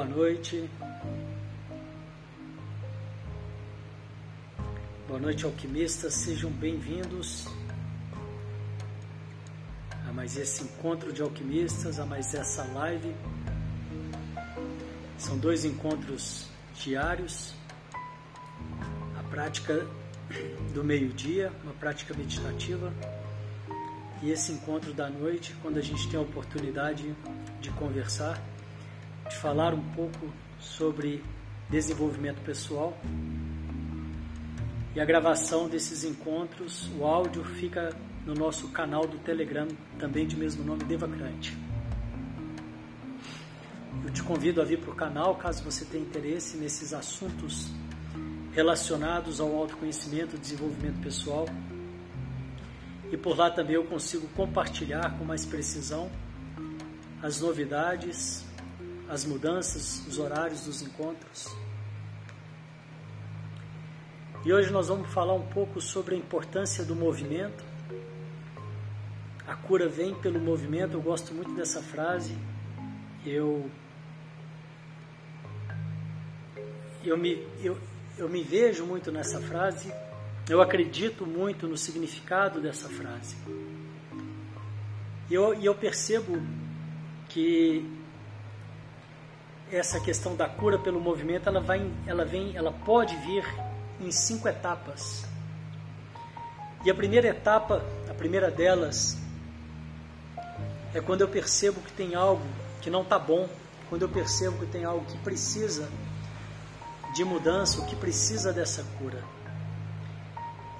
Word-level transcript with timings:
Boa 0.00 0.08
noite. 0.08 0.70
Boa 5.06 5.20
noite, 5.20 5.44
alquimistas. 5.44 6.14
Sejam 6.14 6.50
bem-vindos 6.50 7.44
a 10.08 10.10
mais 10.14 10.38
esse 10.38 10.64
encontro 10.64 11.12
de 11.12 11.20
alquimistas, 11.20 12.00
a 12.00 12.06
mais 12.06 12.32
essa 12.32 12.64
live. 12.72 13.14
São 15.18 15.36
dois 15.36 15.66
encontros 15.66 16.48
diários. 16.82 17.54
A 19.18 19.22
prática 19.24 19.86
do 20.72 20.82
meio-dia, 20.82 21.52
uma 21.62 21.74
prática 21.74 22.14
meditativa, 22.14 22.90
e 24.22 24.30
esse 24.30 24.50
encontro 24.50 24.94
da 24.94 25.10
noite, 25.10 25.54
quando 25.60 25.76
a 25.76 25.82
gente 25.82 26.08
tem 26.08 26.18
a 26.18 26.22
oportunidade 26.22 27.14
de 27.60 27.70
conversar, 27.72 28.42
de 29.30 29.36
falar 29.36 29.72
um 29.72 29.82
pouco 29.92 30.28
sobre 30.58 31.22
desenvolvimento 31.70 32.42
pessoal. 32.42 32.98
E 34.94 35.00
a 35.00 35.04
gravação 35.04 35.68
desses 35.68 36.02
encontros, 36.02 36.90
o 36.98 37.06
áudio 37.06 37.44
fica 37.44 37.96
no 38.26 38.34
nosso 38.34 38.68
canal 38.68 39.06
do 39.06 39.18
Telegram, 39.18 39.68
também 40.00 40.26
de 40.26 40.36
mesmo 40.36 40.64
nome, 40.64 40.82
Devacrante. 40.82 41.56
Eu 44.04 44.10
te 44.10 44.20
convido 44.22 44.60
a 44.60 44.64
vir 44.64 44.80
para 44.80 44.90
o 44.90 44.94
canal 44.94 45.36
caso 45.36 45.62
você 45.62 45.84
tenha 45.84 46.02
interesse 46.02 46.56
nesses 46.56 46.92
assuntos 46.92 47.70
relacionados 48.52 49.40
ao 49.40 49.54
autoconhecimento, 49.54 50.36
desenvolvimento 50.36 51.00
pessoal. 51.00 51.46
E 53.12 53.16
por 53.16 53.38
lá 53.38 53.48
também 53.48 53.76
eu 53.76 53.84
consigo 53.84 54.26
compartilhar 54.34 55.16
com 55.16 55.24
mais 55.24 55.46
precisão 55.46 56.10
as 57.22 57.40
novidades, 57.40 58.44
as 59.10 59.24
mudanças, 59.24 60.06
os 60.06 60.18
horários 60.18 60.64
dos 60.64 60.82
encontros. 60.82 61.48
E 64.44 64.52
hoje 64.52 64.70
nós 64.70 64.86
vamos 64.86 65.12
falar 65.12 65.34
um 65.34 65.46
pouco 65.48 65.80
sobre 65.80 66.14
a 66.14 66.18
importância 66.18 66.84
do 66.84 66.94
movimento. 66.94 67.64
A 69.46 69.56
cura 69.56 69.88
vem 69.88 70.14
pelo 70.14 70.38
movimento, 70.38 70.94
eu 70.94 71.02
gosto 71.02 71.34
muito 71.34 71.52
dessa 71.54 71.82
frase. 71.82 72.38
Eu 73.26 73.68
eu 77.04 77.18
me 77.18 77.44
eu, 77.62 77.76
eu 78.16 78.28
me 78.28 78.44
vejo 78.44 78.86
muito 78.86 79.10
nessa 79.10 79.40
frase, 79.40 79.92
eu 80.48 80.62
acredito 80.62 81.26
muito 81.26 81.66
no 81.66 81.76
significado 81.76 82.60
dessa 82.60 82.88
frase. 82.88 83.36
E 85.28 85.34
eu, 85.34 85.54
e 85.54 85.66
eu 85.66 85.74
percebo 85.74 86.40
que 87.28 87.99
essa 89.72 90.00
questão 90.00 90.34
da 90.34 90.48
cura 90.48 90.78
pelo 90.78 91.00
movimento, 91.00 91.48
ela, 91.48 91.60
vai, 91.60 91.90
ela, 92.06 92.24
vem, 92.24 92.56
ela 92.56 92.72
pode 92.72 93.16
vir 93.16 93.44
em 94.00 94.10
cinco 94.10 94.48
etapas. 94.48 95.24
E 96.84 96.90
a 96.90 96.94
primeira 96.94 97.28
etapa, 97.28 97.84
a 98.08 98.14
primeira 98.14 98.50
delas, 98.50 99.18
é 100.94 101.00
quando 101.00 101.20
eu 101.20 101.28
percebo 101.28 101.80
que 101.80 101.92
tem 101.92 102.14
algo 102.14 102.42
que 102.80 102.90
não 102.90 103.02
está 103.02 103.18
bom, 103.18 103.48
quando 103.88 104.02
eu 104.02 104.08
percebo 104.08 104.58
que 104.58 104.66
tem 104.66 104.84
algo 104.84 105.04
que 105.04 105.18
precisa 105.18 105.88
de 107.14 107.24
mudança, 107.24 107.80
o 107.80 107.86
que 107.86 107.94
precisa 107.94 108.52
dessa 108.52 108.84
cura. 108.98 109.22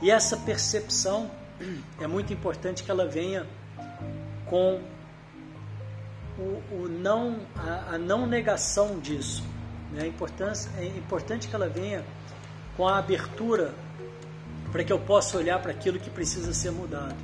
E 0.00 0.10
essa 0.10 0.36
percepção 0.36 1.30
é 2.00 2.06
muito 2.06 2.32
importante 2.32 2.82
que 2.82 2.90
ela 2.90 3.06
venha 3.06 3.46
com 4.46 4.80
o, 6.40 6.62
o 6.74 6.88
não, 6.88 7.40
a, 7.54 7.94
a, 7.94 7.98
não 7.98 8.26
negação 8.26 8.98
disso. 8.98 9.44
Né? 9.92 10.04
A 10.04 10.06
importância, 10.06 10.70
é 10.78 10.86
importante 10.86 11.46
que 11.46 11.54
ela 11.54 11.68
venha 11.68 12.04
com 12.76 12.88
a 12.88 12.98
abertura 12.98 13.74
para 14.72 14.82
que 14.82 14.92
eu 14.92 14.98
possa 14.98 15.36
olhar 15.36 15.60
para 15.60 15.70
aquilo 15.70 15.98
que 15.98 16.08
precisa 16.08 16.54
ser 16.54 16.70
mudado. 16.70 17.16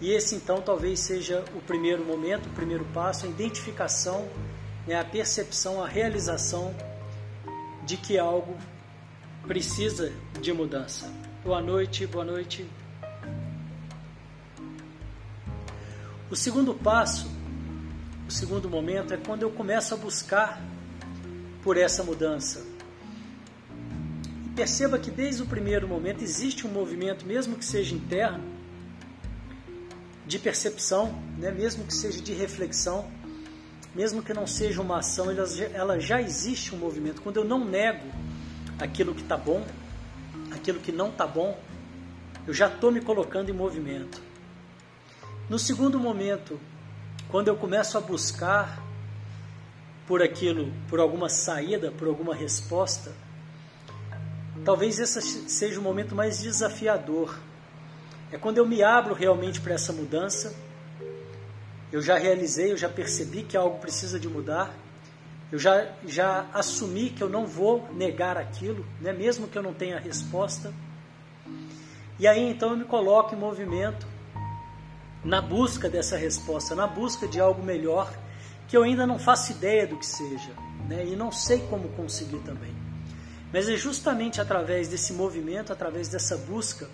E 0.00 0.10
esse 0.12 0.34
então 0.34 0.62
talvez 0.62 1.00
seja 1.00 1.44
o 1.54 1.60
primeiro 1.60 2.02
momento, 2.04 2.46
o 2.46 2.50
primeiro 2.50 2.84
passo, 2.86 3.26
a 3.26 3.28
identificação, 3.28 4.26
né, 4.86 4.98
a 4.98 5.04
percepção, 5.04 5.82
a 5.82 5.86
realização 5.86 6.74
de 7.84 7.98
que 7.98 8.18
algo 8.18 8.56
precisa 9.46 10.10
de 10.40 10.52
mudança. 10.52 11.12
Boa 11.44 11.60
noite, 11.60 12.06
boa 12.06 12.24
noite. 12.24 12.66
O 16.30 16.36
segundo 16.36 16.72
passo, 16.72 17.28
o 18.28 18.30
segundo 18.30 18.70
momento 18.70 19.12
é 19.12 19.16
quando 19.16 19.42
eu 19.42 19.50
começo 19.50 19.92
a 19.92 19.96
buscar 19.96 20.62
por 21.60 21.76
essa 21.76 22.04
mudança. 22.04 22.64
E 24.46 24.50
perceba 24.50 24.96
que 24.96 25.10
desde 25.10 25.42
o 25.42 25.46
primeiro 25.46 25.88
momento 25.88 26.22
existe 26.22 26.64
um 26.68 26.70
movimento, 26.70 27.26
mesmo 27.26 27.56
que 27.56 27.64
seja 27.64 27.96
interno, 27.96 28.44
de 30.24 30.38
percepção, 30.38 31.20
né? 31.36 31.50
mesmo 31.50 31.84
que 31.84 31.92
seja 31.92 32.22
de 32.22 32.32
reflexão, 32.32 33.10
mesmo 33.92 34.22
que 34.22 34.32
não 34.32 34.46
seja 34.46 34.80
uma 34.80 34.98
ação, 34.98 35.26
ela, 35.74 35.98
já 35.98 36.22
existe 36.22 36.72
um 36.72 36.78
movimento. 36.78 37.22
Quando 37.22 37.38
eu 37.38 37.44
não 37.44 37.64
nego 37.64 38.06
aquilo 38.78 39.16
que 39.16 39.22
está 39.22 39.36
bom, 39.36 39.66
aquilo 40.52 40.78
que 40.78 40.92
não 40.92 41.08
está 41.08 41.26
bom, 41.26 41.58
eu 42.46 42.54
já 42.54 42.68
estou 42.68 42.92
me 42.92 43.00
colocando 43.00 43.48
em 43.48 43.52
movimento. 43.52 44.29
No 45.50 45.58
segundo 45.58 45.98
momento, 45.98 46.60
quando 47.28 47.48
eu 47.48 47.56
começo 47.56 47.98
a 47.98 48.00
buscar 48.00 48.80
por 50.06 50.22
aquilo, 50.22 50.72
por 50.88 51.00
alguma 51.00 51.28
saída, 51.28 51.90
por 51.90 52.06
alguma 52.06 52.32
resposta, 52.32 53.12
talvez 54.64 55.00
esse 55.00 55.20
seja 55.20 55.80
o 55.80 55.82
momento 55.82 56.14
mais 56.14 56.40
desafiador. 56.40 57.36
É 58.30 58.38
quando 58.38 58.58
eu 58.58 58.64
me 58.64 58.80
abro 58.80 59.12
realmente 59.12 59.60
para 59.60 59.74
essa 59.74 59.92
mudança 59.92 60.54
eu 61.90 62.00
já 62.00 62.16
realizei, 62.16 62.70
eu 62.70 62.76
já 62.76 62.88
percebi 62.88 63.42
que 63.42 63.56
algo 63.56 63.80
precisa 63.80 64.20
de 64.20 64.28
mudar. 64.28 64.72
Eu 65.50 65.58
já, 65.58 65.84
já 66.06 66.46
assumi 66.54 67.10
que 67.10 67.24
eu 67.24 67.28
não 67.28 67.44
vou 67.44 67.88
negar 67.92 68.36
aquilo, 68.36 68.86
né? 69.00 69.12
mesmo 69.12 69.48
que 69.48 69.58
eu 69.58 69.62
não 69.64 69.74
tenha 69.74 69.98
resposta. 69.98 70.72
E 72.20 72.28
aí 72.28 72.48
então 72.48 72.70
eu 72.70 72.76
me 72.76 72.84
coloco 72.84 73.34
em 73.34 73.38
movimento 73.38 74.06
na 75.24 75.40
busca 75.40 75.88
dessa 75.88 76.16
resposta, 76.16 76.74
na 76.74 76.86
busca 76.86 77.28
de 77.28 77.40
algo 77.40 77.62
melhor, 77.62 78.12
que 78.68 78.76
eu 78.76 78.82
ainda 78.82 79.06
não 79.06 79.18
faço 79.18 79.52
ideia 79.52 79.86
do 79.86 79.96
que 79.96 80.06
seja, 80.06 80.52
né? 80.88 81.04
e 81.06 81.16
não 81.16 81.30
sei 81.30 81.58
como 81.68 81.88
conseguir 81.90 82.38
também. 82.40 82.74
Mas 83.52 83.68
é 83.68 83.76
justamente 83.76 84.40
através 84.40 84.88
desse 84.88 85.12
movimento, 85.12 85.72
através 85.72 86.08
dessa 86.08 86.36
busca, 86.36 86.88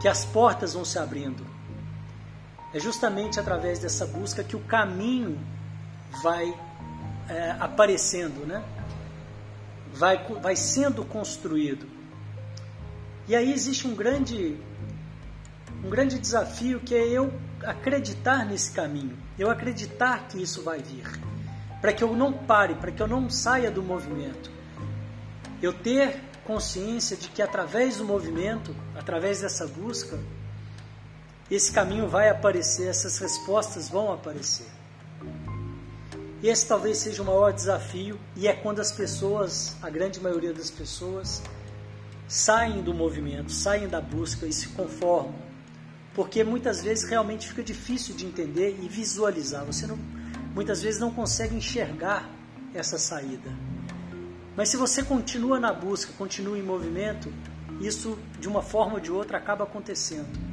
que 0.00 0.08
as 0.08 0.24
portas 0.24 0.74
vão 0.74 0.84
se 0.84 0.98
abrindo, 0.98 1.44
é 2.72 2.78
justamente 2.78 3.38
através 3.38 3.78
dessa 3.80 4.06
busca 4.06 4.44
que 4.44 4.54
o 4.54 4.60
caminho 4.60 5.38
vai 6.22 6.54
é, 7.28 7.56
aparecendo, 7.58 8.46
né? 8.46 8.62
vai, 9.92 10.18
vai 10.40 10.56
sendo 10.56 11.04
construído. 11.04 11.86
E 13.28 13.34
aí 13.34 13.52
existe 13.52 13.86
um 13.86 13.94
grande, 13.94 14.56
um 15.84 15.88
grande 15.90 16.18
desafio 16.18 16.80
que 16.80 16.94
é 16.94 17.06
eu 17.08 17.32
acreditar 17.64 18.44
nesse 18.44 18.72
caminho, 18.72 19.16
eu 19.38 19.50
acreditar 19.50 20.28
que 20.28 20.40
isso 20.42 20.62
vai 20.62 20.80
vir, 20.80 21.06
para 21.80 21.92
que 21.92 22.04
eu 22.04 22.14
não 22.14 22.32
pare, 22.32 22.74
para 22.74 22.90
que 22.90 23.02
eu 23.02 23.08
não 23.08 23.30
saia 23.30 23.70
do 23.70 23.82
movimento. 23.82 24.50
Eu 25.62 25.72
ter 25.72 26.20
consciência 26.44 27.16
de 27.16 27.28
que 27.28 27.42
através 27.42 27.98
do 27.98 28.04
movimento, 28.04 28.74
através 28.94 29.40
dessa 29.40 29.66
busca, 29.66 30.18
esse 31.50 31.72
caminho 31.72 32.08
vai 32.08 32.28
aparecer, 32.28 32.88
essas 32.88 33.18
respostas 33.18 33.88
vão 33.88 34.12
aparecer. 34.12 34.66
Esse 36.42 36.66
talvez 36.66 36.98
seja 36.98 37.22
o 37.22 37.26
maior 37.26 37.52
desafio, 37.52 38.18
e 38.34 38.48
é 38.48 38.52
quando 38.52 38.80
as 38.80 38.90
pessoas, 38.90 39.76
a 39.82 39.90
grande 39.90 40.20
maioria 40.20 40.54
das 40.54 40.70
pessoas, 40.70 41.42
saem 42.26 42.82
do 42.82 42.94
movimento, 42.94 43.52
saem 43.52 43.88
da 43.88 44.00
busca 44.00 44.46
e 44.46 44.52
se 44.52 44.68
conformam. 44.68 45.49
Porque 46.14 46.42
muitas 46.42 46.82
vezes 46.82 47.08
realmente 47.08 47.48
fica 47.48 47.62
difícil 47.62 48.14
de 48.14 48.26
entender 48.26 48.78
e 48.82 48.88
visualizar. 48.88 49.64
Você 49.64 49.86
não, 49.86 49.98
muitas 50.54 50.82
vezes 50.82 51.00
não 51.00 51.10
consegue 51.10 51.54
enxergar 51.54 52.28
essa 52.74 52.98
saída. 52.98 53.50
Mas 54.56 54.68
se 54.68 54.76
você 54.76 55.02
continua 55.02 55.58
na 55.60 55.72
busca, 55.72 56.12
continua 56.18 56.58
em 56.58 56.62
movimento, 56.62 57.32
isso 57.80 58.18
de 58.38 58.48
uma 58.48 58.62
forma 58.62 58.94
ou 58.94 59.00
de 59.00 59.10
outra 59.10 59.38
acaba 59.38 59.64
acontecendo 59.64 60.50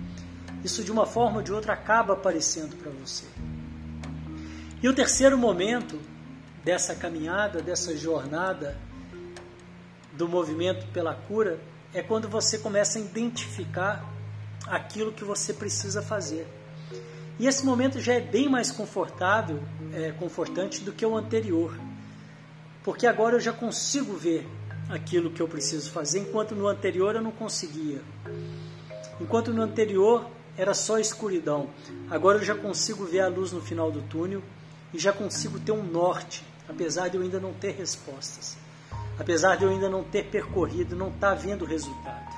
isso 0.64 0.84
de 0.84 0.92
uma 0.92 1.06
forma 1.06 1.38
ou 1.38 1.42
de 1.44 1.54
outra 1.54 1.74
acaba 1.74 2.14
aparecendo 2.14 2.76
para 2.78 2.92
você. 2.92 3.26
E 4.82 4.88
o 4.88 4.94
terceiro 4.94 5.38
momento 5.38 6.00
dessa 6.64 6.96
caminhada, 6.96 7.62
dessa 7.62 7.96
jornada 7.96 8.78
do 10.14 10.28
movimento 10.28 10.86
pela 10.88 11.14
cura, 11.14 11.60
é 11.94 12.02
quando 12.02 12.28
você 12.28 12.58
começa 12.58 13.00
a 13.00 13.02
identificar 13.02 14.04
aquilo 14.70 15.12
que 15.12 15.24
você 15.24 15.54
precisa 15.54 16.02
fazer. 16.02 16.48
E 17.40 17.48
esse 17.48 17.66
momento 17.66 18.00
já 18.00 18.14
é 18.14 18.20
bem 18.20 18.50
mais 18.50 18.72
confortável, 18.72 19.60
é, 19.94 20.12
confortante 20.12 20.82
do 20.84 20.92
que 20.92 21.06
o 21.06 21.16
anterior, 21.16 21.78
porque 22.84 23.06
agora 23.06 23.36
eu 23.36 23.40
já 23.40 23.54
consigo 23.54 24.14
ver 24.14 24.48
aquilo 24.90 25.30
que 25.30 25.42
eu 25.42 25.48
preciso 25.48 25.92
fazer, 25.92 26.20
enquanto 26.20 26.56
no 26.56 26.68
anterior 26.68 27.16
eu 27.16 27.22
não 27.22 27.32
conseguia. 27.32 28.02
Enquanto 29.20 29.54
no 29.54 29.62
anterior 29.62 30.26
era 30.58 30.74
só 30.74 30.98
escuridão, 30.98 31.70
agora 32.10 32.40
eu 32.40 32.44
já 32.44 32.56
consigo 32.56 33.06
ver 33.06 33.20
a 33.20 33.28
luz 33.28 33.52
no 33.52 33.62
final 33.62 33.92
do 33.92 34.02
túnel 34.04 34.42
e 34.94 34.98
já 34.98 35.12
consigo 35.12 35.60
ter 35.60 35.72
um 35.72 35.84
norte, 35.84 36.44
apesar 36.68 37.10
de 37.10 37.18
eu 37.18 37.22
ainda 37.22 37.40
não 37.40 37.54
ter 37.54 37.72
respostas, 37.72 38.58
apesar 39.20 39.58
de 39.58 39.66
eu 39.66 39.70
ainda 39.70 39.90
não 39.90 40.04
ter 40.04 40.26
percorrido, 40.26 40.96
não 40.96 41.10
estar 41.10 41.30
tá 41.30 41.36
vendo 41.36 41.66
resultado. 41.66 42.37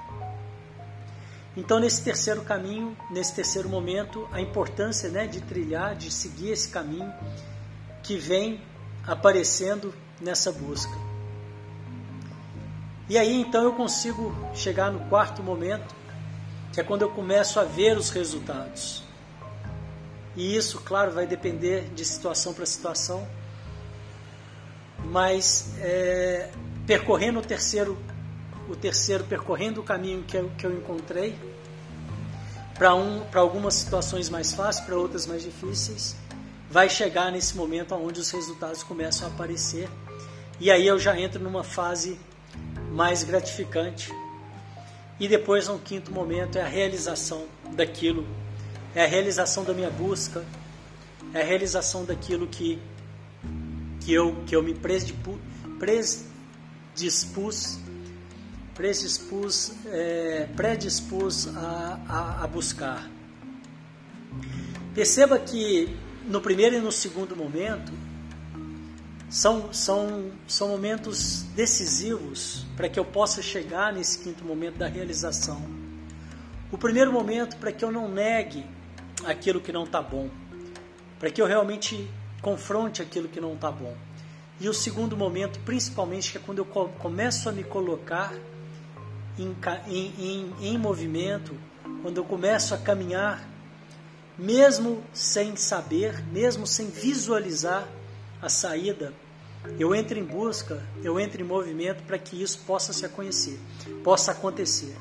Então, 1.60 1.78
nesse 1.78 2.02
terceiro 2.02 2.42
caminho, 2.42 2.98
nesse 3.12 3.36
terceiro 3.36 3.68
momento, 3.68 4.26
a 4.32 4.40
importância 4.40 5.10
né, 5.10 5.28
de 5.28 5.42
trilhar, 5.42 5.94
de 5.94 6.10
seguir 6.10 6.52
esse 6.52 6.70
caminho 6.70 7.14
que 8.02 8.16
vem 8.16 8.62
aparecendo 9.06 9.94
nessa 10.22 10.54
busca. 10.54 10.94
E 13.10 13.18
aí 13.18 13.42
então 13.42 13.62
eu 13.64 13.74
consigo 13.74 14.34
chegar 14.54 14.90
no 14.90 15.02
quarto 15.10 15.44
momento, 15.44 15.94
que 16.72 16.80
é 16.80 16.84
quando 16.84 17.02
eu 17.02 17.10
começo 17.10 17.60
a 17.60 17.66
ver 17.66 17.98
os 17.98 18.10
resultados. 18.10 19.04
E 20.38 20.56
isso, 20.56 20.80
claro, 20.80 21.12
vai 21.12 21.28
depender 21.28 21.90
de 21.94 22.06
situação 22.06 22.54
para 22.54 22.66
situação, 22.66 23.28
mas 25.04 25.74
é, 25.80 26.52
percorrendo 26.88 27.40
o 27.40 27.42
terceiro 27.42 27.98
o 28.70 28.76
terceiro 28.76 29.24
percorrendo 29.24 29.82
o 29.82 29.84
caminho 29.84 30.24
que 30.24 30.38
eu, 30.38 30.52
que 30.56 30.66
eu 30.66 30.72
encontrei, 30.72 31.36
para 32.80 32.96
um, 32.96 33.24
algumas 33.34 33.74
situações 33.74 34.30
mais 34.30 34.54
fáceis, 34.54 34.86
para 34.86 34.98
outras 34.98 35.26
mais 35.26 35.44
difíceis, 35.44 36.16
vai 36.72 36.90
chegar 36.90 37.30
nesse 37.30 37.58
momento 37.58 37.94
onde 37.94 38.22
os 38.22 38.32
resultados 38.32 38.84
começam 38.84 39.28
a 39.28 39.32
aparecer. 39.32 39.90
E 40.62 40.72
aí 40.72 40.88
eu 40.88 40.98
já 40.98 41.20
entro 41.20 41.44
numa 41.44 41.62
fase 41.62 42.18
mais 42.90 43.22
gratificante. 43.26 44.10
E 45.20 45.28
depois, 45.28 45.68
um 45.68 45.78
quinto 45.78 46.10
momento, 46.14 46.58
é 46.58 46.62
a 46.62 46.68
realização 46.68 47.48
daquilo, 47.74 48.26
é 48.96 49.04
a 49.04 49.08
realização 49.08 49.66
da 49.66 49.74
minha 49.74 49.90
busca, 49.90 50.46
é 51.34 51.42
a 51.42 51.46
realização 51.46 52.06
daquilo 52.06 52.48
que, 52.48 52.82
que, 54.00 54.14
eu, 54.14 54.42
que 54.48 54.56
eu 54.56 54.64
me 54.64 54.74
predispus 55.78 56.18
predispus, 58.80 59.74
é, 59.88 60.48
predispus 60.56 61.50
a, 61.54 62.00
a, 62.08 62.44
a 62.46 62.48
buscar. 62.48 63.10
Perceba 64.96 65.38
que 65.38 65.94
no 66.26 66.40
primeiro 66.40 66.78
e 66.78 66.80
no 66.80 66.90
segundo 66.90 67.36
momento 67.36 67.92
são, 69.30 69.74
são, 69.74 70.32
são 70.48 70.70
momentos 70.70 71.42
decisivos 71.58 72.66
para 72.78 72.88
que 72.88 72.98
eu 72.98 73.04
possa 73.04 73.42
chegar 73.42 73.92
nesse 73.92 74.20
quinto 74.20 74.46
momento 74.46 74.78
da 74.78 74.88
realização. 74.88 75.62
O 76.72 76.78
primeiro 76.78 77.12
momento 77.12 77.58
para 77.58 77.74
que 77.74 77.84
eu 77.84 77.92
não 77.92 78.08
negue 78.08 78.66
aquilo 79.26 79.60
que 79.60 79.74
não 79.74 79.84
está 79.84 80.02
bom, 80.02 80.30
para 81.20 81.30
que 81.30 81.42
eu 81.42 81.46
realmente 81.46 82.10
confronte 82.42 83.02
aquilo 83.02 83.28
que 83.28 83.42
não 83.42 83.56
está 83.56 83.70
bom. 83.70 83.94
E 84.58 84.70
o 84.70 84.74
segundo 84.74 85.18
momento, 85.18 85.60
principalmente, 85.66 86.32
que 86.32 86.38
é 86.38 86.42
quando 86.42 86.60
eu 86.60 86.66
começo 86.66 87.50
a 87.50 87.52
me 87.52 87.66
colocar 87.66 88.34
em, 89.44 90.14
em, 90.18 90.54
em, 90.62 90.78
movimento, 90.78 91.56
quando 92.02 92.18
eu 92.18 92.26
começo 92.26 92.74
a 92.74 92.78
caminhar, 92.78 93.48
mesmo 94.38 95.04
sem 95.14 95.56
saber, 95.56 96.24
mesmo 96.32 96.68
sem 96.68 96.88
visualizar 96.88 97.88
a 98.42 98.50
saída, 98.50 99.14
eu 99.78 99.94
entro 99.94 100.18
em 100.18 100.24
busca, 100.24 100.82
eu 101.04 101.20
entro 101.20 101.42
em 101.42 101.46
movimento 101.46 102.04
para 102.04 102.18
que 102.18 102.42
isso 102.42 102.60
possa 102.66 102.94
se 102.94 103.08
conhecer, 103.10 103.60
possa 104.04 104.32
acontecer. 104.32 104.96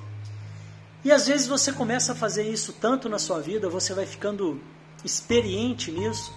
E 1.05 1.13
às 1.13 1.27
vezes 1.27 1.47
você 1.47 1.73
começa 1.73 2.13
a 2.13 2.15
fazer 2.15 2.43
isso 2.43 2.73
tanto 2.73 3.09
na 3.09 3.19
sua 3.19 3.41
vida, 3.41 3.69
você 3.69 3.95
vai 3.95 4.05
ficando 4.05 4.61
experiente 5.05 5.93
nisso, 5.93 6.37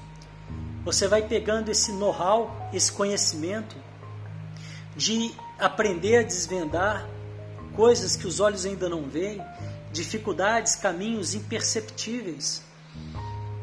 você 0.84 1.08
vai 1.08 1.28
pegando 1.28 1.70
esse 1.70 1.92
know-how, 1.92 2.70
esse 2.72 2.92
conhecimento 2.92 3.76
de 4.96 5.32
aprender 5.60 6.18
a 6.18 6.24
desvendar 6.24 7.08
coisas 7.76 8.16
que 8.16 8.28
os 8.28 8.40
olhos 8.40 8.66
ainda 8.66 8.90
não 8.90 9.04
veem, 9.04 9.42
dificuldades, 9.92 10.76
caminhos 10.76 11.34
imperceptíveis. 11.34 12.62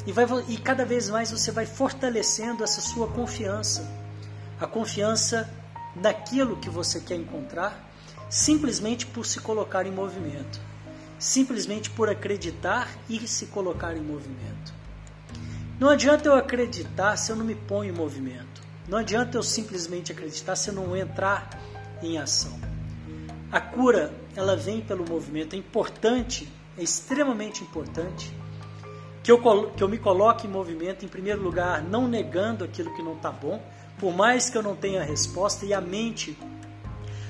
E, 0.06 0.12
vai, 0.12 0.26
e 0.48 0.56
cada 0.56 0.84
vez 0.84 1.08
mais 1.08 1.30
você 1.30 1.50
vai 1.50 1.66
fortalecendo 1.66 2.64
essa 2.64 2.80
sua 2.80 3.08
confiança, 3.08 3.88
a 4.60 4.66
confiança 4.66 5.48
naquilo 5.94 6.56
que 6.56 6.70
você 6.70 7.00
quer 7.00 7.16
encontrar, 7.16 7.88
simplesmente 8.28 9.06
por 9.06 9.26
se 9.26 9.40
colocar 9.40 9.86
em 9.86 9.90
movimento, 9.90 10.60
simplesmente 11.18 11.90
por 11.90 12.08
acreditar 12.08 12.88
e 13.08 13.26
se 13.26 13.46
colocar 13.46 13.96
em 13.96 14.02
movimento. 14.02 14.78
Não 15.78 15.88
adianta 15.88 16.28
eu 16.28 16.34
acreditar 16.34 17.16
se 17.16 17.30
eu 17.30 17.36
não 17.36 17.44
me 17.44 17.54
ponho 17.54 17.92
em 17.92 17.96
movimento. 17.96 18.62
Não 18.88 18.98
adianta 18.98 19.38
eu 19.38 19.42
simplesmente 19.42 20.10
acreditar 20.10 20.56
se 20.56 20.70
eu 20.70 20.74
não 20.74 20.96
entrar 20.96 21.50
em 22.02 22.18
ação. 22.18 22.67
A 23.50 23.60
cura, 23.60 24.12
ela 24.36 24.56
vem 24.56 24.80
pelo 24.80 25.08
movimento. 25.08 25.54
É 25.54 25.58
importante, 25.58 26.48
é 26.76 26.82
extremamente 26.82 27.62
importante 27.62 28.30
que 29.22 29.32
eu, 29.32 29.70
que 29.70 29.82
eu 29.82 29.88
me 29.88 29.98
coloque 29.98 30.46
em 30.46 30.50
movimento, 30.50 31.04
em 31.04 31.08
primeiro 31.08 31.42
lugar, 31.42 31.82
não 31.82 32.06
negando 32.06 32.64
aquilo 32.64 32.94
que 32.94 33.02
não 33.02 33.14
está 33.14 33.30
bom, 33.30 33.62
por 33.98 34.14
mais 34.14 34.48
que 34.48 34.56
eu 34.56 34.62
não 34.62 34.76
tenha 34.76 35.02
resposta, 35.02 35.66
e 35.66 35.74
a 35.74 35.80
mente, 35.80 36.38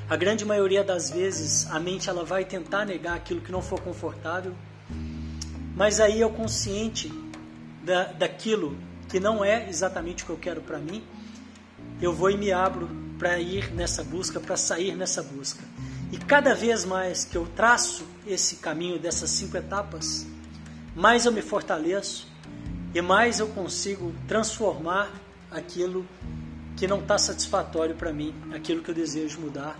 a 0.08 0.16
grande 0.16 0.44
maioria 0.44 0.84
das 0.84 1.10
vezes, 1.10 1.70
a 1.70 1.80
mente 1.80 2.08
ela 2.08 2.24
vai 2.24 2.44
tentar 2.44 2.84
negar 2.84 3.16
aquilo 3.16 3.40
que 3.40 3.50
não 3.50 3.62
for 3.62 3.80
confortável, 3.80 4.54
mas 5.74 6.00
aí 6.00 6.20
eu 6.20 6.30
consciente 6.30 7.12
da, 7.84 8.04
daquilo 8.12 8.76
que 9.08 9.18
não 9.18 9.44
é 9.44 9.68
exatamente 9.68 10.24
o 10.24 10.26
que 10.26 10.32
eu 10.32 10.36
quero 10.36 10.60
para 10.60 10.78
mim, 10.78 11.02
eu 12.00 12.12
vou 12.12 12.30
e 12.30 12.36
me 12.36 12.52
abro 12.52 12.88
para 13.18 13.38
ir 13.38 13.72
nessa 13.72 14.04
busca, 14.04 14.38
para 14.38 14.56
sair 14.56 14.94
nessa 14.94 15.22
busca. 15.22 15.64
E 16.10 16.16
cada 16.16 16.54
vez 16.54 16.84
mais 16.84 17.24
que 17.24 17.36
eu 17.36 17.46
traço 17.54 18.06
esse 18.26 18.56
caminho 18.56 18.98
dessas 18.98 19.30
cinco 19.30 19.56
etapas, 19.56 20.26
mais 20.94 21.26
eu 21.26 21.32
me 21.32 21.42
fortaleço 21.42 22.26
e 22.94 23.00
mais 23.02 23.40
eu 23.40 23.48
consigo 23.48 24.14
transformar 24.26 25.10
aquilo 25.50 26.06
que 26.76 26.86
não 26.86 27.00
está 27.00 27.18
satisfatório 27.18 27.94
para 27.94 28.12
mim, 28.12 28.34
aquilo 28.54 28.82
que 28.82 28.90
eu 28.90 28.94
desejo 28.94 29.40
mudar. 29.40 29.78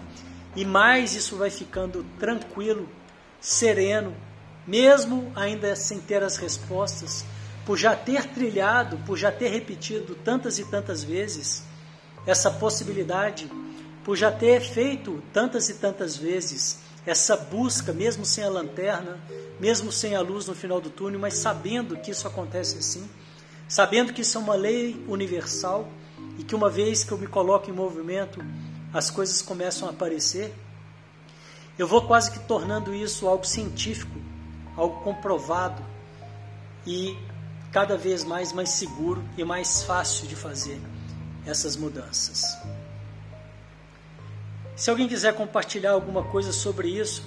E 0.55 0.65
mais 0.65 1.15
isso 1.15 1.37
vai 1.37 1.49
ficando 1.49 2.05
tranquilo, 2.19 2.89
sereno, 3.41 4.15
mesmo 4.67 5.33
ainda 5.35 5.75
sem 5.77 5.99
ter 6.01 6.23
as 6.23 6.37
respostas, 6.37 7.25
por 7.65 7.79
já 7.79 7.97
ter 7.97 8.27
trilhado, 8.27 8.99
por 9.07 9.17
já 9.17 9.33
ter 9.33 9.49
repetido 9.49 10.15
tantas 10.17 10.59
e 10.59 10.65
tantas 10.65 11.03
vezes 11.03 11.63
essa 12.27 12.51
possibilidade 12.51 13.51
por 14.09 14.17
já 14.17 14.33
ter 14.33 14.63
feito 14.63 15.23
tantas 15.35 15.69
e 15.69 15.75
tantas 15.75 16.17
vezes 16.17 16.79
essa 17.05 17.37
busca, 17.37 17.93
mesmo 17.93 18.25
sem 18.25 18.43
a 18.43 18.49
lanterna, 18.49 19.21
mesmo 19.61 19.93
sem 19.93 20.17
a 20.17 20.23
luz 20.23 20.47
no 20.47 20.55
final 20.55 20.81
do 20.81 20.89
túnel, 20.89 21.21
mas 21.21 21.35
sabendo 21.35 21.95
que 21.95 22.11
isso 22.11 22.27
acontece 22.27 22.79
assim, 22.79 23.07
sabendo 23.69 24.15
que 24.15 24.23
isso 24.23 24.39
é 24.39 24.41
uma 24.41 24.55
lei 24.55 25.05
universal 25.07 25.87
e 26.39 26.43
que 26.43 26.55
uma 26.55 26.71
vez 26.71 27.05
que 27.05 27.13
eu 27.13 27.19
me 27.19 27.27
coloco 27.27 27.69
em 27.69 27.73
movimento, 27.75 28.43
as 28.95 29.11
coisas 29.11 29.43
começam 29.43 29.87
a 29.87 29.91
aparecer, 29.91 30.55
eu 31.79 31.87
vou 31.87 32.07
quase 32.07 32.31
que 32.31 32.39
tornando 32.39 32.95
isso 32.95 33.29
algo 33.29 33.47
científico, 33.47 34.19
algo 34.75 35.03
comprovado 35.03 35.85
e 36.87 37.15
cada 37.71 37.95
vez 37.99 38.25
mais 38.25 38.55
mais 38.55 38.71
seguro 38.71 39.23
e 39.37 39.45
mais 39.45 39.83
fácil 39.83 40.27
de 40.27 40.35
fazer 40.35 40.81
essas 41.45 41.77
mudanças. 41.77 42.57
Se 44.79 44.91
alguém 44.91 45.09
quiser 45.09 45.35
compartilhar 45.35 45.91
alguma 45.91 46.23
coisa 46.23 46.53
sobre 46.53 46.89
isso, 46.89 47.25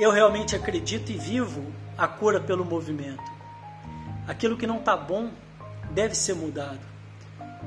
eu 0.00 0.10
realmente 0.10 0.56
acredito 0.56 1.12
e 1.12 1.16
vivo 1.16 1.64
a 1.96 2.08
cura 2.08 2.40
pelo 2.40 2.64
movimento. 2.64 3.22
Aquilo 4.26 4.56
que 4.56 4.66
não 4.66 4.80
está 4.80 4.96
bom 4.96 5.30
deve 5.92 6.16
ser 6.16 6.34
mudado. 6.34 6.80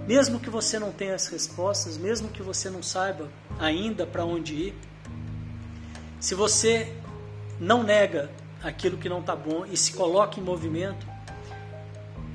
Mesmo 0.05 0.37
que 0.37 0.49
você 0.49 0.77
não 0.77 0.91
tenha 0.91 1.15
as 1.15 1.27
respostas, 1.27 1.97
mesmo 1.97 2.27
que 2.27 2.43
você 2.43 2.69
não 2.69 2.83
saiba 2.83 3.29
ainda 3.57 4.05
para 4.05 4.25
onde 4.25 4.53
ir, 4.53 4.75
se 6.19 6.35
você 6.35 6.93
não 7.57 7.83
nega 7.83 8.29
aquilo 8.61 8.97
que 8.97 9.07
não 9.07 9.21
está 9.21 9.33
bom 9.33 9.65
e 9.65 9.77
se 9.77 9.93
coloca 9.93 10.41
em 10.41 10.43
movimento, 10.43 11.07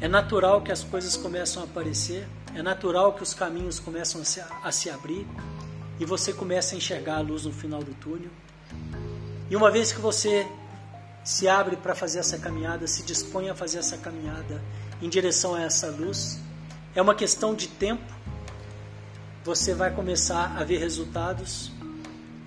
é 0.00 0.09
natural 0.09 0.62
que 0.62 0.73
as 0.73 0.82
coisas 0.82 1.14
começam 1.14 1.62
a 1.62 1.66
aparecer 1.66 2.26
é 2.54 2.62
natural 2.62 3.14
que 3.14 3.23
os 3.23 3.35
caminhos 3.35 3.78
começam 3.78 4.21
a 4.21 4.25
se, 4.25 4.40
a 4.40 4.73
se 4.73 4.90
abrir 4.90 5.26
e 5.99 6.04
você 6.04 6.32
começa 6.32 6.75
a 6.75 6.78
enxergar 6.78 7.16
a 7.16 7.21
luz 7.21 7.44
no 7.44 7.52
final 7.52 7.82
do 7.82 7.94
túnel. 7.94 8.30
E 9.50 9.56
uma 9.56 9.71
vez 9.71 9.92
que 9.92 10.00
você 10.00 10.47
se 11.25 11.49
abre 11.49 11.76
para 11.76 11.94
fazer 11.94 12.18
essa 12.18 12.38
caminhada, 12.38 12.87
se 12.87 13.02
dispõe 13.02 13.49
a 13.49 13.54
fazer 13.54 13.78
essa 13.78 13.97
caminhada 13.97 14.62
em 15.00 15.09
direção 15.09 15.54
a 15.54 15.62
essa 15.62 15.88
luz. 15.88 16.40
É 16.94 17.00
uma 17.00 17.14
questão 17.14 17.54
de 17.54 17.68
tempo. 17.68 18.02
Você 19.44 19.75
vai 19.75 19.90
começar 19.94 20.56
a 20.56 20.64
ver 20.64 20.78
resultados. 20.78 21.73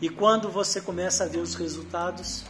E 0.01 0.09
quando 0.09 0.49
você 0.49 0.81
começa 0.81 1.23
a 1.23 1.27
ver 1.27 1.39
os 1.39 1.55
resultados, 1.55 2.43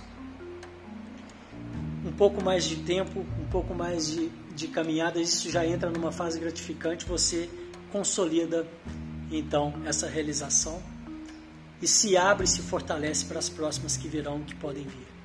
um 2.05 2.11
pouco 2.11 2.43
mais 2.43 2.65
de 2.65 2.77
tempo, 2.77 3.25
um 3.39 3.49
pouco 3.49 3.73
mais 3.73 4.07
de, 4.07 4.31
de 4.55 4.67
caminhada, 4.67 5.19
isso 5.19 5.49
já 5.51 5.65
entra 5.65 5.89
numa 5.89 6.11
fase 6.11 6.39
gratificante, 6.39 7.05
você 7.05 7.49
consolida 7.91 8.65
então 9.31 9.73
essa 9.85 10.07
realização 10.07 10.81
e 11.81 11.87
se 11.87 12.15
abre 12.15 12.47
se 12.47 12.61
fortalece 12.61 13.25
para 13.25 13.37
as 13.37 13.49
próximas 13.49 13.97
que 13.97 14.07
virão, 14.07 14.41
que 14.41 14.55
podem 14.55 14.83
vir. 14.83 15.15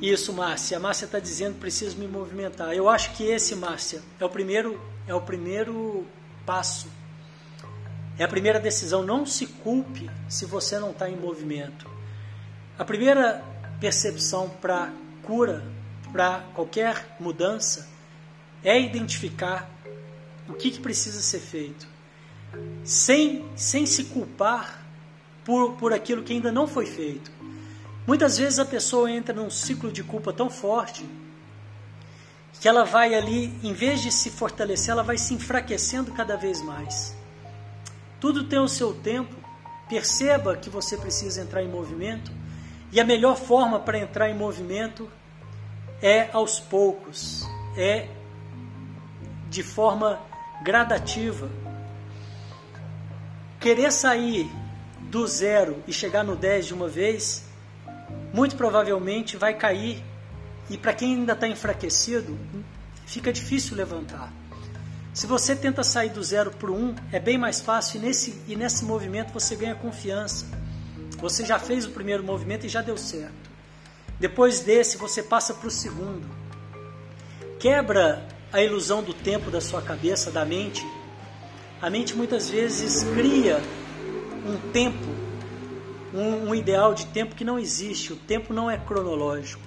Isso, 0.00 0.32
Márcia. 0.32 0.76
A 0.76 0.80
Márcia 0.80 1.06
está 1.06 1.18
dizendo 1.18 1.58
preciso 1.58 1.96
me 1.96 2.06
movimentar. 2.06 2.74
Eu 2.74 2.88
acho 2.88 3.14
que 3.14 3.24
esse, 3.24 3.54
Márcia, 3.54 4.02
é 4.18 4.24
o 4.24 4.28
primeiro, 4.28 4.80
é 5.06 5.14
o 5.14 5.20
primeiro 5.20 6.06
passo. 6.44 6.88
É 8.18 8.24
a 8.24 8.28
primeira 8.28 8.60
decisão. 8.60 9.02
Não 9.02 9.24
se 9.24 9.46
culpe 9.46 10.10
se 10.28 10.44
você 10.44 10.78
não 10.78 10.90
está 10.90 11.08
em 11.08 11.16
movimento. 11.16 11.88
A 12.78 12.84
primeira 12.84 13.42
percepção 13.80 14.50
para 14.60 14.92
cura, 15.22 15.64
para 16.14 16.44
qualquer 16.54 17.16
mudança, 17.18 17.88
é 18.62 18.80
identificar 18.80 19.68
o 20.48 20.52
que, 20.52 20.70
que 20.70 20.78
precisa 20.78 21.20
ser 21.20 21.40
feito, 21.40 21.88
sem, 22.84 23.44
sem 23.56 23.84
se 23.84 24.04
culpar 24.04 24.80
por, 25.44 25.72
por 25.72 25.92
aquilo 25.92 26.22
que 26.22 26.32
ainda 26.32 26.52
não 26.52 26.68
foi 26.68 26.86
feito. 26.86 27.32
Muitas 28.06 28.38
vezes 28.38 28.60
a 28.60 28.64
pessoa 28.64 29.10
entra 29.10 29.34
num 29.34 29.50
ciclo 29.50 29.90
de 29.90 30.04
culpa 30.04 30.32
tão 30.32 30.48
forte 30.48 31.04
que 32.60 32.68
ela 32.68 32.84
vai 32.84 33.12
ali, 33.16 33.52
em 33.64 33.72
vez 33.72 34.00
de 34.00 34.12
se 34.12 34.30
fortalecer, 34.30 34.92
ela 34.92 35.02
vai 35.02 35.18
se 35.18 35.34
enfraquecendo 35.34 36.12
cada 36.12 36.36
vez 36.36 36.62
mais. 36.62 37.12
Tudo 38.20 38.44
tem 38.44 38.60
o 38.60 38.68
seu 38.68 38.94
tempo. 38.94 39.34
Perceba 39.88 40.56
que 40.56 40.70
você 40.70 40.96
precisa 40.96 41.42
entrar 41.42 41.60
em 41.60 41.68
movimento 41.68 42.30
e 42.92 43.00
a 43.00 43.04
melhor 43.04 43.36
forma 43.36 43.80
para 43.80 43.98
entrar 43.98 44.30
em 44.30 44.34
movimento 44.34 45.10
é 46.02 46.28
aos 46.32 46.60
poucos, 46.60 47.46
é 47.76 48.08
de 49.48 49.62
forma 49.62 50.20
gradativa. 50.62 51.50
Querer 53.60 53.92
sair 53.92 54.50
do 55.00 55.26
zero 55.26 55.82
e 55.86 55.92
chegar 55.92 56.24
no 56.24 56.36
10 56.36 56.66
de 56.66 56.74
uma 56.74 56.88
vez, 56.88 57.44
muito 58.32 58.56
provavelmente 58.56 59.36
vai 59.36 59.54
cair 59.54 60.02
e 60.68 60.78
para 60.78 60.94
quem 60.94 61.14
ainda 61.14 61.34
está 61.34 61.46
enfraquecido, 61.46 62.38
fica 63.06 63.32
difícil 63.32 63.76
levantar. 63.76 64.32
Se 65.12 65.26
você 65.26 65.54
tenta 65.54 65.84
sair 65.84 66.10
do 66.10 66.22
zero 66.22 66.50
para 66.50 66.70
o 66.70 66.76
um, 66.76 66.94
é 67.12 67.20
bem 67.20 67.38
mais 67.38 67.60
fácil 67.60 67.98
e 67.98 68.04
nesse, 68.04 68.42
e 68.48 68.56
nesse 68.56 68.84
movimento 68.84 69.32
você 69.32 69.54
ganha 69.54 69.74
confiança. 69.74 70.46
Você 71.18 71.44
já 71.44 71.58
fez 71.58 71.86
o 71.86 71.90
primeiro 71.90 72.24
movimento 72.24 72.66
e 72.66 72.68
já 72.68 72.82
deu 72.82 72.96
certo. 72.96 73.53
Depois 74.18 74.60
desse, 74.60 74.96
você 74.96 75.22
passa 75.22 75.54
para 75.54 75.68
o 75.68 75.70
segundo. 75.70 76.26
Quebra 77.58 78.26
a 78.52 78.62
ilusão 78.62 79.02
do 79.02 79.12
tempo 79.12 79.50
da 79.50 79.60
sua 79.60 79.82
cabeça, 79.82 80.30
da 80.30 80.44
mente. 80.44 80.86
A 81.82 81.90
mente 81.90 82.14
muitas 82.14 82.48
vezes 82.48 83.02
cria 83.14 83.60
um 84.46 84.70
tempo, 84.70 85.06
um, 86.14 86.50
um 86.50 86.54
ideal 86.54 86.94
de 86.94 87.06
tempo 87.06 87.34
que 87.34 87.44
não 87.44 87.58
existe. 87.58 88.12
O 88.12 88.16
tempo 88.16 88.52
não 88.52 88.70
é 88.70 88.78
cronológico. 88.78 89.62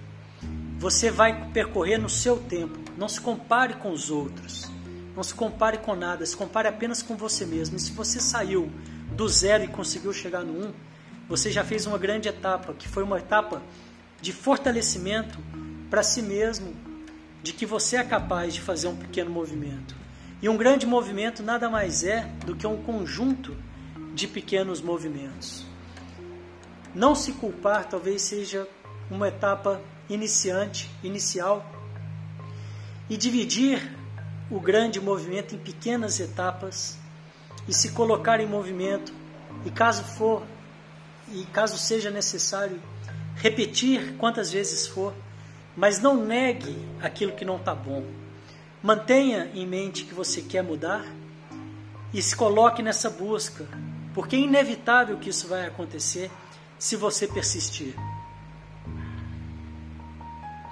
Você 0.79 1.11
vai 1.11 1.49
percorrer 1.49 1.97
no 1.97 2.09
seu 2.09 2.37
tempo. 2.37 2.79
Não 2.97 3.09
se 3.09 3.19
compare 3.19 3.73
com 3.73 3.91
os 3.91 4.09
outros. 4.09 4.71
Não 5.15 5.23
se 5.23 5.33
compare 5.33 5.79
com 5.79 5.95
nada. 5.95 6.25
Se 6.25 6.37
compare 6.37 6.67
apenas 6.67 7.01
com 7.01 7.17
você 7.17 7.45
mesmo. 7.45 7.75
E 7.75 7.79
se 7.79 7.91
você 7.91 8.19
saiu 8.19 8.71
do 9.11 9.27
zero 9.27 9.63
e 9.63 9.67
conseguiu 9.67 10.13
chegar 10.13 10.43
no 10.43 10.67
um, 10.67 10.73
você 11.27 11.51
já 11.51 11.63
fez 11.63 11.85
uma 11.85 11.97
grande 11.97 12.29
etapa, 12.29 12.73
que 12.73 12.87
foi 12.87 13.03
uma 13.03 13.17
etapa 13.17 13.61
de 14.21 14.33
fortalecimento 14.33 15.39
para 15.89 16.03
si 16.03 16.21
mesmo, 16.21 16.75
de 17.41 17.53
que 17.53 17.65
você 17.65 17.97
é 17.97 18.03
capaz 18.03 18.53
de 18.53 18.61
fazer 18.61 18.87
um 18.87 18.95
pequeno 18.95 19.29
movimento. 19.29 19.95
E 20.41 20.49
um 20.49 20.57
grande 20.57 20.85
movimento 20.85 21.41
nada 21.41 21.69
mais 21.69 22.03
é 22.03 22.21
do 22.45 22.55
que 22.55 22.67
um 22.67 22.81
conjunto 22.83 23.55
de 24.13 24.27
pequenos 24.27 24.81
movimentos. 24.81 25.65
Não 26.93 27.15
se 27.15 27.33
culpar 27.33 27.87
talvez 27.87 28.21
seja 28.21 28.67
uma 29.09 29.27
etapa 29.27 29.81
iniciante, 30.09 30.89
inicial, 31.03 31.65
e 33.09 33.15
dividir 33.15 33.95
o 34.49 34.59
grande 34.59 34.99
movimento 34.99 35.55
em 35.55 35.57
pequenas 35.57 36.19
etapas 36.19 36.97
e 37.67 37.73
se 37.73 37.91
colocar 37.91 38.39
em 38.39 38.47
movimento 38.47 39.13
e 39.65 39.71
caso 39.71 40.03
for 40.03 40.43
e 41.29 41.43
caso 41.45 41.77
seja 41.77 42.09
necessário 42.09 42.81
repetir 43.37 44.15
quantas 44.17 44.51
vezes 44.51 44.87
for 44.87 45.13
mas 45.77 45.99
não 45.99 46.17
negue 46.17 46.75
aquilo 46.99 47.33
que 47.33 47.45
não 47.45 47.57
está 47.57 47.75
bom. 47.75 48.03
Mantenha 48.81 49.51
em 49.53 49.65
mente 49.65 50.05
que 50.05 50.13
você 50.13 50.41
quer 50.41 50.63
mudar 50.63 51.05
e 52.11 52.19
se 52.19 52.35
coloque 52.35 52.81
nessa 52.81 53.11
busca, 53.11 53.67
porque 54.11 54.35
é 54.35 54.39
inevitável 54.39 55.17
que 55.17 55.29
isso 55.29 55.47
vai 55.47 55.67
acontecer 55.67 56.31
se 56.79 56.95
você 56.95 57.27
persistir. 57.27 57.93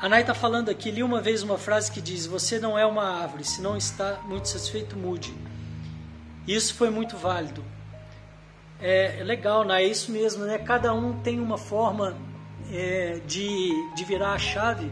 A 0.01 0.09
Nai 0.09 0.21
está 0.21 0.33
falando 0.33 0.69
aqui, 0.69 0.89
li 0.89 1.03
uma 1.03 1.21
vez 1.21 1.43
uma 1.43 1.57
frase 1.57 1.91
que 1.91 2.01
diz: 2.01 2.25
Você 2.25 2.57
não 2.59 2.77
é 2.77 2.85
uma 2.85 3.21
árvore, 3.21 3.43
se 3.43 3.61
não 3.61 3.77
está 3.77 4.19
muito 4.25 4.47
satisfeito, 4.47 4.97
mude. 4.97 5.33
Isso 6.47 6.73
foi 6.73 6.89
muito 6.89 7.15
válido. 7.15 7.63
É, 8.79 9.19
é 9.19 9.23
legal, 9.23 9.63
Nai, 9.63 9.83
é 9.83 9.87
isso 9.87 10.11
mesmo, 10.11 10.45
né? 10.45 10.57
Cada 10.57 10.93
um 10.93 11.19
tem 11.21 11.39
uma 11.39 11.57
forma 11.57 12.15
é, 12.71 13.19
de, 13.25 13.71
de 13.95 14.03
virar 14.03 14.33
a 14.33 14.39
chave. 14.39 14.91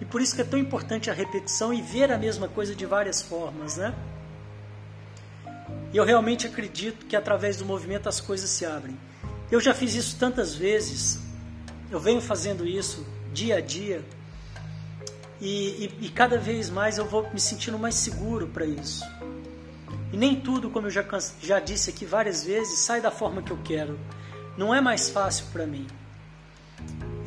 E 0.00 0.04
por 0.04 0.20
isso 0.20 0.34
que 0.34 0.42
é 0.42 0.44
tão 0.44 0.58
importante 0.58 1.10
a 1.10 1.14
repetição 1.14 1.72
e 1.72 1.80
ver 1.80 2.12
a 2.12 2.18
mesma 2.18 2.48
coisa 2.48 2.74
de 2.74 2.84
várias 2.84 3.22
formas, 3.22 3.76
né? 3.76 3.94
E 5.92 5.96
eu 5.96 6.04
realmente 6.04 6.46
acredito 6.46 7.06
que 7.06 7.16
através 7.16 7.56
do 7.56 7.64
movimento 7.64 8.08
as 8.08 8.20
coisas 8.20 8.50
se 8.50 8.66
abrem. 8.66 8.96
Eu 9.50 9.60
já 9.60 9.72
fiz 9.72 9.94
isso 9.94 10.16
tantas 10.18 10.54
vezes, 10.54 11.18
eu 11.90 12.00
venho 12.00 12.20
fazendo 12.20 12.66
isso 12.66 13.06
dia 13.32 13.56
a 13.56 13.60
dia, 13.60 14.04
e, 15.40 15.90
e, 16.00 16.06
e 16.06 16.08
cada 16.08 16.38
vez 16.38 16.70
mais 16.70 16.98
eu 16.98 17.04
vou 17.04 17.28
me 17.32 17.40
sentindo 17.40 17.78
mais 17.78 17.94
seguro 17.94 18.46
para 18.46 18.64
isso. 18.64 19.04
E 20.12 20.16
nem 20.16 20.40
tudo, 20.40 20.70
como 20.70 20.86
eu 20.86 20.90
já, 20.90 21.04
já 21.42 21.60
disse 21.60 21.90
aqui 21.90 22.04
várias 22.04 22.44
vezes, 22.44 22.78
sai 22.80 23.00
da 23.00 23.10
forma 23.10 23.42
que 23.42 23.50
eu 23.50 23.58
quero. 23.62 23.98
Não 24.56 24.74
é 24.74 24.80
mais 24.80 25.10
fácil 25.10 25.46
para 25.52 25.66
mim. 25.66 25.86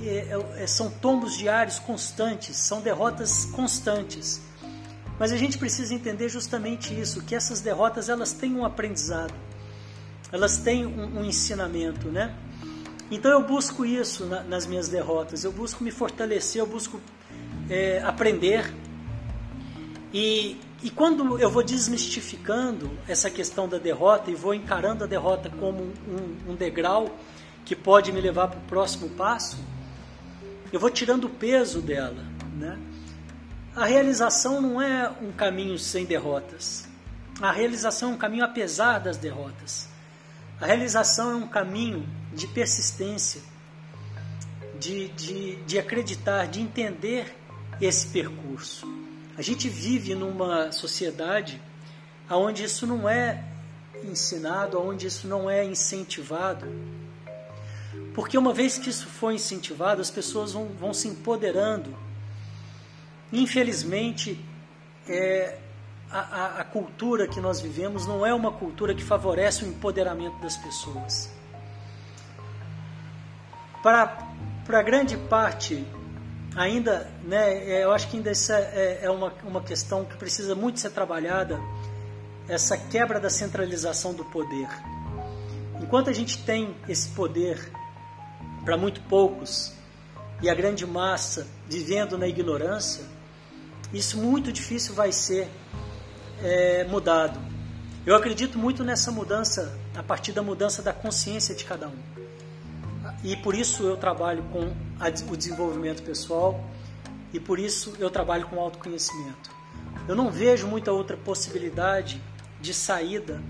É, 0.01 0.63
é, 0.63 0.67
são 0.67 0.89
tombos 0.89 1.37
diários 1.37 1.77
constantes, 1.77 2.55
são 2.55 2.81
derrotas 2.81 3.45
constantes. 3.45 4.41
Mas 5.19 5.33
a 5.33 5.37
gente 5.37 5.57
precisa 5.57 5.93
entender 5.93 6.29
justamente 6.29 6.97
isso, 6.97 7.21
que 7.23 7.35
essas 7.35 7.59
derrotas 7.59 8.07
elas 8.07 8.31
têm 8.31 8.55
um 8.55 8.65
aprendizado, 8.65 9.33
elas 10.31 10.57
têm 10.57 10.85
um, 10.85 11.19
um 11.19 11.25
ensinamento, 11.25 12.07
né? 12.07 12.33
Então 13.11 13.31
eu 13.31 13.43
busco 13.43 13.85
isso 13.85 14.25
na, 14.25 14.43
nas 14.43 14.65
minhas 14.65 14.87
derrotas, 14.87 15.43
eu 15.43 15.51
busco 15.51 15.83
me 15.83 15.91
fortalecer, 15.91 16.61
eu 16.61 16.67
busco 16.67 17.01
é, 17.69 18.01
aprender. 18.03 18.73
E, 20.13 20.59
e 20.81 20.89
quando 20.89 21.37
eu 21.39 21.49
vou 21.49 21.63
desmistificando 21.63 22.89
essa 23.07 23.29
questão 23.29 23.67
da 23.67 23.77
derrota 23.77 24.31
e 24.31 24.35
vou 24.35 24.53
encarando 24.53 25.03
a 25.03 25.07
derrota 25.07 25.49
como 25.49 25.81
um, 25.81 26.51
um 26.51 26.55
degrau 26.55 27.13
que 27.69 27.75
pode 27.75 28.11
me 28.11 28.19
levar 28.19 28.47
para 28.47 28.57
o 28.57 28.63
próximo 28.63 29.09
passo, 29.09 29.55
eu 30.73 30.79
vou 30.79 30.89
tirando 30.89 31.25
o 31.25 31.29
peso 31.29 31.79
dela. 31.83 32.25
Né? 32.55 32.79
A 33.75 33.85
realização 33.85 34.59
não 34.59 34.81
é 34.81 35.07
um 35.21 35.31
caminho 35.31 35.77
sem 35.77 36.03
derrotas. 36.03 36.87
A 37.39 37.51
realização 37.51 38.09
é 38.09 38.13
um 38.15 38.17
caminho 38.17 38.43
apesar 38.43 38.97
das 38.97 39.17
derrotas. 39.17 39.87
A 40.59 40.65
realização 40.65 41.29
é 41.29 41.35
um 41.35 41.47
caminho 41.47 42.09
de 42.33 42.47
persistência, 42.47 43.39
de, 44.79 45.09
de, 45.09 45.57
de 45.57 45.77
acreditar, 45.77 46.47
de 46.47 46.61
entender 46.61 47.35
esse 47.79 48.07
percurso. 48.07 48.87
A 49.37 49.43
gente 49.43 49.69
vive 49.69 50.15
numa 50.15 50.71
sociedade 50.71 51.61
onde 52.31 52.63
isso 52.63 52.87
não 52.87 53.07
é 53.07 53.43
ensinado, 54.03 54.81
onde 54.81 55.05
isso 55.05 55.27
não 55.27 55.47
é 55.47 55.63
incentivado. 55.63 56.65
Porque 58.13 58.37
uma 58.37 58.53
vez 58.53 58.77
que 58.77 58.89
isso 58.89 59.07
for 59.07 59.31
incentivado, 59.31 60.01
as 60.01 60.09
pessoas 60.09 60.53
vão, 60.53 60.67
vão 60.67 60.93
se 60.93 61.07
empoderando. 61.07 61.95
Infelizmente, 63.31 64.43
é, 65.07 65.57
a, 66.11 66.19
a, 66.19 66.45
a 66.61 66.63
cultura 66.63 67.27
que 67.27 67.39
nós 67.39 67.61
vivemos 67.61 68.05
não 68.05 68.25
é 68.25 68.33
uma 68.33 68.51
cultura 68.51 68.95
que 68.95 69.03
favorece 69.03 69.63
o 69.63 69.67
empoderamento 69.67 70.39
das 70.39 70.57
pessoas. 70.57 71.31
Para 73.81 74.81
grande 74.83 75.15
parte, 75.15 75.85
ainda, 76.55 77.09
né, 77.23 77.53
é, 77.69 77.83
eu 77.83 77.91
acho 77.91 78.09
que 78.09 78.17
ainda 78.17 78.31
é, 78.31 78.99
é 79.03 79.09
uma, 79.09 79.33
uma 79.43 79.61
questão 79.61 80.03
que 80.03 80.17
precisa 80.17 80.55
muito 80.55 80.79
ser 80.79 80.89
trabalhada, 80.89 81.59
essa 82.47 82.75
quebra 82.75 83.19
da 83.19 83.29
centralização 83.29 84.13
do 84.13 84.25
poder. 84.25 84.67
Enquanto 85.81 86.09
a 86.09 86.13
gente 86.13 86.43
tem 86.43 86.75
esse 86.87 87.09
poder 87.09 87.71
para 88.63 88.77
muito 88.77 89.01
poucos 89.01 89.73
e 90.41 90.49
a 90.49 90.53
grande 90.53 90.85
massa 90.85 91.47
vivendo 91.67 92.17
na 92.17 92.27
ignorância, 92.27 93.03
isso 93.93 94.17
muito 94.17 94.51
difícil 94.51 94.93
vai 94.93 95.11
ser 95.11 95.49
é, 96.41 96.83
mudado. 96.85 97.39
Eu 98.05 98.15
acredito 98.15 98.57
muito 98.57 98.83
nessa 98.83 99.11
mudança, 99.11 99.77
a 99.95 100.01
partir 100.01 100.31
da 100.31 100.41
mudança 100.41 100.81
da 100.81 100.93
consciência 100.93 101.53
de 101.53 101.65
cada 101.65 101.87
um. 101.87 101.97
E 103.23 103.35
por 103.35 103.53
isso 103.53 103.83
eu 103.83 103.97
trabalho 103.97 104.43
com 104.51 104.71
a, 104.99 105.07
o 105.31 105.35
desenvolvimento 105.35 106.01
pessoal 106.03 106.63
e 107.33 107.39
por 107.39 107.59
isso 107.59 107.93
eu 107.99 108.09
trabalho 108.09 108.47
com 108.47 108.59
autoconhecimento. 108.59 109.51
Eu 110.07 110.15
não 110.15 110.31
vejo 110.31 110.67
muita 110.67 110.91
outra 110.91 111.17
possibilidade 111.17 112.21
de 112.61 112.73
saída 112.73 113.41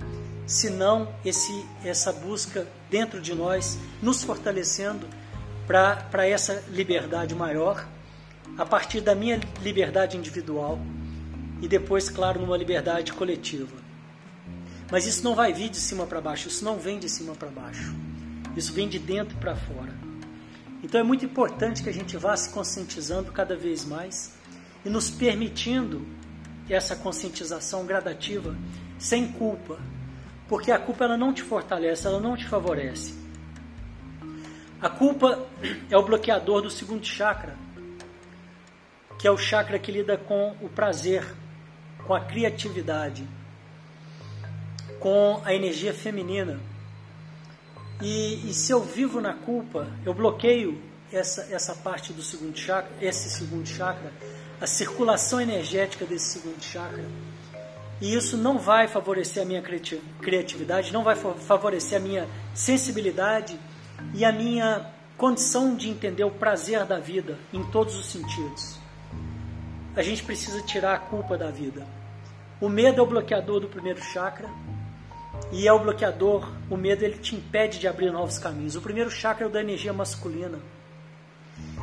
senão 0.49 1.13
esse, 1.23 1.63
essa 1.85 2.11
busca 2.11 2.67
dentro 2.89 3.21
de 3.21 3.35
nós, 3.35 3.77
nos 4.01 4.23
fortalecendo 4.23 5.07
para 5.67 6.27
essa 6.27 6.63
liberdade 6.69 7.35
maior, 7.35 7.87
a 8.57 8.65
partir 8.65 8.99
da 8.99 9.13
minha 9.13 9.39
liberdade 9.61 10.17
individual 10.17 10.79
e 11.61 11.67
depois, 11.67 12.09
claro, 12.09 12.41
numa 12.41 12.57
liberdade 12.57 13.13
coletiva. 13.13 13.77
Mas 14.91 15.05
isso 15.05 15.23
não 15.23 15.35
vai 15.35 15.53
vir 15.53 15.69
de 15.69 15.77
cima 15.77 16.07
para 16.07 16.19
baixo, 16.19 16.47
isso 16.47 16.65
não 16.65 16.79
vem 16.79 16.97
de 16.97 17.07
cima 17.07 17.35
para 17.35 17.49
baixo. 17.49 17.95
Isso 18.57 18.73
vem 18.73 18.89
de 18.89 18.97
dentro 18.97 19.37
para 19.37 19.55
fora. 19.55 19.93
Então 20.81 20.99
é 20.99 21.03
muito 21.03 21.23
importante 21.23 21.83
que 21.83 21.89
a 21.89 21.93
gente 21.93 22.17
vá 22.17 22.35
se 22.35 22.49
conscientizando 22.49 23.31
cada 23.31 23.55
vez 23.55 23.85
mais 23.85 24.33
e 24.83 24.89
nos 24.89 25.11
permitindo 25.11 26.03
essa 26.67 26.95
conscientização 26.95 27.85
gradativa 27.85 28.57
sem 28.97 29.31
culpa, 29.31 29.79
porque 30.49 30.71
a 30.71 30.79
culpa 30.79 31.05
ela 31.05 31.15
não 31.15 31.31
te 31.31 31.43
fortalece, 31.43 32.07
ela 32.07 32.19
não 32.19 32.35
te 32.35 32.47
favorece. 32.47 33.13
A 34.81 34.89
culpa 34.89 35.45
é 35.89 35.95
o 35.95 36.03
bloqueador 36.03 36.63
do 36.63 36.71
segundo 36.71 37.05
chakra, 37.05 37.55
que 39.19 39.27
é 39.27 39.31
o 39.31 39.37
chakra 39.37 39.77
que 39.77 39.91
lida 39.91 40.17
com 40.17 40.55
o 40.59 40.67
prazer, 40.67 41.23
com 42.07 42.15
a 42.15 42.21
criatividade, 42.21 43.27
com 44.99 45.39
a 45.45 45.53
energia 45.53 45.93
feminina. 45.93 46.59
E, 48.01 48.49
e, 48.49 48.53
se 48.53 48.71
eu 48.71 48.81
vivo 48.81 49.21
na 49.21 49.33
culpa, 49.33 49.87
eu 50.05 50.13
bloqueio 50.13 50.81
essa, 51.11 51.53
essa 51.53 51.75
parte 51.75 52.11
do 52.13 52.23
segundo 52.23 52.57
chakra, 52.57 52.91
esse 53.01 53.29
segundo 53.29 53.67
chakra, 53.67 54.11
a 54.59 54.65
circulação 54.65 55.39
energética 55.39 56.05
desse 56.05 56.39
segundo 56.39 56.63
chakra. 56.63 57.03
E 58.01 58.13
isso 58.15 58.37
não 58.37 58.57
vai 58.57 58.87
favorecer 58.87 59.43
a 59.43 59.45
minha 59.45 59.61
criatividade, 60.21 60.93
não 60.93 61.03
vai 61.03 61.15
favorecer 61.15 61.97
a 61.97 62.01
minha 62.01 62.27
sensibilidade 62.53 63.59
e 64.13 64.23
a 64.23 64.31
minha 64.31 64.85
condição 65.17 65.75
de 65.75 65.89
entender 65.89 66.23
o 66.23 66.31
prazer 66.31 66.85
da 66.85 66.97
vida 66.97 67.37
em 67.51 67.61
todos 67.63 67.97
os 67.97 68.05
sentidos. 68.05 68.79
A 69.95 70.01
gente 70.01 70.23
precisa 70.23 70.61
tirar 70.61 70.95
a 70.95 70.99
culpa 70.99 71.37
da 71.37 71.51
vida. 71.51 71.85
O 72.61 72.69
medo 72.69 72.99
é 72.99 73.03
o 73.03 73.07
bloqueador 73.07 73.59
do 73.59 73.67
primeiro 73.67 74.01
chakra 74.01 74.49
e 75.51 75.67
é 75.67 75.73
o 75.73 75.79
bloqueador. 75.79 76.49
O 76.69 76.77
medo 76.77 77.03
ele 77.03 77.17
te 77.17 77.35
impede 77.35 77.79
de 77.79 77.87
abrir 77.87 78.11
novos 78.11 78.37
caminhos. 78.37 78.77
O 78.77 78.81
primeiro 78.81 79.11
chakra 79.11 79.45
é 79.45 79.47
o 79.47 79.51
da 79.51 79.59
energia 79.59 79.91
masculina. 79.91 80.59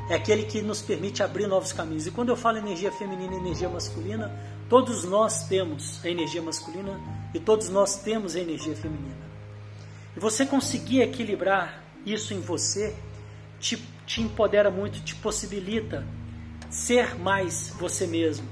É 0.08 0.14
aquele 0.14 0.44
que 0.44 0.62
nos 0.62 0.80
permite 0.80 1.22
abrir 1.22 1.46
novos 1.46 1.72
caminhos. 1.72 2.06
E 2.06 2.10
quando 2.10 2.30
eu 2.30 2.36
falo 2.36 2.58
energia 2.58 2.92
feminina 2.92 3.34
e 3.34 3.38
energia 3.38 3.68
masculina, 3.68 4.30
Todos 4.68 5.04
nós 5.04 5.46
temos 5.46 6.04
a 6.04 6.08
energia 6.08 6.42
masculina 6.42 7.00
e 7.32 7.38
todos 7.38 7.68
nós 7.68 8.02
temos 8.02 8.34
a 8.34 8.40
energia 8.40 8.74
feminina. 8.74 9.26
E 10.16 10.20
você 10.20 10.44
conseguir 10.44 11.02
equilibrar 11.02 11.84
isso 12.04 12.34
em 12.34 12.40
você 12.40 12.96
te, 13.60 13.76
te 14.04 14.20
empodera 14.20 14.70
muito, 14.70 15.00
te 15.00 15.14
possibilita 15.14 16.06
ser 16.70 17.16
mais 17.18 17.72
você 17.78 18.06
mesmo, 18.06 18.48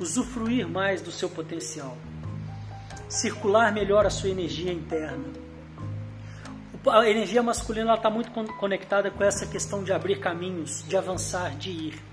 usufruir 0.00 0.68
mais 0.68 1.00
do 1.00 1.12
seu 1.12 1.28
potencial, 1.28 1.96
circular 3.08 3.72
melhor 3.72 4.04
a 4.04 4.10
sua 4.10 4.30
energia 4.30 4.72
interna. 4.72 5.42
A 6.86 7.08
energia 7.08 7.42
masculina 7.42 7.94
está 7.94 8.10
muito 8.10 8.32
conectada 8.58 9.10
com 9.10 9.22
essa 9.22 9.46
questão 9.46 9.84
de 9.84 9.92
abrir 9.92 10.18
caminhos, 10.18 10.84
de 10.88 10.96
avançar, 10.96 11.56
de 11.56 11.70
ir. 11.70 12.11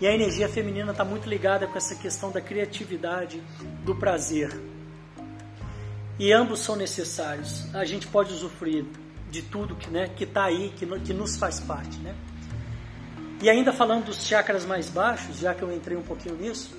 E 0.00 0.06
a 0.06 0.14
energia 0.14 0.48
feminina 0.48 0.92
está 0.92 1.04
muito 1.04 1.28
ligada 1.28 1.66
com 1.66 1.76
essa 1.76 1.94
questão 1.94 2.30
da 2.30 2.40
criatividade, 2.40 3.42
do 3.84 3.94
prazer. 3.94 4.58
E 6.18 6.32
ambos 6.32 6.60
são 6.60 6.74
necessários. 6.74 7.72
A 7.74 7.84
gente 7.84 8.06
pode 8.06 8.32
usufruir 8.32 8.86
de 9.30 9.42
tudo 9.42 9.76
que 9.76 9.90
né, 9.90 10.10
está 10.18 10.44
aí, 10.44 10.72
que, 10.74 10.86
que 11.00 11.12
nos 11.12 11.36
faz 11.36 11.60
parte. 11.60 11.98
Né? 11.98 12.14
E 13.42 13.50
ainda 13.50 13.74
falando 13.74 14.06
dos 14.06 14.26
chakras 14.26 14.64
mais 14.64 14.88
baixos, 14.88 15.38
já 15.38 15.54
que 15.54 15.60
eu 15.60 15.70
entrei 15.70 15.98
um 15.98 16.02
pouquinho 16.02 16.34
nisso, 16.34 16.74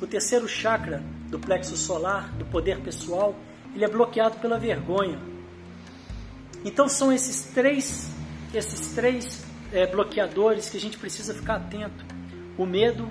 o 0.00 0.06
terceiro 0.06 0.46
chakra 0.46 1.02
do 1.28 1.40
plexo 1.40 1.76
solar, 1.76 2.30
do 2.34 2.44
poder 2.44 2.78
pessoal, 2.80 3.34
ele 3.74 3.84
é 3.84 3.88
bloqueado 3.88 4.38
pela 4.38 4.58
vergonha. 4.60 5.18
Então 6.64 6.88
são 6.88 7.12
esses 7.12 7.42
três, 7.52 8.08
esses 8.54 8.92
três 8.94 9.44
é, 9.72 9.88
bloqueadores 9.88 10.70
que 10.70 10.76
a 10.76 10.80
gente 10.80 10.96
precisa 10.98 11.34
ficar 11.34 11.56
atento 11.56 12.19
o 12.62 12.66
medo, 12.66 13.10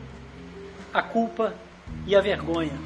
a 0.94 1.02
culpa 1.02 1.56
e 2.06 2.16
a 2.16 2.22
vergonha. 2.22 2.78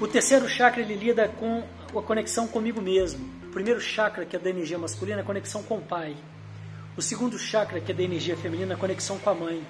O 0.00 0.08
terceiro 0.08 0.48
chakra 0.48 0.80
ele 0.80 0.94
lida 0.94 1.28
com 1.28 1.62
a 1.94 2.02
conexão 2.02 2.48
comigo 2.48 2.80
mesmo. 2.80 3.28
O 3.44 3.52
primeiro 3.52 3.78
chakra, 3.78 4.24
que 4.24 4.36
é 4.36 4.38
da 4.38 4.48
energia 4.48 4.78
masculina, 4.78 5.18
é 5.18 5.22
a 5.22 5.26
conexão 5.26 5.62
com 5.62 5.76
o 5.76 5.82
pai. 5.82 6.16
O 6.96 7.02
segundo 7.02 7.38
chakra, 7.38 7.78
que 7.78 7.92
é 7.92 7.94
da 7.94 8.02
energia 8.02 8.38
feminina, 8.38 8.72
é 8.72 8.76
a 8.76 8.78
conexão 8.78 9.18
com 9.18 9.28
a 9.28 9.34
mãe. 9.34 9.62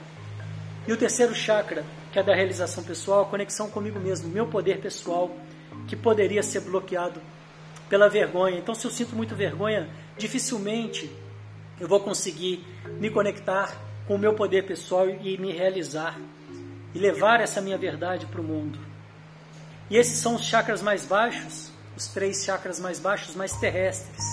E 0.86 0.92
o 0.92 0.96
terceiro 0.96 1.34
chakra, 1.34 1.84
que 2.12 2.20
é 2.20 2.22
da 2.22 2.36
realização 2.36 2.84
pessoal, 2.84 3.22
a 3.22 3.26
conexão 3.26 3.68
comigo 3.68 3.98
mesmo, 3.98 4.28
meu 4.28 4.46
poder 4.46 4.78
pessoal, 4.78 5.34
que 5.88 5.96
poderia 5.96 6.42
ser 6.42 6.60
bloqueado 6.60 7.20
pela 7.88 8.08
vergonha. 8.08 8.58
Então, 8.58 8.76
se 8.76 8.86
eu 8.86 8.92
sinto 8.92 9.16
muito 9.16 9.34
vergonha, 9.34 9.88
dificilmente 10.16 11.10
eu 11.80 11.88
vou 11.88 11.98
conseguir 11.98 12.64
me 13.00 13.10
conectar 13.10 13.87
com 14.08 14.14
o 14.14 14.18
meu 14.18 14.32
poder 14.32 14.64
pessoal 14.64 15.06
e 15.08 15.36
me 15.36 15.52
realizar 15.52 16.18
e 16.94 16.98
levar 16.98 17.40
essa 17.40 17.60
minha 17.60 17.76
verdade 17.76 18.24
para 18.24 18.40
o 18.40 18.44
mundo. 18.44 18.78
E 19.90 19.98
esses 19.98 20.18
são 20.18 20.34
os 20.34 20.44
chakras 20.44 20.80
mais 20.80 21.04
baixos, 21.04 21.70
os 21.94 22.06
três 22.08 22.42
chakras 22.42 22.80
mais 22.80 22.98
baixos, 22.98 23.36
mais 23.36 23.52
terrestres. 23.56 24.24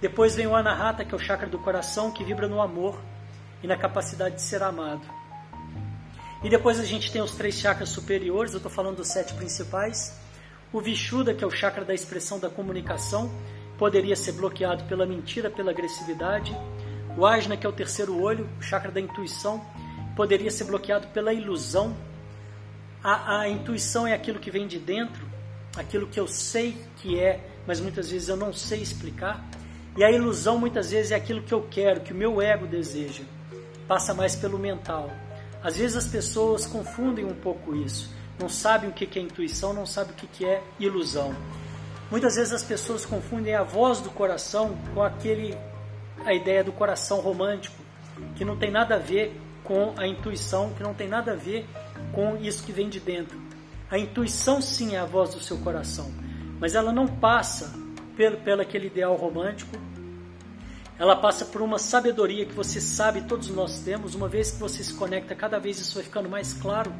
Depois 0.00 0.34
vem 0.34 0.46
o 0.46 0.56
Anahata, 0.56 1.04
que 1.04 1.14
é 1.14 1.16
o 1.16 1.20
chakra 1.20 1.46
do 1.46 1.58
coração, 1.58 2.10
que 2.10 2.24
vibra 2.24 2.48
no 2.48 2.62
amor 2.62 2.98
e 3.62 3.66
na 3.66 3.76
capacidade 3.76 4.36
de 4.36 4.42
ser 4.42 4.62
amado. 4.62 5.02
E 6.42 6.48
depois 6.48 6.80
a 6.80 6.84
gente 6.84 7.12
tem 7.12 7.20
os 7.20 7.34
três 7.34 7.56
chakras 7.56 7.90
superiores, 7.90 8.54
eu 8.54 8.56
estou 8.56 8.72
falando 8.72 8.96
dos 8.96 9.08
sete 9.08 9.34
principais. 9.34 10.18
O 10.72 10.80
Vishuddha, 10.80 11.34
que 11.34 11.44
é 11.44 11.46
o 11.46 11.50
chakra 11.50 11.84
da 11.84 11.92
expressão 11.92 12.38
da 12.38 12.48
comunicação, 12.48 13.30
poderia 13.76 14.16
ser 14.16 14.32
bloqueado 14.32 14.84
pela 14.84 15.04
mentira, 15.04 15.50
pela 15.50 15.72
agressividade. 15.72 16.56
O 17.16 17.26
Ajna, 17.26 17.56
que 17.56 17.66
é 17.66 17.68
o 17.68 17.72
terceiro 17.72 18.20
olho, 18.20 18.48
o 18.58 18.62
chakra 18.62 18.90
da 18.90 19.00
intuição, 19.00 19.64
poderia 20.16 20.50
ser 20.50 20.64
bloqueado 20.64 21.08
pela 21.08 21.32
ilusão. 21.32 21.94
A, 23.02 23.40
a 23.40 23.48
intuição 23.48 24.06
é 24.06 24.12
aquilo 24.12 24.38
que 24.38 24.50
vem 24.50 24.66
de 24.66 24.78
dentro, 24.78 25.26
aquilo 25.76 26.06
que 26.06 26.20
eu 26.20 26.28
sei 26.28 26.76
que 26.96 27.18
é, 27.18 27.40
mas 27.66 27.80
muitas 27.80 28.10
vezes 28.10 28.28
eu 28.28 28.36
não 28.36 28.52
sei 28.52 28.80
explicar. 28.80 29.44
E 29.96 30.04
a 30.04 30.10
ilusão 30.10 30.58
muitas 30.58 30.90
vezes 30.90 31.10
é 31.10 31.16
aquilo 31.16 31.42
que 31.42 31.52
eu 31.52 31.66
quero, 31.68 32.00
que 32.00 32.12
o 32.12 32.16
meu 32.16 32.40
ego 32.40 32.66
deseja. 32.66 33.24
Passa 33.88 34.14
mais 34.14 34.36
pelo 34.36 34.58
mental. 34.58 35.10
Às 35.62 35.76
vezes 35.76 35.96
as 35.96 36.06
pessoas 36.06 36.66
confundem 36.66 37.24
um 37.24 37.34
pouco 37.34 37.74
isso. 37.74 38.10
Não 38.38 38.48
sabem 38.48 38.88
o 38.88 38.92
que 38.92 39.18
é 39.18 39.22
intuição, 39.22 39.74
não 39.74 39.84
sabem 39.84 40.12
o 40.12 40.16
que 40.16 40.44
é 40.44 40.62
ilusão. 40.78 41.34
Muitas 42.10 42.36
vezes 42.36 42.52
as 42.52 42.62
pessoas 42.62 43.04
confundem 43.04 43.54
a 43.54 43.62
voz 43.62 44.00
do 44.00 44.10
coração 44.10 44.76
com 44.94 45.02
aquele 45.02 45.56
a 46.24 46.34
ideia 46.34 46.62
do 46.62 46.72
coração 46.72 47.20
romântico, 47.20 47.82
que 48.36 48.44
não 48.44 48.56
tem 48.56 48.70
nada 48.70 48.96
a 48.96 48.98
ver 48.98 49.38
com 49.64 49.94
a 49.96 50.06
intuição, 50.06 50.72
que 50.74 50.82
não 50.82 50.94
tem 50.94 51.08
nada 51.08 51.32
a 51.32 51.36
ver 51.36 51.66
com 52.12 52.36
isso 52.36 52.64
que 52.64 52.72
vem 52.72 52.88
de 52.88 53.00
dentro. 53.00 53.40
A 53.90 53.98
intuição 53.98 54.60
sim 54.60 54.94
é 54.94 54.98
a 54.98 55.04
voz 55.04 55.34
do 55.34 55.40
seu 55.40 55.58
coração, 55.58 56.10
mas 56.58 56.74
ela 56.74 56.92
não 56.92 57.06
passa 57.06 57.72
pelo, 58.16 58.36
pelo 58.38 58.62
aquele 58.62 58.86
ideal 58.86 59.16
romântico. 59.16 59.76
Ela 60.98 61.16
passa 61.16 61.46
por 61.46 61.62
uma 61.62 61.78
sabedoria 61.78 62.44
que 62.44 62.52
você 62.52 62.80
sabe, 62.80 63.22
todos 63.22 63.48
nós 63.48 63.80
temos. 63.80 64.14
Uma 64.14 64.28
vez 64.28 64.50
que 64.50 64.58
você 64.58 64.84
se 64.84 64.92
conecta, 64.92 65.34
cada 65.34 65.58
vez 65.58 65.78
isso 65.78 65.94
vai 65.94 66.04
ficando 66.04 66.28
mais 66.28 66.52
claro, 66.52 66.92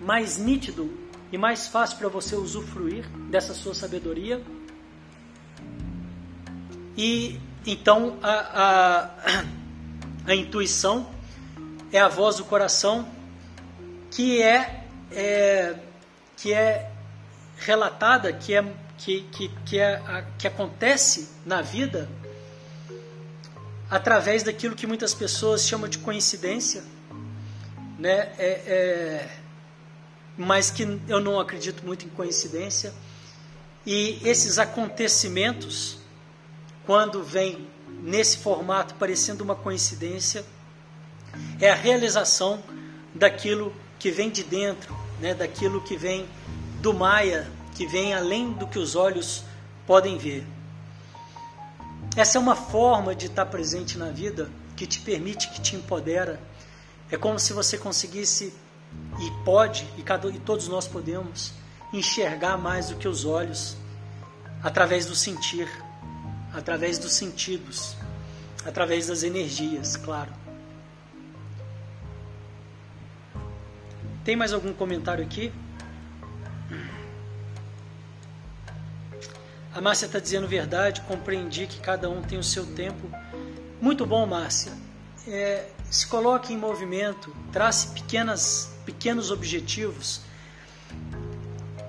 mais 0.00 0.38
nítido 0.38 0.88
e 1.32 1.36
mais 1.36 1.66
fácil 1.66 1.98
para 1.98 2.08
você 2.08 2.36
usufruir 2.36 3.04
dessa 3.28 3.52
sua 3.52 3.74
sabedoria. 3.74 4.40
E 6.96 7.40
então, 7.66 8.18
a, 8.22 9.10
a, 10.26 10.30
a 10.32 10.34
intuição, 10.34 11.08
é 11.92 12.00
a 12.00 12.08
voz 12.08 12.36
do 12.36 12.44
coração, 12.44 13.08
que 14.10 14.42
é, 14.42 14.84
é 15.12 15.76
que 16.36 16.52
é 16.52 16.90
relatada, 17.58 18.32
que 18.32 18.54
é 18.54 18.64
que, 19.00 19.22
que, 19.32 19.48
que, 19.64 19.78
é, 19.78 20.24
que 20.38 20.46
acontece 20.46 21.30
na 21.44 21.62
vida 21.62 22.08
através 23.88 24.42
daquilo 24.42 24.76
que 24.76 24.86
muitas 24.86 25.14
pessoas 25.14 25.66
chamam 25.66 25.88
de 25.88 25.98
coincidência, 25.98 26.84
né? 27.98 28.32
É, 28.38 28.46
é, 28.66 29.36
mas 30.36 30.70
que 30.70 31.00
eu 31.08 31.18
não 31.18 31.40
acredito 31.40 31.84
muito 31.84 32.06
em 32.06 32.08
coincidência. 32.08 32.92
E 33.84 34.20
esses 34.22 34.58
acontecimentos, 34.58 35.98
quando 36.86 37.22
vêm 37.22 37.68
nesse 38.02 38.38
formato 38.38 38.94
parecendo 38.94 39.44
uma 39.44 39.54
coincidência, 39.54 40.44
é 41.60 41.70
a 41.70 41.74
realização 41.74 42.62
daquilo 43.14 43.74
que 43.98 44.10
vem 44.10 44.30
de 44.30 44.42
dentro, 44.42 44.96
né? 45.20 45.34
daquilo 45.34 45.80
que 45.82 45.96
vem 45.96 46.26
do 46.80 46.94
Maia, 46.94 47.50
que 47.74 47.86
vem 47.86 48.14
além 48.14 48.52
do 48.52 48.66
que 48.66 48.78
os 48.78 48.96
olhos 48.96 49.44
podem 49.86 50.16
ver. 50.16 50.46
Essa 52.16 52.38
é 52.38 52.40
uma 52.40 52.56
forma 52.56 53.14
de 53.14 53.26
estar 53.26 53.46
presente 53.46 53.96
na 53.98 54.10
vida 54.10 54.50
que 54.76 54.86
te 54.86 55.00
permite, 55.00 55.50
que 55.50 55.60
te 55.60 55.76
empodera. 55.76 56.40
É 57.10 57.16
como 57.16 57.38
se 57.38 57.52
você 57.52 57.76
conseguisse 57.76 58.52
e 59.20 59.44
pode, 59.44 59.86
e, 59.96 60.02
cada, 60.02 60.28
e 60.28 60.38
todos 60.38 60.66
nós 60.68 60.88
podemos, 60.88 61.52
enxergar 61.92 62.56
mais 62.56 62.88
do 62.88 62.96
que 62.96 63.06
os 63.06 63.24
olhos, 63.24 63.76
através 64.62 65.06
do 65.06 65.14
sentir, 65.14 65.68
através 66.52 66.98
dos 66.98 67.12
sentidos, 67.12 67.96
através 68.64 69.06
das 69.06 69.22
energias, 69.22 69.96
claro. 69.96 70.32
Tem 74.24 74.36
mais 74.36 74.52
algum 74.52 74.72
comentário 74.72 75.24
aqui? 75.24 75.52
A 79.72 79.80
Márcia 79.80 80.06
está 80.06 80.18
dizendo 80.18 80.48
verdade, 80.48 81.00
compreendi 81.02 81.66
que 81.66 81.80
cada 81.80 82.10
um 82.10 82.20
tem 82.22 82.38
o 82.38 82.42
seu 82.42 82.66
tempo. 82.66 83.08
Muito 83.80 84.04
bom, 84.04 84.26
Márcia. 84.26 84.72
É, 85.26 85.68
se 85.90 86.06
coloque 86.06 86.52
em 86.52 86.56
movimento, 86.56 87.34
trace 87.52 87.88
pequenas, 87.88 88.70
pequenos 88.84 89.30
objetivos. 89.30 90.22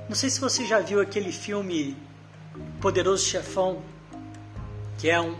Não 0.08 0.16
sei 0.16 0.30
se 0.30 0.40
você 0.40 0.66
já 0.66 0.80
viu 0.80 1.02
aquele 1.02 1.32
filme 1.32 1.98
Poderoso 2.80 3.26
Chefão, 3.26 3.82
que 5.02 5.10
é 5.10 5.20
um, 5.20 5.36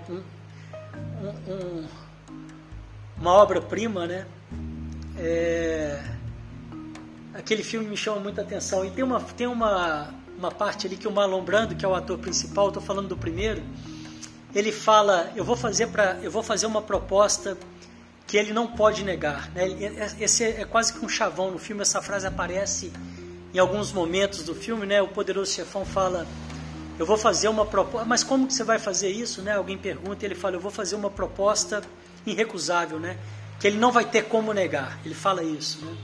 um, 1.22 1.54
um, 1.54 1.88
uma 3.16 3.32
obra-prima, 3.34 4.08
né? 4.08 4.26
É, 5.20 6.04
aquele 7.32 7.62
filme 7.62 7.88
me 7.88 7.96
chama 7.96 8.20
muita 8.20 8.42
atenção. 8.42 8.84
E 8.84 8.90
tem 8.90 9.04
uma, 9.04 9.20
tem 9.20 9.46
uma, 9.46 10.16
uma 10.36 10.50
parte 10.50 10.88
ali 10.88 10.98
que 10.98 11.08
o 11.08 11.12
Marlon 11.12 11.44
Brando, 11.44 11.76
que 11.76 11.86
é 11.86 11.88
o 11.88 11.94
ator 11.94 12.18
principal, 12.18 12.70
estou 12.70 12.82
falando 12.82 13.10
do 13.10 13.16
primeiro, 13.16 13.62
ele 14.56 14.72
fala, 14.72 15.32
eu 15.36 15.46
vou 15.46 15.56
fazer 15.56 15.90
para, 15.90 16.18
eu 16.24 16.32
vou 16.32 16.42
fazer 16.42 16.66
uma 16.66 16.82
proposta 16.82 17.56
que 18.26 18.38
ele 18.38 18.54
não 18.54 18.66
pode 18.66 19.04
negar. 19.04 19.52
Né? 19.52 19.68
Esse 20.20 20.44
é 20.44 20.66
quase 20.66 20.92
que 20.92 21.06
um 21.06 21.10
chavão 21.10 21.52
no 21.52 21.60
filme. 21.60 21.84
Essa 21.84 22.02
frase 22.02 22.26
aparece 22.26 22.92
em 23.54 23.60
alguns 23.60 23.94
momentos 23.94 24.42
do 24.42 24.56
filme, 24.56 24.88
né? 24.88 25.04
O 25.04 25.10
poderoso 25.10 25.52
chefão 25.52 25.86
fala, 25.86 26.26
eu 27.02 27.06
vou 27.08 27.18
fazer 27.18 27.48
uma 27.48 27.66
proposta, 27.66 28.08
mas 28.08 28.24
como 28.24 28.46
que 28.46 28.54
você 28.54 28.64
vai 28.64 28.78
fazer 28.78 29.10
isso, 29.10 29.42
né? 29.42 29.56
Alguém 29.56 29.76
pergunta 29.76 30.24
e 30.24 30.28
ele 30.28 30.36
fala, 30.36 30.58
eu 30.58 30.60
vou 30.60 30.70
fazer 30.70 30.96
uma 30.96 31.10
proposta 31.10 31.82
irrecusável, 32.28 33.00
né? 33.00 33.18
Que 33.60 33.66
ele 33.66 33.80
não 33.80 33.92
vai 33.92 34.06
ter 34.06 34.26
como 34.26 34.54
negar. 34.54 35.00
Ele 35.04 35.16
fala 35.16 35.42
isso, 35.42 35.84
né? 35.84 35.98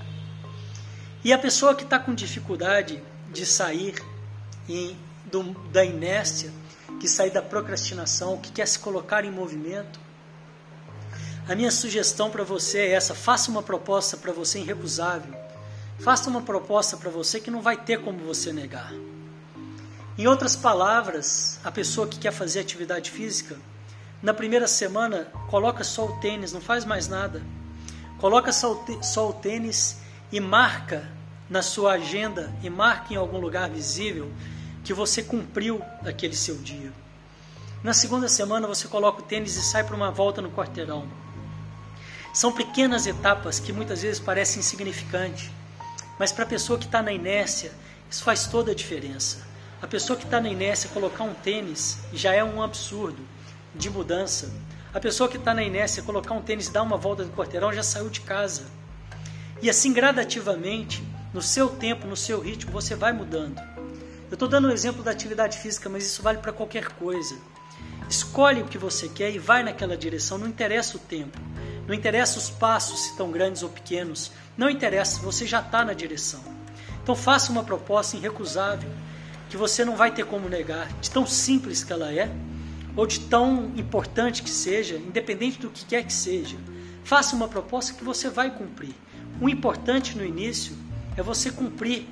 E 1.24 1.32
a 1.32 1.38
pessoa 1.38 1.76
que 1.76 1.84
está 1.84 2.00
com 2.00 2.16
dificuldade 2.16 3.00
de 3.32 3.46
sair 3.46 3.94
em, 4.68 4.98
do, 5.26 5.44
da 5.72 5.86
inércia, 5.86 6.52
que 7.00 7.08
sai 7.08 7.30
da 7.30 7.44
procrastinação, 7.44 8.40
que 8.40 8.52
quer 8.52 8.68
se 8.68 8.80
colocar 8.80 9.24
em 9.24 9.30
movimento. 9.30 10.00
A 11.48 11.54
minha 11.54 11.70
sugestão 11.70 12.32
para 12.32 12.44
você 12.44 12.80
é 12.80 12.92
essa: 12.94 13.14
faça 13.14 13.52
uma 13.52 13.62
proposta 13.62 14.18
para 14.18 14.34
você 14.34 14.58
irrecusável. 14.58 15.32
Faça 16.00 16.28
uma 16.28 16.42
proposta 16.42 16.98
para 16.98 17.12
você 17.12 17.40
que 17.40 17.52
não 17.52 17.62
vai 17.62 17.78
ter 17.78 18.02
como 18.02 18.18
você 18.18 18.52
negar. 18.52 18.92
Em 20.18 20.26
outras 20.26 20.56
palavras, 20.56 21.60
a 21.64 21.72
pessoa 21.72 22.08
que 22.08 22.18
quer 22.18 22.32
fazer 22.32 22.60
atividade 22.60 23.12
física, 23.12 23.56
na 24.20 24.34
primeira 24.34 24.68
semana, 24.68 25.26
coloca 25.48 25.84
só 25.84 26.06
o 26.06 26.20
tênis, 26.20 26.52
não 26.52 26.60
faz 26.60 26.84
mais 26.84 27.08
nada. 27.08 27.44
Coloca 28.18 28.52
só 28.52 29.30
o 29.30 29.34
tênis 29.34 29.98
e 30.32 30.40
marca 30.40 31.08
na 31.48 31.62
sua 31.62 31.94
agenda 31.94 32.52
e 32.64 32.70
marca 32.70 33.14
em 33.14 33.16
algum 33.16 33.38
lugar 33.38 33.70
visível 33.70 34.32
que 34.84 34.92
você 34.92 35.22
cumpriu 35.22 35.84
aquele 36.04 36.36
seu 36.36 36.56
dia. 36.58 36.92
Na 37.84 37.94
segunda 37.94 38.28
semana 38.28 38.68
você 38.68 38.88
coloca 38.88 39.20
o 39.20 39.26
tênis 39.26 39.56
e 39.56 39.62
sai 39.62 39.84
para 39.84 39.96
uma 39.96 40.10
volta 40.10 40.42
no 40.42 40.50
quarteirão. 40.50 41.08
São 42.34 42.52
pequenas 42.52 43.06
etapas 43.06 43.60
que 43.60 43.72
muitas 43.72 44.02
vezes 44.02 44.20
parecem 44.20 44.62
insignificantes, 44.62 45.52
mas 46.18 46.32
para 46.32 46.44
a 46.44 46.48
pessoa 46.48 46.80
que 46.80 46.86
está 46.86 47.04
na 47.04 47.12
inércia, 47.12 47.72
isso 48.10 48.24
faz 48.24 48.48
toda 48.48 48.72
a 48.72 48.76
diferença. 48.76 49.46
A 49.80 49.86
pessoa 49.86 50.18
que 50.18 50.26
está 50.26 50.42
na 50.42 50.50
inércia 50.50 50.90
colocar 50.90 51.24
um 51.24 51.36
tênis 51.36 52.00
já 52.12 52.34
é 52.34 52.44
um 52.44 52.64
absurdo 52.64 53.22
de 53.76 53.92
mudança. 53.92 54.52
A 54.92 55.00
pessoa 55.00 55.30
que 55.30 55.38
está 55.38 55.54
na 55.54 55.62
inércia 55.62 56.02
colocar 56.02 56.34
um 56.34 56.42
tênis 56.42 56.68
e 56.68 56.72
dar 56.72 56.82
uma 56.82 56.98
volta 56.98 57.24
no 57.24 57.32
quarteirão 57.32 57.72
já 57.72 57.84
saiu 57.84 58.10
de 58.10 58.22
casa. 58.22 58.66
E 59.62 59.70
assim 59.70 59.94
gradativamente, 59.94 61.04
no 61.32 61.44
seu 61.44 61.70
tempo, 61.70 62.08
no 62.08 62.16
seu 62.16 62.40
ritmo, 62.40 62.72
você 62.72 62.96
vai 62.96 63.14
mudando. 63.14 63.62
Eu 64.30 64.34
estou 64.34 64.48
dando 64.48 64.66
o 64.66 64.70
um 64.70 64.74
exemplo 64.74 65.04
da 65.04 65.12
atividade 65.12 65.60
física, 65.60 65.88
mas 65.88 66.08
isso 66.08 66.24
vale 66.24 66.40
para 66.40 66.52
qualquer 66.52 66.88
coisa. 66.94 67.38
Escolhe 68.10 68.64
o 68.64 68.66
que 68.66 68.80
você 68.80 69.08
quer 69.08 69.32
e 69.32 69.38
vai 69.38 69.62
naquela 69.62 69.96
direção, 69.96 70.40
não 70.40 70.48
interessa 70.48 70.98
o 70.98 71.00
tempo, 71.00 71.38
não 71.86 71.94
interessa 71.94 72.40
os 72.40 72.50
passos, 72.50 73.02
se 73.02 73.12
estão 73.12 73.30
grandes 73.30 73.62
ou 73.62 73.70
pequenos, 73.70 74.32
não 74.58 74.70
interessa, 74.70 75.22
você 75.22 75.46
já 75.46 75.60
está 75.60 75.86
na 75.86 75.94
direção. 75.94 76.44
Então 77.04 77.16
faça 77.16 77.52
uma 77.52 77.64
proposta 77.64 78.18
irrecusável, 78.18 78.90
que 79.50 79.58
você 79.58 79.86
não 79.86 79.96
vai 79.96 80.12
ter 80.12 80.26
como 80.26 80.50
negar, 80.50 80.88
de 81.00 81.10
tão 81.10 81.26
simples 81.26 81.84
que 81.84 81.94
ela 81.94 82.14
é, 82.14 82.32
ou 82.96 83.06
de 83.06 83.20
tão 83.20 83.72
importante 83.78 84.42
que 84.42 84.50
seja, 84.50 84.96
independente 84.96 85.60
do 85.60 85.70
que 85.70 85.86
quer 85.86 86.04
que 86.04 86.14
seja. 86.14 86.58
Faça 87.04 87.36
uma 87.36 87.48
proposta 87.48 87.94
que 87.94 88.04
você 88.04 88.30
vai 88.30 88.52
cumprir. 88.52 88.94
O 89.40 89.48
importante 89.48 90.18
no 90.18 90.26
início 90.26 90.76
é 91.16 91.22
você 91.22 91.52
cumprir 91.52 92.08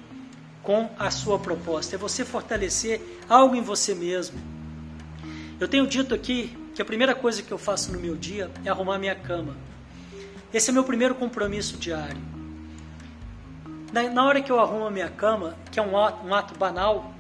com 0.61 0.89
a 0.97 1.11
sua 1.11 1.37
proposta, 1.37 1.95
é 1.95 1.97
você 1.97 2.23
fortalecer 2.23 3.01
algo 3.27 3.55
em 3.55 3.61
você 3.61 3.93
mesmo. 3.93 4.39
Eu 5.59 5.67
tenho 5.67 5.87
dito 5.87 6.13
aqui 6.13 6.55
que 6.73 6.81
a 6.81 6.85
primeira 6.85 7.15
coisa 7.15 7.41
que 7.41 7.51
eu 7.51 7.57
faço 7.57 7.91
no 7.91 7.99
meu 7.99 8.15
dia 8.15 8.51
é 8.63 8.69
arrumar 8.69 8.99
minha 8.99 9.15
cama. 9.15 9.55
Esse 10.53 10.69
é 10.69 10.73
meu 10.73 10.83
primeiro 10.83 11.15
compromisso 11.15 11.77
diário. 11.77 12.21
Na, 13.91 14.25
hora 14.25 14.41
que 14.41 14.51
eu 14.51 14.59
arrumo 14.59 14.85
a 14.85 14.91
minha 14.91 15.09
cama, 15.09 15.55
que 15.71 15.79
é 15.79 15.81
um 15.81 15.97
ato, 15.97 16.27
um 16.27 16.33
ato 16.33 16.57
banal, 16.57 17.13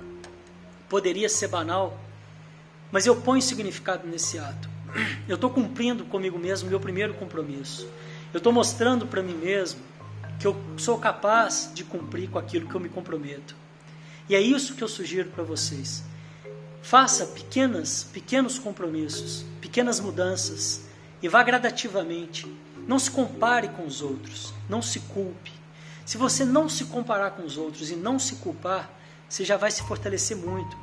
poderia 0.89 1.29
ser 1.29 1.47
banal, 1.47 1.99
mas 2.91 3.05
eu 3.05 3.15
ponho 3.15 3.41
significado 3.41 4.07
nesse 4.07 4.37
ato. 4.37 4.69
Eu 5.27 5.35
estou 5.35 5.49
cumprindo 5.49 6.05
comigo 6.05 6.39
mesmo 6.39 6.69
meu 6.69 6.79
primeiro 6.79 7.13
compromisso. 7.13 7.87
Eu 8.33 8.37
estou 8.37 8.53
mostrando 8.53 9.05
para 9.05 9.21
mim 9.21 9.33
mesmo 9.33 9.81
que 10.39 10.47
eu 10.47 10.55
sou 10.77 10.97
capaz 10.97 11.71
de 11.73 11.83
cumprir 11.83 12.29
com 12.29 12.39
aquilo 12.39 12.67
que 12.67 12.75
eu 12.75 12.79
me 12.79 12.89
comprometo. 12.89 13.55
E 14.27 14.35
é 14.35 14.41
isso 14.41 14.75
que 14.75 14.83
eu 14.83 14.87
sugiro 14.87 15.29
para 15.29 15.43
vocês. 15.43 16.03
Faça 16.81 17.25
pequenas, 17.27 18.07
pequenos 18.11 18.59
compromissos, 18.59 19.45
pequenas 19.59 19.99
mudanças 19.99 20.85
e 21.21 21.27
vá 21.27 21.41
gradativamente. 21.43 22.45
Não 22.87 22.99
se 22.99 23.09
compare 23.09 23.69
com 23.69 23.85
os 23.85 24.01
outros, 24.01 24.53
não 24.69 24.81
se 24.81 24.99
culpe. 24.99 25.51
Se 26.05 26.17
você 26.17 26.45
não 26.45 26.69
se 26.69 26.85
comparar 26.85 27.31
com 27.31 27.43
os 27.43 27.57
outros 27.57 27.89
e 27.89 27.95
não 27.95 28.19
se 28.19 28.35
culpar, 28.35 28.91
você 29.29 29.43
já 29.43 29.57
vai 29.57 29.71
se 29.71 29.83
fortalecer 29.83 30.37
muito. 30.37 30.77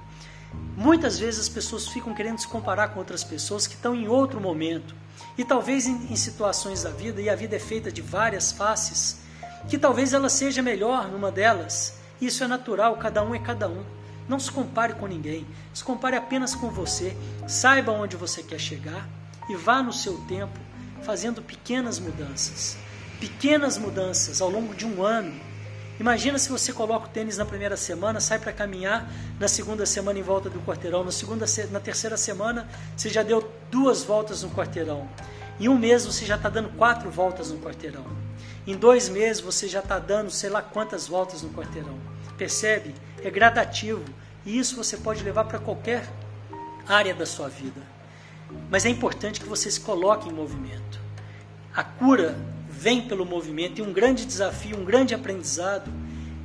Muitas 0.77 1.19
vezes 1.19 1.41
as 1.41 1.49
pessoas 1.49 1.87
ficam 1.89 2.15
querendo 2.15 2.39
se 2.39 2.49
comparar 2.49 2.89
com 2.89 2.99
outras 2.99 3.25
pessoas 3.25 3.67
que 3.67 3.75
estão 3.75 3.95
em 3.95 4.09
outro 4.09 4.41
momento. 4.41 4.95
E 5.37 5.45
talvez 5.45 5.87
em, 5.87 6.13
em 6.13 6.17
situações 6.17 6.83
da 6.83 6.91
vida, 6.91 7.21
e 7.21 7.31
a 7.31 7.35
vida 7.35 7.57
é 7.57 7.59
feita 7.59 7.91
de 7.91 8.03
várias 8.03 8.53
faces, 8.53 9.21
que 9.69 9.79
talvez 9.79 10.13
ela 10.13 10.29
seja 10.29 10.63
melhor 10.63 11.09
numa 11.09 11.31
delas. 11.31 11.99
Isso 12.21 12.45
é 12.45 12.47
natural, 12.47 12.97
cada 12.97 13.23
um 13.23 13.35
é 13.35 13.39
cada 13.39 13.69
um. 13.69 13.85
Não 14.29 14.39
se 14.39 14.51
compare 14.51 14.95
com 14.95 15.07
ninguém, 15.07 15.47
se 15.75 15.83
compare 15.83 16.17
apenas 16.17 16.55
com 16.55 16.71
você. 16.71 17.17
Saiba 17.47 17.93
onde 17.93 18.17
você 18.17 18.43
quer 18.43 18.59
chegar 18.59 19.09
e 19.49 19.57
vá 19.57 19.83
no 19.83 19.93
seu 19.93 20.19
tempo 20.29 20.59
fazendo 21.03 21.43
pequenas 21.43 21.99
mudanças. 21.99 22.77
Pequenas 23.19 23.77
mudanças 23.79 24.41
ao 24.41 24.51
longo 24.51 24.75
de 24.75 24.87
um 24.87 25.03
ano. 25.03 25.35
Imagina 26.03 26.37
se 26.37 26.51
você 26.51 26.73
coloca 26.73 27.07
o 27.07 27.09
tênis 27.09 27.39
na 27.39 27.45
primeira 27.45 27.77
semana, 27.77 28.19
sai 28.19 28.37
para 28.37 28.53
caminhar, 28.53 29.09
na 29.39 29.47
segunda 29.47 29.87
semana 29.87 30.19
em 30.19 30.23
volta 30.23 30.51
do 30.51 30.59
quarteirão, 30.63 31.05
na, 31.05 31.13
segunda, 31.13 31.47
na 31.71 31.79
terceira 31.79 32.17
semana 32.17 32.69
você 32.97 33.09
já 33.09 33.23
deu 33.23 33.49
duas 33.71 34.03
voltas 34.03 34.43
no 34.43 34.51
quarteirão. 34.51 35.09
Em 35.61 35.69
um 35.69 35.79
mês 35.79 36.05
você 36.05 36.27
já 36.27 36.35
está 36.35 36.49
dando 36.49 36.71
quatro 36.71 37.09
voltas 37.09 37.53
no 37.53 37.61
quarteirão. 37.61 38.05
Em 38.67 38.75
dois 38.77 39.09
meses 39.09 39.41
você 39.41 39.69
já 39.69 39.79
está 39.79 40.01
dando 40.01 40.29
sei 40.29 40.51
lá 40.51 40.61
quantas 40.61 41.07
voltas 41.07 41.43
no 41.43 41.51
quarteirão. 41.51 41.97
Percebe? 42.37 42.97
É 43.23 43.31
gradativo. 43.31 44.05
E 44.45 44.59
isso 44.59 44.75
você 44.75 44.97
pode 44.97 45.23
levar 45.23 45.45
para 45.45 45.61
qualquer 45.61 46.05
área 46.85 47.15
da 47.15 47.25
sua 47.25 47.49
vida. 47.49 47.81
Mas 48.69 48.85
é 48.85 48.89
importante 48.89 49.41
que 49.41 49.49
você 49.49 49.71
se 49.71 49.79
coloque 49.79 50.29
em 50.29 50.33
movimento. 50.33 50.99
A 51.73 51.85
cura 51.85 52.37
vem 52.83 53.03
pelo 53.03 53.25
movimento 53.25 53.79
e 53.79 53.83
um 53.83 53.93
grande 53.93 54.27
desafio, 54.27 54.77
um 54.77 54.85
grande 54.85 55.15
aprendizado 55.15 55.89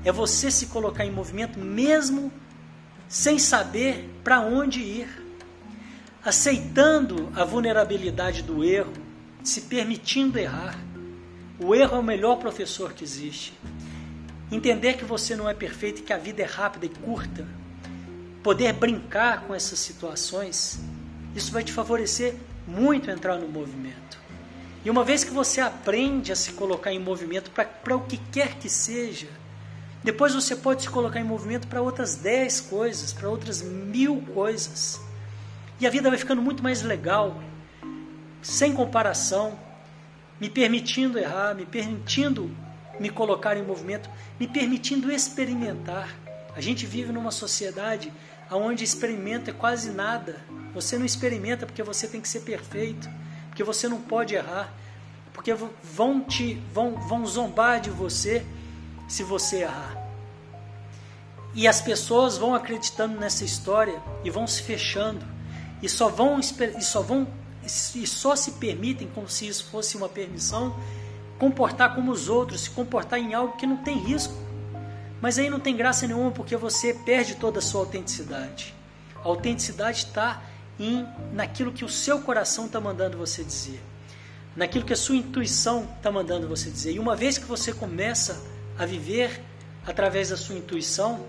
é 0.06 0.12
você 0.12 0.52
se 0.52 0.67
colocar 0.67 1.04
em 1.04 1.10
movimento 1.10 1.58
mesmo 1.58 2.32
sem 3.08 3.39
saber 3.39 4.08
para 4.23 4.39
onde 4.39 4.80
ir. 4.80 5.10
Aceitando 6.23 7.32
a 7.36 7.43
vulnerabilidade 7.43 8.43
do 8.43 8.63
erro, 8.63 8.93
se 9.43 9.62
permitindo 9.62 10.38
errar. 10.38 10.78
O 11.60 11.73
erro 11.73 11.95
é 11.95 12.00
o 12.00 12.04
melhor 12.04 12.36
professor 12.36 12.93
que 12.93 13.04
existe. 13.04 13.58
Entender 14.52 14.93
que 14.93 15.06
você 15.06 15.36
não 15.36 15.50
é 15.50 15.56
perfeito 15.56 16.02
e 16.02 16.04
que 16.04 16.13
a 16.13 16.17
vida 16.17 16.43
é 16.43 16.45
rápida 16.45 16.86
e 16.86 16.89
curta. 16.89 17.47
Poder 18.43 18.73
brincar 18.73 19.41
com 19.41 19.56
essas 19.56 19.80
situações, 19.80 20.80
isso 21.36 21.52
vai 21.52 21.63
te 21.63 21.73
favorecer 21.73 22.36
muito 22.67 23.10
entrar 23.10 23.39
no 23.39 23.47
movimento. 23.47 24.27
E 24.88 24.89
uma 24.89 25.04
vez 25.04 25.21
que 25.21 25.32
você 25.32 25.60
aprende 25.60 26.32
a 26.32 26.36
se 26.38 26.54
colocar 26.54 26.93
em 26.93 26.97
movimento 26.97 27.52
para 27.52 27.97
o 27.97 28.06
que 28.06 28.15
quer 28.32 28.56
que 28.56 28.69
seja, 28.69 29.28
depois 30.02 30.34
você 30.34 30.56
pode 30.56 30.84
se 30.84 30.89
colocar 30.89 31.19
em 31.19 31.26
movimento 31.26 31.67
para 31.67 31.82
outras 31.82 32.15
dez 32.15 32.62
coisas, 32.62 33.12
para 33.12 33.28
outras 33.28 33.62
mil 33.62 34.21
coisas. 34.34 34.97
E 35.78 35.86
a 35.86 35.89
vida 35.89 36.08
vai 36.08 36.17
ficando 36.17 36.41
muito 36.41 36.63
mais 36.63 36.84
legal, 36.84 37.38
sem 38.41 38.71
comparação, 38.71 39.60
me 40.39 40.50
permitindo 40.50 41.19
errar, 41.19 41.54
me 41.54 41.65
permitindo 41.65 42.50
me 42.97 43.10
colocar 43.10 43.58
em 43.58 43.63
movimento, 43.63 44.10
me 44.39 44.47
permitindo 44.47 45.12
experimentar. 45.12 46.15
A 46.56 46.62
gente 46.62 46.86
vive 46.86 47.12
numa 47.12 47.32
sociedade 47.32 48.10
onde 48.50 48.86
experimento 48.86 49.50
é 49.50 49.54
quase 49.54 49.91
nada. 49.91 50.38
Você 50.73 50.97
não 50.97 51.06
experimenta 51.06 51.65
porque 51.65 51.84
você 51.84 52.08
tem 52.08 52.21
que 52.21 52.30
ser 52.30 52.39
perfeito, 52.39 53.10
porque 53.58 53.63
você 53.63 53.89
não 53.89 54.00
pode 54.00 54.36
errar, 54.36 54.72
porque 55.34 55.52
vão 55.52 56.22
te 56.22 56.62
vão, 56.72 56.93
vão 56.93 57.26
zombar 57.26 57.82
de 57.82 57.89
você 57.89 58.46
se 59.08 59.24
você 59.24 59.63
errar. 59.63 59.98
E 61.56 61.67
as 61.67 61.82
pessoas 61.82 62.38
vão 62.38 62.54
acreditando 62.54 63.20
nessa 63.20 63.43
história 63.43 64.00
e 64.24 64.30
vão 64.30 64.46
se 64.46 64.62
fechando 64.62 65.26
e 65.82 65.89
só 65.89 66.08
vão 66.08 66.39
e 66.39 66.84
só 66.84 67.02
vão 67.02 67.28
e 67.63 68.06
só 68.06 68.36
se 68.36 68.52
permitem 68.52 69.08
como 69.08 69.28
se 69.28 69.48
isso 69.48 69.65
fosse 69.72 69.98
uma 69.98 70.08
permissão 70.08 70.80
comportar 71.39 71.96
como 71.96 72.12
os 72.12 72.30
outros, 72.30 72.62
se 72.62 72.70
comportar 72.70 73.17
em 73.17 73.34
algo 73.34 73.58
que 73.58 73.65
não 73.65 73.78
tem 73.78 73.98
risco. 73.98 74.36
Mas 75.20 75.39
aí 75.39 75.50
não 75.50 75.60
tem 75.60 75.76
graça 75.76 76.06
nenhuma 76.06 76.30
porque 76.30 76.56
você 76.56 76.93
perde 76.93 77.34
toda 77.34 77.58
a 77.58 77.62
sua 77.63 77.82
autenticidade. 77.82 78.76
A 79.15 79.28
autenticidade 79.28 79.98
está 79.98 80.43
em 80.80 81.08
naquilo 81.34 81.72
que 81.72 81.84
o 81.84 81.90
seu 81.90 82.22
coração 82.22 82.66
está 82.66 82.80
mandando 82.80 83.18
você 83.18 83.44
dizer, 83.44 83.82
naquilo 84.56 84.86
que 84.86 84.94
a 84.94 84.98
sua 84.98 85.16
intuição 85.16 85.88
está 85.98 86.12
mandando 86.12 86.48
você 86.48 86.70
dizer. 86.70 86.92
E 86.94 87.00
uma 87.00 87.16
vez 87.16 87.38
que 87.38 87.46
você 87.46 87.74
começa 87.74 88.42
a 88.78 88.86
viver 88.86 89.42
através 89.86 90.30
da 90.30 90.38
sua 90.38 90.56
intuição, 90.56 91.26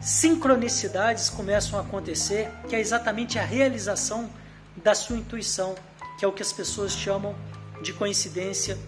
sincronicidades 0.00 1.28
começam 1.28 1.78
a 1.78 1.82
acontecer, 1.82 2.50
que 2.68 2.74
é 2.74 2.80
exatamente 2.80 3.38
a 3.38 3.44
realização 3.44 4.30
da 4.76 4.94
sua 4.94 5.16
intuição, 5.16 5.74
que 6.18 6.24
é 6.24 6.28
o 6.28 6.32
que 6.32 6.42
as 6.42 6.52
pessoas 6.52 6.92
chamam 6.92 7.34
de 7.82 7.92
coincidência 7.92 8.78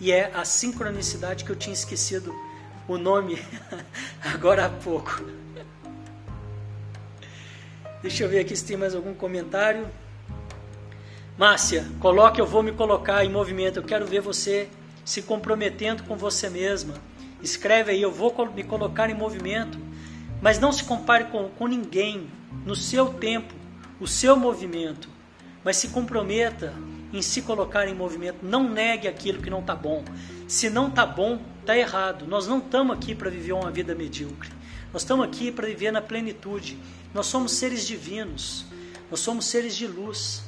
e 0.00 0.10
é 0.10 0.32
a 0.34 0.44
sincronicidade 0.44 1.44
que 1.44 1.50
eu 1.50 1.56
tinha 1.56 1.74
esquecido 1.74 2.34
o 2.88 2.98
nome 2.98 3.40
agora 4.22 4.66
há 4.66 4.68
pouco. 4.68 5.41
Deixa 8.02 8.24
eu 8.24 8.28
ver 8.28 8.40
aqui 8.40 8.56
se 8.56 8.64
tem 8.64 8.76
mais 8.76 8.96
algum 8.96 9.14
comentário. 9.14 9.88
Márcia, 11.38 11.86
coloque, 12.00 12.40
eu 12.40 12.46
vou 12.46 12.60
me 12.60 12.72
colocar 12.72 13.24
em 13.24 13.30
movimento. 13.30 13.76
Eu 13.76 13.84
quero 13.84 14.04
ver 14.04 14.20
você 14.20 14.68
se 15.04 15.22
comprometendo 15.22 16.02
com 16.02 16.16
você 16.16 16.50
mesma. 16.50 16.94
Escreve 17.40 17.92
aí, 17.92 18.02
eu 18.02 18.10
vou 18.10 18.34
me 18.52 18.64
colocar 18.64 19.08
em 19.08 19.14
movimento. 19.14 19.78
Mas 20.40 20.58
não 20.58 20.72
se 20.72 20.82
compare 20.82 21.26
com, 21.26 21.48
com 21.50 21.68
ninguém 21.68 22.28
no 22.66 22.74
seu 22.74 23.06
tempo, 23.14 23.54
o 24.00 24.08
seu 24.08 24.34
movimento. 24.34 25.08
Mas 25.62 25.76
se 25.76 25.86
comprometa 25.88 26.74
em 27.12 27.22
se 27.22 27.40
colocar 27.42 27.86
em 27.86 27.94
movimento. 27.94 28.38
Não 28.42 28.68
negue 28.68 29.06
aquilo 29.06 29.40
que 29.40 29.48
não 29.48 29.60
está 29.60 29.76
bom. 29.76 30.04
Se 30.48 30.68
não 30.68 30.88
está 30.88 31.06
bom, 31.06 31.40
está 31.60 31.78
errado. 31.78 32.26
Nós 32.26 32.48
não 32.48 32.58
estamos 32.58 32.96
aqui 32.96 33.14
para 33.14 33.30
viver 33.30 33.52
uma 33.52 33.70
vida 33.70 33.94
medíocre. 33.94 34.50
Nós 34.92 35.02
estamos 35.02 35.24
aqui 35.24 35.50
para 35.50 35.66
viver 35.66 35.90
na 35.90 36.02
plenitude. 36.02 36.78
Nós 37.14 37.26
somos 37.26 37.52
seres 37.52 37.86
divinos. 37.86 38.66
Nós 39.10 39.20
somos 39.20 39.46
seres 39.46 39.74
de 39.74 39.86
luz. 39.86 40.42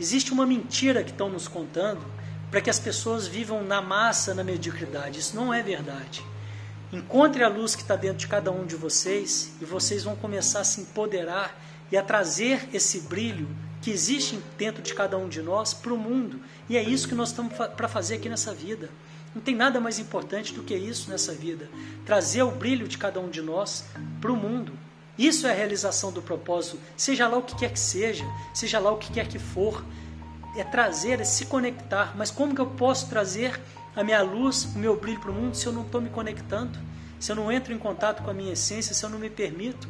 Existe 0.00 0.32
uma 0.32 0.44
mentira 0.44 1.04
que 1.04 1.10
estão 1.10 1.28
nos 1.30 1.46
contando 1.46 2.04
para 2.50 2.60
que 2.60 2.68
as 2.68 2.80
pessoas 2.80 3.28
vivam 3.28 3.62
na 3.62 3.80
massa, 3.80 4.34
na 4.34 4.42
mediocridade. 4.42 5.20
Isso 5.20 5.36
não 5.36 5.54
é 5.54 5.62
verdade. 5.62 6.24
Encontre 6.92 7.44
a 7.44 7.48
luz 7.48 7.76
que 7.76 7.82
está 7.82 7.94
dentro 7.94 8.18
de 8.18 8.26
cada 8.26 8.50
um 8.50 8.66
de 8.66 8.74
vocês 8.74 9.52
e 9.60 9.64
vocês 9.64 10.02
vão 10.02 10.16
começar 10.16 10.60
a 10.60 10.64
se 10.64 10.80
empoderar 10.80 11.56
e 11.90 11.96
a 11.96 12.02
trazer 12.02 12.68
esse 12.72 13.02
brilho 13.02 13.48
que 13.80 13.90
existe 13.90 14.40
dentro 14.58 14.82
de 14.82 14.92
cada 14.92 15.16
um 15.16 15.28
de 15.28 15.40
nós 15.40 15.72
para 15.72 15.94
o 15.94 15.98
mundo. 15.98 16.40
E 16.68 16.76
é 16.76 16.82
isso 16.82 17.06
que 17.06 17.14
nós 17.14 17.28
estamos 17.28 17.54
para 17.54 17.86
fazer 17.86 18.16
aqui 18.16 18.28
nessa 18.28 18.52
vida. 18.52 18.90
Não 19.34 19.42
tem 19.42 19.54
nada 19.54 19.80
mais 19.80 19.98
importante 19.98 20.54
do 20.54 20.62
que 20.62 20.76
isso 20.76 21.10
nessa 21.10 21.32
vida. 21.32 21.68
Trazer 22.06 22.42
o 22.42 22.50
brilho 22.52 22.86
de 22.86 22.96
cada 22.96 23.18
um 23.18 23.28
de 23.28 23.42
nós 23.42 23.84
para 24.20 24.30
o 24.30 24.36
mundo. 24.36 24.72
Isso 25.18 25.46
é 25.46 25.50
a 25.50 25.54
realização 25.54 26.12
do 26.12 26.22
propósito, 26.22 26.78
seja 26.96 27.28
lá 27.28 27.38
o 27.38 27.42
que 27.42 27.54
quer 27.54 27.72
que 27.72 27.78
seja, 27.78 28.24
seja 28.52 28.80
lá 28.80 28.90
o 28.90 28.98
que 28.98 29.12
quer 29.12 29.28
que 29.28 29.38
for. 29.38 29.84
É 30.56 30.62
trazer, 30.62 31.20
é 31.20 31.24
se 31.24 31.46
conectar. 31.46 32.14
Mas 32.16 32.30
como 32.30 32.54
que 32.54 32.60
eu 32.60 32.66
posso 32.66 33.08
trazer 33.08 33.60
a 33.94 34.04
minha 34.04 34.22
luz, 34.22 34.64
o 34.64 34.78
meu 34.78 34.96
brilho 34.96 35.20
para 35.20 35.30
o 35.30 35.34
mundo 35.34 35.56
se 35.56 35.66
eu 35.66 35.72
não 35.72 35.82
estou 35.82 36.00
me 36.00 36.10
conectando? 36.10 36.78
Se 37.18 37.32
eu 37.32 37.36
não 37.36 37.50
entro 37.50 37.72
em 37.72 37.78
contato 37.78 38.22
com 38.22 38.30
a 38.30 38.34
minha 38.34 38.52
essência, 38.52 38.94
se 38.94 39.04
eu 39.04 39.10
não 39.10 39.18
me 39.18 39.30
permito? 39.30 39.88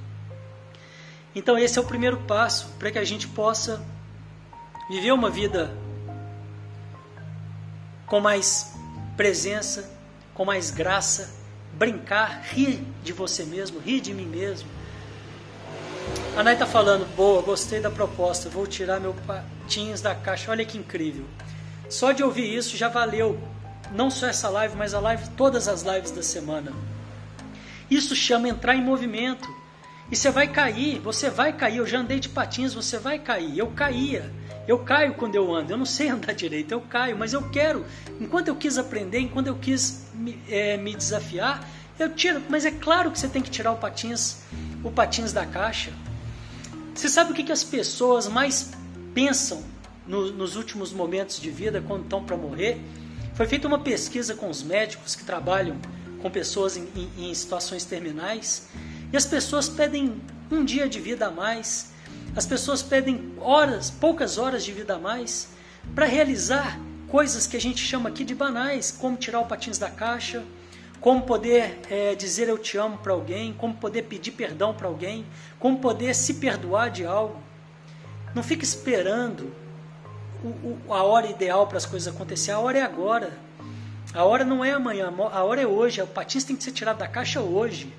Então, 1.35 1.59
esse 1.59 1.79
é 1.79 1.83
o 1.83 1.85
primeiro 1.85 2.19
passo 2.23 2.69
para 2.79 2.91
que 2.91 2.99
a 2.99 3.05
gente 3.05 3.27
possa 3.29 3.85
viver 4.89 5.13
uma 5.13 5.29
vida 5.29 5.77
com 8.07 8.21
mais 8.21 8.74
presença, 9.17 9.91
com 10.35 10.45
mais 10.45 10.71
graça, 10.71 11.35
brincar, 11.75 12.43
rir 12.53 12.85
de 13.03 13.13
você 13.13 13.45
mesmo, 13.45 13.79
rir 13.79 14.01
de 14.01 14.13
mim 14.13 14.27
mesmo. 14.27 14.69
A 16.37 16.43
Nai 16.43 16.55
está 16.55 16.67
falando, 16.67 17.07
boa, 17.15 17.43
gostei 17.43 17.81
da 17.81 17.91
proposta, 17.91 18.49
vou 18.49 18.67
tirar 18.67 19.01
meu 19.01 19.15
patins 19.27 20.01
da 20.01 20.15
caixa, 20.15 20.51
olha 20.51 20.65
que 20.65 20.77
incrível. 20.77 21.25
Só 21.89 22.13
de 22.13 22.23
ouvir 22.23 22.55
isso 22.55 22.77
já 22.77 22.89
valeu, 22.89 23.39
não 23.93 24.11
só 24.11 24.27
essa 24.27 24.49
live, 24.49 24.77
mas 24.77 24.95
a 24.95 25.01
live, 25.01 25.29
todas 25.31 25.69
as 25.69 25.83
lives 25.83 26.11
da 26.11 26.23
semana. 26.23 26.73
Isso 27.91 28.17
chama 28.17 28.49
entrar 28.49 28.75
em 28.75 28.83
movimento. 28.83 29.49
E 30.11 30.17
você 30.17 30.31
vai 30.31 30.49
cair, 30.49 30.99
você 31.01 31.31
vai 31.31 31.53
cair. 31.53 31.79
Eu 31.79 31.87
já 31.87 31.99
andei 31.99 32.19
de 32.19 32.29
patins, 32.29 32.75
você 32.75 32.99
vai 32.99 33.19
cair. 33.19 33.59
Eu 33.59 33.69
caía. 33.69 34.31
Eu 34.67 34.79
caio 34.79 35.15
quando 35.15 35.35
eu 35.35 35.55
ando. 35.55 35.73
Eu 35.73 35.77
não 35.77 35.87
sei 35.87 36.09
andar 36.11 36.33
direito, 36.33 36.73
eu 36.73 36.81
caio, 36.81 37.17
mas 37.17 37.33
eu 37.33 37.43
quero. 37.51 37.85
Enquanto 38.21 38.49
eu 38.49 38.57
quis 38.57 38.79
aprender, 38.79 39.19
enquanto 39.19 39.49
eu 39.49 39.57
quis 39.57 40.07
me, 40.15 40.39
é, 40.49 40.77
me 40.77 40.95
desafiar, 40.95 41.69
eu 41.99 42.15
tiro. 42.15 42.43
Mas 42.49 42.65
é 42.65 42.71
claro 42.71 43.11
que 43.11 43.19
você 43.19 43.29
tem 43.29 43.43
que 43.43 43.51
tirar 43.51 43.73
o 43.73 43.77
patins, 43.77 44.39
o 44.83 44.91
patins 44.91 45.33
da 45.33 45.47
caixa. 45.47 45.93
Você 46.95 47.09
sabe 47.09 47.33
o 47.33 47.35
que, 47.35 47.43
que 47.43 47.53
as 47.53 47.65
pessoas 47.65 48.29
mais 48.29 48.73
pensam 49.13 49.63
no, 50.07 50.31
nos 50.33 50.57
últimos 50.57 50.93
momentos 50.93 51.41
de 51.41 51.51
vida, 51.51 51.83
quando 51.87 52.05
estão 52.05 52.23
para 52.23 52.37
morrer? 52.37 52.81
Foi 53.35 53.47
feita 53.47 53.67
uma 53.67 53.81
pesquisa 53.81 54.35
com 54.35 54.49
os 54.49 54.63
médicos 54.63 55.17
que 55.17 55.25
trabalham 55.25 55.77
com 56.23 56.31
pessoas 56.31 56.77
em, 56.77 56.89
em, 56.97 57.31
em 57.31 57.35
situações 57.35 57.85
terminais 57.85 58.69
e 59.13 59.17
as 59.17 59.27
pessoas 59.27 59.69
pedem 59.69 60.21
um 60.51 60.65
dia 60.65 60.89
de 60.89 60.99
vida 60.99 61.27
a 61.27 61.31
mais, 61.31 61.93
as 62.37 62.47
pessoas 62.47 62.83
pedem 62.83 63.33
horas, 63.41 63.91
poucas 63.91 64.39
horas 64.39 64.65
de 64.65 64.73
vida 64.73 64.95
a 64.95 64.99
mais, 64.99 65.49
para 65.95 66.07
realizar 66.07 66.79
coisas 67.09 67.47
que 67.47 67.57
a 67.57 67.61
gente 67.61 67.81
chama 67.81 68.09
aqui 68.09 68.25
de 68.25 68.35
banais, 68.35 68.91
como 68.91 69.17
tirar 69.17 69.41
o 69.41 69.47
patins 69.47 69.79
da 69.79 69.89
caixa, 69.89 70.43
como 71.01 71.23
poder 71.23 71.79
é, 71.89 72.15
dizer 72.15 72.49
eu 72.49 72.59
te 72.59 72.77
amo 72.77 72.99
para 72.99 73.13
alguém, 73.13 73.53
como 73.53 73.75
poder 73.75 74.03
pedir 74.03 74.33
perdão 74.33 74.75
para 74.75 74.89
alguém, 74.89 75.25
como 75.61 75.79
poder 75.79 76.15
se 76.15 76.35
perdoar 76.35 76.91
de 76.91 77.05
algo. 77.05 77.41
Não 78.35 78.43
fique 78.43 78.65
esperando 78.65 79.55
o, 80.43 80.49
o, 80.49 80.93
a 80.93 81.05
hora 81.05 81.29
ideal 81.29 81.67
para 81.69 81.79
as 81.79 81.87
coisas 81.87 82.13
acontecerem, 82.13 82.61
a 82.61 82.65
hora 82.65 82.79
é 82.79 82.83
agora. 82.83 83.39
A 84.13 84.25
hora 84.25 84.45
não 84.45 84.65
é 84.65 84.73
amanhã, 84.73 85.13
a 85.33 85.43
hora 85.45 85.61
é 85.61 85.67
hoje. 85.67 86.01
O 86.03 86.07
patins 86.07 86.45
tem 86.45 86.57
que 86.57 86.65
ser 86.65 86.73
tirado 86.73 86.99
da 86.99 87.07
caixa 87.07 87.41
hoje. 87.41 87.93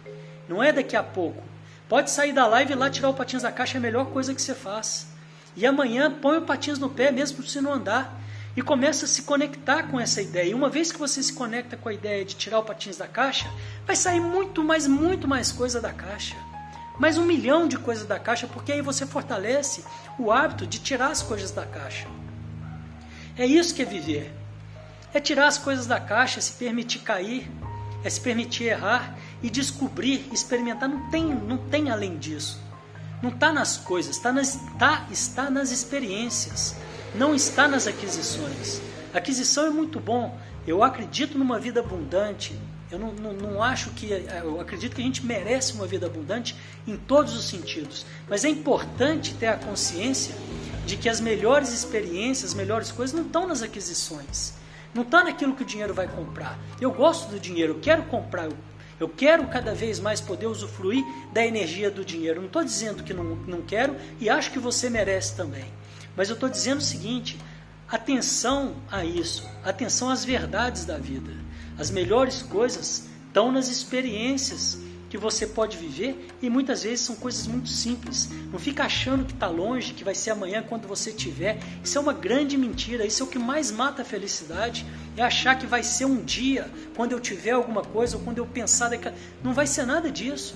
Não 0.48 0.62
é 0.62 0.72
daqui 0.72 0.96
a 0.96 1.04
pouco. 1.04 1.42
Pode 1.88 2.10
sair 2.10 2.34
da 2.34 2.48
live 2.48 2.74
e 2.74 2.76
lá 2.76 2.90
tirar 2.90 3.10
o 3.10 3.14
patins 3.14 3.44
da 3.44 3.52
caixa, 3.52 3.78
é 3.78 3.80
a 3.80 3.82
melhor 3.82 4.08
coisa 4.08 4.34
que 4.34 4.42
você 4.42 4.56
faz. 4.56 5.08
E 5.56 5.66
amanhã 5.66 6.12
põe 6.12 6.38
o 6.38 6.42
patins 6.42 6.80
no 6.80 6.90
pé, 6.90 7.12
mesmo 7.12 7.44
se 7.44 7.62
não 7.62 7.74
andar. 7.74 8.22
e 8.56 8.62
começa 8.62 9.04
a 9.06 9.08
se 9.08 9.24
conectar 9.24 9.84
com 9.84 10.00
essa 10.00 10.22
ideia. 10.22 10.52
E 10.52 10.54
uma 10.54 10.70
vez 10.70 10.92
que 10.92 10.98
você 10.98 11.22
se 11.22 11.34
conecta 11.34 11.76
com 11.76 11.90
a 11.90 11.94
ideia 11.94 12.24
de 12.24 12.36
tirar 12.36 12.60
o 12.60 12.64
patins 12.64 12.98
da 12.98 13.08
caixa, 13.08 13.52
vai 13.86 13.96
sair 13.96 14.22
muito 14.22 14.64
mais, 14.64 14.88
muito 14.88 15.28
mais 15.28 15.52
coisa 15.52 15.82
da 15.82 15.92
caixa. 15.92 16.36
Mais 16.98 17.18
um 17.18 17.26
milhão 17.26 17.68
de 17.68 17.78
coisas 17.78 18.08
da 18.08 18.18
caixa, 18.18 18.48
porque 18.48 18.72
aí 18.72 18.82
você 18.82 19.06
fortalece 19.06 19.84
o 20.18 20.32
hábito 20.32 20.66
de 20.66 20.80
tirar 20.80 21.10
as 21.10 21.22
coisas 21.22 21.52
da 21.52 21.66
caixa. 21.66 22.08
É 23.38 23.46
isso 23.46 23.76
que 23.76 23.82
é 23.82 23.86
viver. 23.86 24.34
É 25.14 25.20
tirar 25.20 25.48
as 25.48 25.58
coisas 25.58 25.86
da 25.86 26.00
caixa, 26.00 26.40
se 26.40 26.54
permitir 26.54 27.00
cair, 27.00 27.52
é 28.06 28.10
se 28.10 28.22
permitir 28.22 28.66
errar 28.66 29.18
e 29.42 29.50
descobrir, 29.50 30.28
experimentar. 30.32 30.90
Não 30.90 31.10
tem, 31.10 31.24
não 31.24 31.58
tem 31.58 31.90
além 31.90 32.18
disso. 32.18 32.60
Não 33.22 33.30
está 33.30 33.52
nas 33.52 33.78
coisas, 33.78 34.16
está 34.16 34.32
nas, 34.32 34.60
tá, 34.78 35.08
está 35.10 35.50
nas 35.50 35.72
experiências, 35.72 36.76
não 37.16 37.34
está 37.34 37.68
nas 37.68 37.88
aquisições. 37.88 38.82
Aquisição 39.14 39.66
é 39.68 39.70
muito 39.70 40.00
bom. 40.00 40.38
Eu 40.68 40.84
acredito 40.84 41.38
numa 41.38 41.58
vida 41.58 41.80
abundante. 41.80 42.60
Eu 42.92 43.00
não, 43.00 43.14
não, 43.14 43.34
não 43.34 43.64
acho 43.64 43.90
que. 43.92 44.12
Eu 44.12 44.60
acredito 44.60 44.96
que 44.96 45.02
a 45.02 45.06
gente 45.06 45.26
merece 45.26 45.74
uma 45.74 45.88
vida 45.88 46.06
abundante 46.06 46.56
em 46.86 46.98
todos 46.98 47.36
os 47.36 47.48
sentidos. 47.48 48.06
Mas 48.30 48.44
é 48.44 48.50
importante 48.50 49.34
ter 49.34 49.48
a 49.48 49.58
consciência 49.58 50.36
de 50.86 50.98
que 50.98 51.10
as 51.10 51.20
melhores 51.20 51.72
experiências, 51.72 52.52
as 52.52 52.56
melhores 52.56 52.92
coisas 52.92 53.16
não 53.16 53.26
estão 53.26 53.48
nas 53.48 53.62
aquisições. 53.62 54.54
Não 54.94 55.04
está 55.04 55.24
naquilo 55.24 55.56
que 55.56 55.64
o 55.64 55.66
dinheiro 55.66 55.94
vai 55.94 56.08
comprar. 56.08 56.60
Eu 56.80 56.92
gosto 56.92 57.30
do 57.30 57.40
dinheiro, 57.40 57.74
eu 57.74 57.80
quero 57.80 58.04
comprar, 58.04 58.46
eu 58.46 58.58
eu 59.00 59.10
quero 59.10 59.48
cada 59.48 59.74
vez 59.74 60.00
mais 60.00 60.22
poder 60.22 60.48
usufruir 60.48 61.04
da 61.34 61.46
energia 61.46 61.92
do 61.92 62.06
dinheiro. 62.06 62.40
Não 62.40 62.48
estou 62.48 62.64
dizendo 62.64 63.04
que 63.04 63.14
não, 63.14 63.36
não 63.48 63.62
quero 63.62 63.96
e 64.20 64.30
acho 64.30 64.52
que 64.52 64.60
você 64.60 64.90
merece 64.90 65.36
também. 65.36 65.66
Mas 66.16 66.30
eu 66.30 66.36
estou 66.36 66.50
dizendo 66.50 66.80
o 66.80 66.84
seguinte: 66.84 67.38
atenção 67.90 68.76
a 68.90 69.04
isso, 69.04 69.50
atenção 69.64 70.10
às 70.10 70.24
verdades 70.24 70.86
da 70.86 70.98
vida. 70.98 71.32
As 71.78 71.92
melhores 71.92 72.42
coisas 72.42 73.10
estão 73.28 73.52
nas 73.52 73.68
experiências 73.68 74.80
que 75.16 75.22
você 75.22 75.48
pode 75.48 75.78
viver 75.78 76.28
e 76.42 76.50
muitas 76.50 76.84
vezes 76.84 77.06
são 77.06 77.16
coisas 77.16 77.48
muito 77.48 77.70
simples. 77.70 78.30
Não 78.52 78.60
fica 78.60 78.84
achando 78.84 79.24
que 79.24 79.32
está 79.32 79.48
longe, 79.48 79.94
que 79.94 80.04
vai 80.04 80.14
ser 80.14 80.32
amanhã 80.32 80.62
quando 80.62 80.90
você 80.90 81.10
tiver. 81.10 81.58
Isso 81.82 81.98
é 81.98 82.02
uma 82.02 82.12
grande 82.12 82.58
mentira. 82.58 83.06
Isso 83.06 83.24
é 83.24 83.26
o 83.26 83.30
que 83.30 83.40
mais 83.40 83.72
mata 83.72 84.02
a 84.02 84.06
felicidade. 84.06 84.86
É 85.16 85.24
achar 85.24 85.58
que 85.58 85.66
vai 85.66 85.84
ser 85.84 86.04
um 86.04 86.22
dia 86.22 86.70
quando 86.98 87.14
eu 87.14 87.20
tiver 87.22 87.52
alguma 87.52 87.82
coisa 87.82 88.18
ou 88.18 88.24
quando 88.24 88.40
eu 88.40 88.46
pensar 88.46 88.90
daqui. 88.90 89.10
Não 89.42 89.54
vai 89.54 89.66
ser 89.66 89.86
nada 89.86 90.12
disso. 90.12 90.56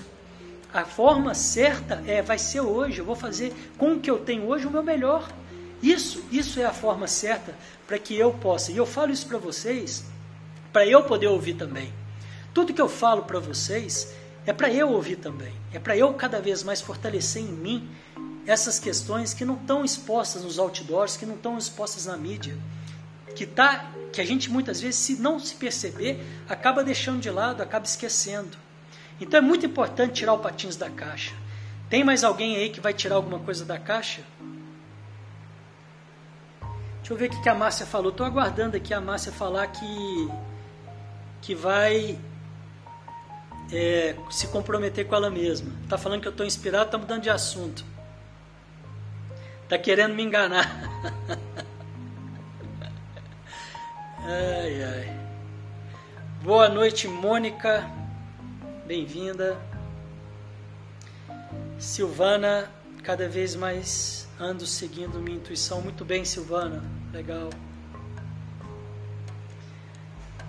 A 0.74 0.84
forma 0.84 1.32
certa 1.32 2.04
é 2.06 2.20
vai 2.20 2.38
ser 2.38 2.60
hoje. 2.60 2.98
Eu 2.98 3.06
vou 3.06 3.16
fazer 3.16 3.54
com 3.78 3.94
o 3.94 3.98
que 3.98 4.10
eu 4.10 4.18
tenho 4.18 4.46
hoje 4.46 4.66
o 4.66 4.70
meu 4.70 4.82
melhor. 4.82 5.26
Isso, 5.82 6.22
isso 6.30 6.60
é 6.60 6.66
a 6.66 6.72
forma 6.72 7.06
certa 7.06 7.54
para 7.86 7.98
que 7.98 8.14
eu 8.14 8.30
possa. 8.30 8.72
E 8.72 8.76
eu 8.76 8.84
falo 8.84 9.10
isso 9.10 9.26
para 9.26 9.38
vocês 9.38 10.04
para 10.70 10.86
eu 10.86 11.02
poder 11.04 11.28
ouvir 11.28 11.54
também. 11.54 11.90
Tudo 12.52 12.74
que 12.74 12.82
eu 12.82 12.88
falo 12.88 13.22
para 13.22 13.38
vocês 13.38 14.19
é 14.50 14.52
para 14.52 14.68
eu 14.68 14.90
ouvir 14.90 15.14
também. 15.14 15.52
É 15.72 15.78
para 15.78 15.96
eu 15.96 16.12
cada 16.14 16.40
vez 16.40 16.64
mais 16.64 16.80
fortalecer 16.80 17.40
em 17.40 17.52
mim 17.52 17.88
essas 18.44 18.80
questões 18.80 19.32
que 19.32 19.44
não 19.44 19.54
estão 19.54 19.84
expostas 19.84 20.42
nos 20.42 20.58
outdoors, 20.58 21.16
que 21.16 21.24
não 21.24 21.36
estão 21.36 21.56
expostas 21.56 22.06
na 22.06 22.16
mídia, 22.16 22.58
que 23.36 23.46
tá, 23.46 23.92
que 24.12 24.20
a 24.20 24.24
gente 24.24 24.50
muitas 24.50 24.80
vezes, 24.80 24.96
se 24.96 25.14
não 25.20 25.38
se 25.38 25.54
perceber, 25.54 26.20
acaba 26.48 26.82
deixando 26.82 27.20
de 27.20 27.30
lado, 27.30 27.62
acaba 27.62 27.84
esquecendo. 27.84 28.58
Então 29.20 29.38
é 29.38 29.40
muito 29.40 29.64
importante 29.64 30.14
tirar 30.14 30.32
o 30.32 30.40
patins 30.40 30.74
da 30.74 30.90
caixa. 30.90 31.32
Tem 31.88 32.02
mais 32.02 32.24
alguém 32.24 32.56
aí 32.56 32.70
que 32.70 32.80
vai 32.80 32.92
tirar 32.92 33.14
alguma 33.14 33.38
coisa 33.38 33.64
da 33.64 33.78
caixa? 33.78 34.22
Deixa 36.98 37.12
eu 37.12 37.16
ver 37.16 37.30
o 37.30 37.40
que 37.40 37.48
a 37.48 37.54
Márcia 37.54 37.86
falou. 37.86 38.10
Estou 38.10 38.26
aguardando 38.26 38.76
aqui 38.76 38.92
a 38.92 39.00
Márcia 39.00 39.30
falar 39.30 39.68
que, 39.68 40.28
que 41.40 41.54
vai 41.54 42.18
é, 43.72 44.16
se 44.30 44.48
comprometer 44.48 45.06
com 45.06 45.14
ela 45.14 45.30
mesma. 45.30 45.70
Tá 45.88 45.96
falando 45.96 46.22
que 46.22 46.28
eu 46.28 46.32
estou 46.32 46.44
inspirado, 46.46 46.90
tá 46.90 46.98
mudando 46.98 47.22
de 47.22 47.30
assunto. 47.30 47.84
Tá 49.68 49.78
querendo 49.78 50.14
me 50.14 50.22
enganar. 50.22 50.66
ai, 54.24 54.82
ai. 54.82 55.20
Boa 56.42 56.68
noite, 56.68 57.06
Mônica. 57.06 57.88
Bem-vinda. 58.86 59.56
Silvana, 61.78 62.68
cada 63.04 63.28
vez 63.28 63.54
mais 63.54 64.28
ando 64.38 64.66
seguindo 64.66 65.20
minha 65.20 65.36
intuição. 65.36 65.80
Muito 65.80 66.04
bem, 66.04 66.24
Silvana. 66.24 66.82
Legal. 67.12 67.50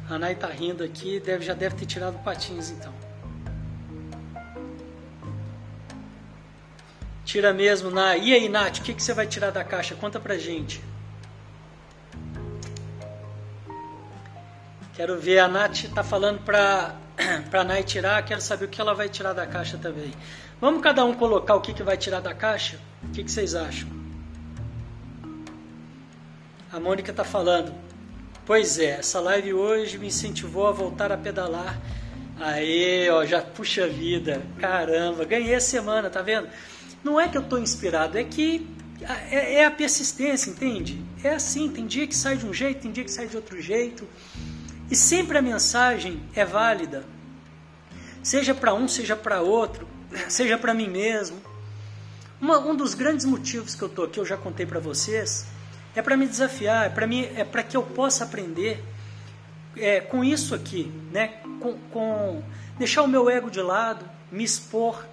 A 0.09 0.17
Nai 0.17 0.35
tá 0.35 0.47
rindo 0.47 0.83
aqui, 0.83 1.19
deve, 1.19 1.45
já 1.45 1.53
deve 1.53 1.75
ter 1.75 1.85
tirado 1.85 2.21
patins 2.23 2.69
então. 2.69 3.10
Tira 7.31 7.53
mesmo, 7.53 7.89
na. 7.89 8.17
E 8.17 8.33
aí, 8.33 8.49
Nath, 8.49 8.79
o 8.79 8.81
que, 8.81 8.93
que 8.93 9.01
você 9.01 9.13
vai 9.13 9.25
tirar 9.25 9.51
da 9.51 9.63
caixa? 9.63 9.95
Conta 9.95 10.19
pra 10.19 10.37
gente. 10.37 10.83
Quero 14.93 15.17
ver, 15.17 15.39
a 15.39 15.47
Nath 15.47 15.85
tá 15.95 16.03
falando 16.03 16.41
pra, 16.43 16.93
pra 17.49 17.63
Nai 17.63 17.83
tirar, 17.83 18.21
quero 18.25 18.41
saber 18.41 18.65
o 18.65 18.67
que 18.67 18.81
ela 18.81 18.93
vai 18.93 19.07
tirar 19.07 19.31
da 19.31 19.47
caixa 19.47 19.77
também. 19.77 20.11
Vamos 20.59 20.83
cada 20.83 21.05
um 21.05 21.13
colocar 21.13 21.55
o 21.55 21.61
que, 21.61 21.73
que 21.73 21.81
vai 21.81 21.95
tirar 21.95 22.19
da 22.19 22.33
caixa? 22.33 22.77
O 23.01 23.11
que, 23.13 23.23
que 23.23 23.31
vocês 23.31 23.55
acham? 23.55 23.87
A 26.69 26.81
Mônica 26.81 27.13
tá 27.13 27.23
falando. 27.23 27.73
Pois 28.45 28.77
é, 28.77 28.99
essa 28.99 29.21
live 29.21 29.53
hoje 29.53 29.97
me 29.97 30.07
incentivou 30.07 30.67
a 30.67 30.73
voltar 30.73 31.13
a 31.13 31.17
pedalar. 31.17 31.79
Aê, 32.41 33.09
ó, 33.09 33.23
já 33.23 33.41
puxa 33.41 33.87
vida. 33.87 34.41
Caramba, 34.59 35.23
ganhei 35.23 35.55
a 35.55 35.61
semana, 35.61 36.09
tá 36.09 36.21
vendo? 36.21 36.49
Não 37.03 37.19
é 37.19 37.27
que 37.27 37.37
eu 37.37 37.41
estou 37.41 37.59
inspirado, 37.59 38.17
é 38.17 38.23
que 38.23 38.67
é, 39.01 39.55
é, 39.55 39.65
a 39.65 39.71
persistência, 39.71 40.49
entende? 40.49 41.03
É 41.23 41.31
assim, 41.31 41.69
tem 41.69 41.87
dia 41.87 42.05
que 42.05 42.15
sai 42.15 42.37
de 42.37 42.45
um 42.45 42.53
jeito, 42.53 42.81
tem 42.81 42.91
dia 42.91 43.03
que 43.03 43.11
sai 43.11 43.27
de 43.27 43.35
outro 43.35 43.59
jeito. 43.59 44.07
E 44.89 44.95
sempre 44.95 45.37
a 45.37 45.41
mensagem 45.41 46.21
é 46.35 46.45
válida. 46.45 47.05
Seja 48.21 48.53
para 48.53 48.73
um, 48.73 48.87
seja 48.87 49.15
para 49.15 49.41
outro, 49.41 49.87
seja 50.29 50.57
para 50.57 50.73
mim 50.73 50.87
mesmo. 50.87 51.37
Uma, 52.39 52.59
um 52.59 52.75
dos 52.75 52.93
grandes 52.93 53.25
motivos 53.25 53.73
que 53.73 53.81
eu 53.81 53.87
estou 53.87 54.05
aqui, 54.05 54.19
eu 54.19 54.25
já 54.25 54.37
contei 54.37 54.65
para 54.65 54.79
vocês, 54.79 55.47
é 55.95 56.01
para 56.01 56.15
me 56.17 56.27
desafiar, 56.27 56.85
é 56.85 56.89
para 56.89 57.07
é 57.15 57.43
para 57.43 57.63
que 57.63 57.75
eu 57.75 57.83
possa 57.83 58.23
aprender 58.23 58.83
é, 59.75 59.99
com 60.01 60.23
isso 60.23 60.53
aqui, 60.53 60.91
né? 61.11 61.39
Com, 61.59 61.77
com 61.91 62.43
deixar 62.77 63.03
o 63.03 63.07
meu 63.07 63.29
ego 63.29 63.49
de 63.49 63.61
lado, 63.61 64.05
me 64.31 64.43
expor, 64.43 65.05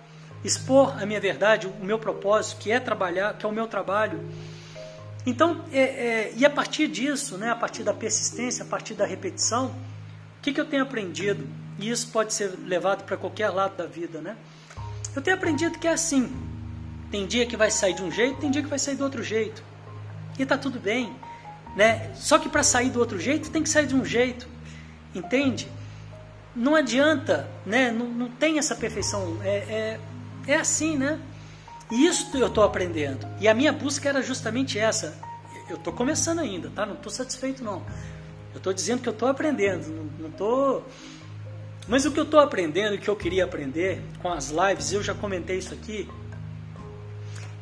expor 0.44 1.00
a 1.00 1.06
minha 1.06 1.20
verdade, 1.20 1.66
o 1.66 1.84
meu 1.84 1.98
propósito, 1.98 2.58
que 2.58 2.70
é 2.70 2.78
trabalhar, 2.78 3.36
que 3.36 3.44
é 3.44 3.48
o 3.48 3.52
meu 3.52 3.66
trabalho. 3.66 4.20
Então, 5.26 5.64
é, 5.72 5.80
é, 5.80 6.32
e 6.36 6.44
a 6.44 6.50
partir 6.50 6.88
disso, 6.88 7.36
né, 7.36 7.50
a 7.50 7.56
partir 7.56 7.82
da 7.82 7.92
persistência, 7.92 8.64
a 8.64 8.66
partir 8.66 8.94
da 8.94 9.04
repetição, 9.04 9.66
o 9.66 10.40
que, 10.40 10.52
que 10.52 10.60
eu 10.60 10.64
tenho 10.64 10.82
aprendido? 10.82 11.46
E 11.78 11.90
isso 11.90 12.08
pode 12.08 12.32
ser 12.32 12.52
levado 12.64 13.04
para 13.04 13.16
qualquer 13.16 13.50
lado 13.50 13.76
da 13.76 13.86
vida, 13.86 14.20
né? 14.20 14.36
Eu 15.14 15.22
tenho 15.22 15.36
aprendido 15.36 15.78
que 15.78 15.86
é 15.86 15.92
assim. 15.92 16.32
Tem 17.10 17.26
dia 17.26 17.46
que 17.46 17.56
vai 17.56 17.70
sair 17.70 17.94
de 17.94 18.02
um 18.02 18.10
jeito, 18.10 18.40
tem 18.40 18.50
dia 18.50 18.62
que 18.62 18.68
vai 18.68 18.78
sair 18.78 18.94
do 18.94 19.04
outro 19.04 19.22
jeito. 19.22 19.62
E 20.38 20.46
tá 20.46 20.56
tudo 20.56 20.78
bem, 20.78 21.14
né? 21.76 22.12
Só 22.14 22.38
que 22.38 22.48
para 22.48 22.62
sair 22.62 22.90
do 22.90 23.00
outro 23.00 23.18
jeito, 23.18 23.50
tem 23.50 23.62
que 23.62 23.68
sair 23.68 23.86
de 23.86 23.94
um 23.94 24.04
jeito. 24.04 24.46
Entende? 25.14 25.68
Não 26.54 26.74
adianta, 26.74 27.48
né? 27.66 27.90
Não, 27.90 28.06
não 28.06 28.28
tem 28.28 28.58
essa 28.58 28.74
perfeição. 28.74 29.38
É, 29.42 29.56
é 29.56 30.00
é 30.52 30.56
assim, 30.56 30.96
né? 30.96 31.20
E 31.90 32.06
isso 32.06 32.36
eu 32.36 32.48
estou 32.48 32.64
aprendendo. 32.64 33.26
E 33.40 33.48
a 33.48 33.54
minha 33.54 33.72
busca 33.72 34.08
era 34.08 34.22
justamente 34.22 34.78
essa. 34.78 35.16
Eu 35.68 35.76
estou 35.76 35.92
começando 35.92 36.38
ainda, 36.38 36.70
tá? 36.70 36.84
Não 36.84 36.94
estou 36.94 37.10
satisfeito, 37.10 37.62
não. 37.62 37.82
Eu 38.52 38.58
estou 38.58 38.72
dizendo 38.72 39.02
que 39.02 39.08
eu 39.08 39.12
estou 39.12 39.28
aprendendo. 39.28 40.10
Não 40.18 40.28
estou. 40.28 40.86
Mas 41.86 42.04
o 42.04 42.10
que 42.10 42.18
eu 42.18 42.24
estou 42.24 42.40
aprendendo 42.40 42.94
e 42.94 42.98
que 42.98 43.08
eu 43.08 43.16
queria 43.16 43.44
aprender 43.44 44.02
com 44.20 44.30
as 44.30 44.50
lives, 44.50 44.92
eu 44.92 45.02
já 45.02 45.14
comentei 45.14 45.58
isso 45.58 45.72
aqui, 45.72 46.08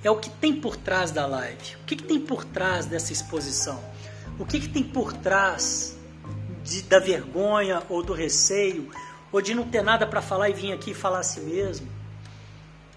é 0.03 0.11
o 0.11 0.17
que 0.17 0.31
tem 0.31 0.55
por 0.55 0.77
trás 0.77 1.11
da 1.11 1.27
live. 1.27 1.77
O 1.83 1.85
que, 1.85 1.97
que 1.97 2.03
tem 2.03 2.21
por 2.21 2.45
trás 2.45 2.87
dessa 2.87 3.13
exposição? 3.13 3.81
O 4.39 4.45
que, 4.45 4.61
que 4.61 4.69
tem 4.69 4.83
por 4.83 5.13
trás 5.13 5.97
de, 6.65 6.83
da 6.83 6.99
vergonha 6.99 7.83
ou 7.89 8.03
do 8.03 8.13
receio, 8.13 8.91
ou 9.31 9.41
de 9.41 9.55
não 9.55 9.65
ter 9.65 9.83
nada 9.83 10.07
para 10.07 10.21
falar 10.21 10.51
e 10.51 10.53
vir 10.53 10.73
aqui 10.73 10.93
falar 10.93 11.21
a 11.21 11.23
si 11.23 11.41
mesmo? 11.41 11.96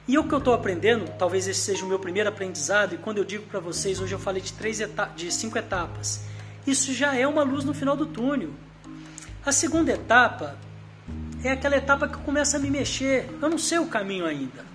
E 0.10 0.18
o 0.18 0.24
que 0.24 0.34
eu 0.34 0.40
estou 0.40 0.56
aprendendo, 0.56 1.08
talvez 1.20 1.48
esse 1.48 1.60
seja 1.60 1.86
o 1.86 1.88
meu 1.88 2.00
primeiro 2.00 2.28
aprendizado, 2.28 2.96
e 2.96 2.98
quando 2.98 3.20
eu 3.20 3.24
digo 3.24 3.46
para 3.46 3.60
vocês, 3.60 4.00
hoje 4.00 4.12
eu 4.12 4.18
falei 4.18 4.42
de, 4.42 4.52
três 4.54 4.80
de 5.16 5.32
cinco 5.32 5.56
etapas, 5.56 6.22
isso 6.66 6.92
já 6.96 7.16
é 7.16 7.28
uma 7.28 7.44
luz 7.44 7.64
no 7.64 7.76
final 7.76 7.96
do 7.96 8.08
túnel. 8.08 8.50
A 9.46 9.52
segunda 9.52 9.92
etapa 9.92 10.58
é 11.44 11.52
aquela 11.52 11.78
etapa 11.78 12.08
que 12.08 12.18
começa 12.24 12.58
a 12.58 12.60
me 12.60 12.72
mexer. 12.72 13.30
Eu 13.40 13.50
não 13.50 13.60
sei 13.60 13.78
o 13.78 13.86
caminho 13.86 14.26
ainda, 14.26 14.66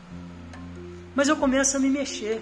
mas 1.16 1.26
eu 1.26 1.36
começo 1.36 1.76
a 1.76 1.80
me 1.80 1.90
mexer. 1.90 2.40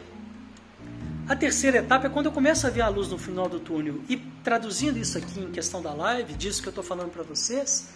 A 1.26 1.34
terceira 1.34 1.78
etapa 1.78 2.08
é 2.08 2.10
quando 2.10 2.26
eu 2.26 2.32
começo 2.32 2.66
a 2.66 2.70
ver 2.70 2.82
a 2.82 2.90
luz 2.90 3.08
no 3.08 3.16
final 3.16 3.48
do 3.48 3.58
túnel. 3.58 4.02
E 4.06 4.18
traduzindo 4.44 4.98
isso 4.98 5.16
aqui 5.16 5.40
em 5.40 5.50
questão 5.50 5.80
da 5.80 5.94
live, 5.94 6.34
disso 6.34 6.60
que 6.60 6.68
eu 6.68 6.72
estou 6.72 6.84
falando 6.84 7.10
para 7.10 7.22
vocês, 7.22 7.88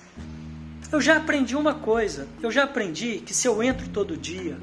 eu 0.90 1.02
já 1.02 1.18
aprendi 1.18 1.54
uma 1.54 1.74
coisa. 1.74 2.26
Eu 2.42 2.50
já 2.50 2.64
aprendi 2.64 3.18
que 3.18 3.34
se 3.34 3.46
eu 3.46 3.62
entro 3.62 3.86
todo 3.90 4.16
dia, 4.16 4.56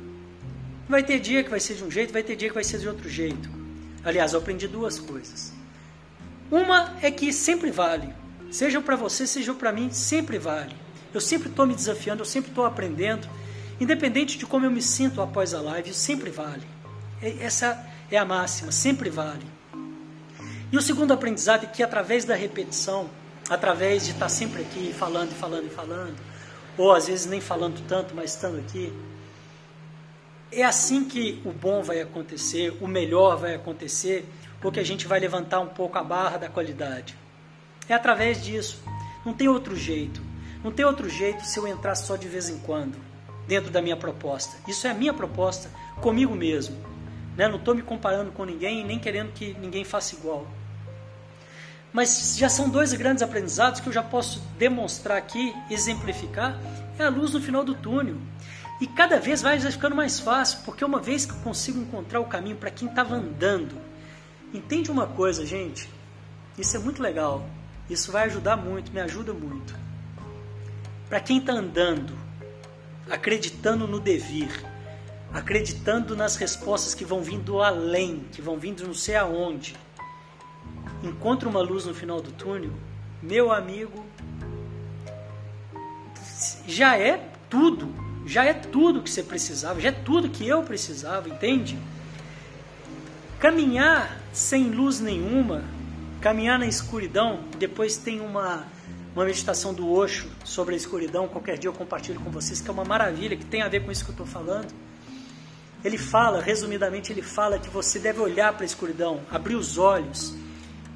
vai 0.88 1.04
ter 1.04 1.20
dia 1.20 1.44
que 1.44 1.50
vai 1.50 1.60
ser 1.60 1.76
de 1.76 1.84
um 1.84 1.92
jeito, 1.92 2.14
vai 2.14 2.24
ter 2.24 2.36
dia 2.36 2.50
que 2.50 2.56
vai 2.56 2.64
ser 2.64 2.80
de 2.80 2.88
outro 2.88 3.10
jeito. 3.10 3.50
Aliás, 4.04 4.34
eu 4.34 4.40
aprendi 4.40 4.68
duas 4.68 5.00
coisas. 5.00 5.54
Uma 6.52 6.94
é 7.02 7.10
que 7.10 7.32
sempre 7.32 7.72
vale. 7.72 8.14
Seja 8.52 8.82
para 8.82 8.96
você, 8.96 9.26
seja 9.26 9.54
para 9.54 9.72
mim, 9.72 9.90
sempre 9.92 10.38
vale. 10.38 10.76
Eu 11.14 11.22
sempre 11.22 11.50
estou 11.50 11.66
me 11.66 11.74
desafiando, 11.74 12.22
eu 12.22 12.26
sempre 12.26 12.50
estou 12.50 12.66
aprendendo. 12.66 13.28
Independente 13.80 14.38
de 14.38 14.46
como 14.46 14.66
eu 14.66 14.72
me 14.72 14.82
sinto 14.82 15.22
após 15.22 15.54
a 15.54 15.62
live, 15.62 15.94
sempre 15.94 16.30
vale. 16.30 16.68
Essa 17.22 17.88
é 18.12 18.18
a 18.18 18.26
máxima, 18.26 18.72
sempre 18.72 19.10
vale. 19.10 19.46
E 20.72 20.78
o 20.78 20.82
segundo 20.82 21.14
aprendizado 21.14 21.64
é 21.64 21.68
que 21.68 21.84
através 21.84 22.26
da 22.26 22.36
repetição, 22.36 23.10
através 23.50 24.06
de 24.06 24.12
estar 24.12 24.30
sempre 24.30 24.62
aqui 24.62 24.94
falando 24.94 25.32
e 25.32 25.36
falando 25.36 25.66
e 25.66 25.70
falando, 25.70 26.16
ou 26.78 26.92
às 26.92 27.08
vezes 27.08 27.26
nem 27.26 27.40
falando 27.40 27.82
tanto, 27.88 28.16
mas 28.16 28.32
estando 28.32 28.60
aqui, 28.60 28.92
é 30.56 30.64
assim 30.64 31.06
que 31.06 31.42
o 31.46 31.52
bom 31.52 31.82
vai 31.82 32.02
acontecer, 32.02 32.76
o 32.82 32.88
melhor 32.88 33.38
vai 33.38 33.56
acontecer, 33.56 34.26
porque 34.62 34.80
a 34.80 34.86
gente 34.86 35.08
vai 35.08 35.20
levantar 35.20 35.60
um 35.60 35.68
pouco 35.68 35.98
a 35.98 36.04
barra 36.04 36.38
da 36.38 36.50
qualidade. 36.50 37.18
É 37.88 37.94
através 37.94 38.44
disso. 38.44 38.82
Não 39.26 39.34
tem 39.34 39.48
outro 39.48 39.76
jeito. 39.76 40.22
Não 40.64 40.72
tem 40.72 40.86
outro 40.86 41.10
jeito 41.10 41.46
se 41.46 41.60
eu 41.60 41.68
entrar 41.68 41.96
só 41.96 42.16
de 42.16 42.28
vez 42.28 42.50
em 42.50 42.58
quando 42.60 42.98
dentro 43.48 43.70
da 43.70 43.82
minha 43.82 43.98
proposta. 43.98 44.56
Isso 44.68 44.88
é 44.88 44.92
a 44.92 44.94
minha 44.94 45.14
proposta 45.14 45.70
comigo 46.02 46.34
mesmo. 46.34 46.78
Né? 47.36 47.48
Não 47.48 47.58
estou 47.58 47.76
me 47.76 47.82
comparando 47.82 48.32
com 48.32 48.46
ninguém 48.46 48.86
nem 48.86 49.00
querendo 49.00 49.34
que 49.34 49.54
ninguém 49.60 49.84
faça 49.84 50.16
igual. 50.16 50.48
Mas 51.92 52.38
já 52.38 52.50
são 52.50 52.70
dois 52.70 52.94
grandes 52.94 53.22
aprendizados 53.22 53.80
que 53.80 53.88
eu 53.88 53.94
já 53.94 54.02
posso 54.02 54.42
demonstrar 54.58 55.18
aqui, 55.18 55.54
exemplificar. 55.70 56.58
É 56.98 57.04
a 57.04 57.10
luz 57.10 57.34
no 57.34 57.42
final 57.42 57.64
do 57.64 57.76
túnel. 57.76 58.16
E 58.84 58.88
cada 58.88 59.18
vez 59.18 59.42
vai 59.42 59.58
ficando 59.58 59.96
mais 59.96 60.20
fácil, 60.20 60.60
porque 60.66 60.84
uma 60.84 61.00
vez 61.00 61.26
que 61.26 61.32
eu 61.32 61.38
consigo 61.38 61.80
encontrar 61.80 62.20
o 62.20 62.26
caminho 62.26 62.58
para 62.58 62.70
quem 62.70 62.90
estava 62.90 63.16
andando, 63.16 63.78
entende 64.54 64.92
uma 64.92 65.08
coisa, 65.08 65.46
gente? 65.46 65.90
Isso 66.58 66.76
é 66.76 66.80
muito 66.82 67.02
legal. 67.02 67.48
Isso 67.90 68.12
vai 68.12 68.26
ajudar 68.26 68.58
muito, 68.58 68.92
me 68.92 69.00
ajuda 69.00 69.32
muito. 69.32 69.74
Para 71.08 71.22
quem 71.22 71.38
está 71.38 71.54
andando, 71.54 72.14
acreditando 73.10 73.88
no 73.88 74.02
devir, 74.02 74.52
acreditando 75.34 76.14
nas 76.14 76.36
respostas 76.36 76.94
que 76.94 77.06
vão 77.06 77.22
vindo 77.22 77.62
além, 77.62 78.26
que 78.34 78.42
vão 78.42 78.58
vindo 78.58 78.86
não 78.86 78.94
sei 78.94 79.16
aonde, 79.16 79.78
encontra 81.02 81.48
uma 81.48 81.62
luz 81.62 81.86
no 81.86 81.96
final 81.96 82.20
do 82.20 82.34
túnel, 82.34 82.74
meu 83.22 83.50
amigo, 83.50 84.06
já 86.68 86.98
é 86.98 87.30
tudo, 87.50 88.03
já 88.26 88.46
é 88.46 88.54
tudo 88.54 89.02
que 89.02 89.10
você 89.10 89.24
precisava, 89.24 89.80
já 89.80 89.90
é 89.90 89.92
tudo 89.92 90.30
que 90.30 90.48
eu 90.48 90.64
precisava, 90.64 91.30
entende? 91.30 91.78
Caminhar 93.40 94.20
sem 94.32 94.70
luz 94.70 95.00
nenhuma, 95.00 95.64
caminhar 96.22 96.58
na 96.58 96.66
escuridão, 96.66 97.42
depois 97.58 97.98
tem 97.98 98.22
uma, 98.22 98.66
uma 99.14 99.26
meditação 99.26 99.74
do 99.74 99.92
Osho 99.92 100.28
sobre 100.44 100.74
a 100.74 100.78
escuridão, 100.78 101.28
qualquer 101.28 101.58
dia 101.58 101.70
eu 101.70 101.74
compartilho 101.74 102.20
com 102.20 102.30
vocês, 102.30 102.62
que 102.62 102.70
é 102.70 102.74
uma 102.74 102.86
maravilha, 102.86 103.36
que 103.36 103.46
tem 103.46 103.62
a 103.62 103.68
ver 103.68 103.84
com 103.84 103.92
isso 103.92 104.06
que 104.06 104.12
eu 104.12 104.14
estou 104.14 104.28
falando. 104.28 104.74
Ele 105.84 105.98
fala, 105.98 106.42
resumidamente, 106.42 107.12
ele 107.12 107.22
fala 107.22 107.60
que 107.60 107.70
você 107.70 108.00
deve 108.00 108.22
olhar 108.22 108.54
para 108.54 108.64
a 108.64 108.66
escuridão, 108.66 109.20
abrir 109.30 109.56
os 109.56 109.78
olhos 109.78 110.34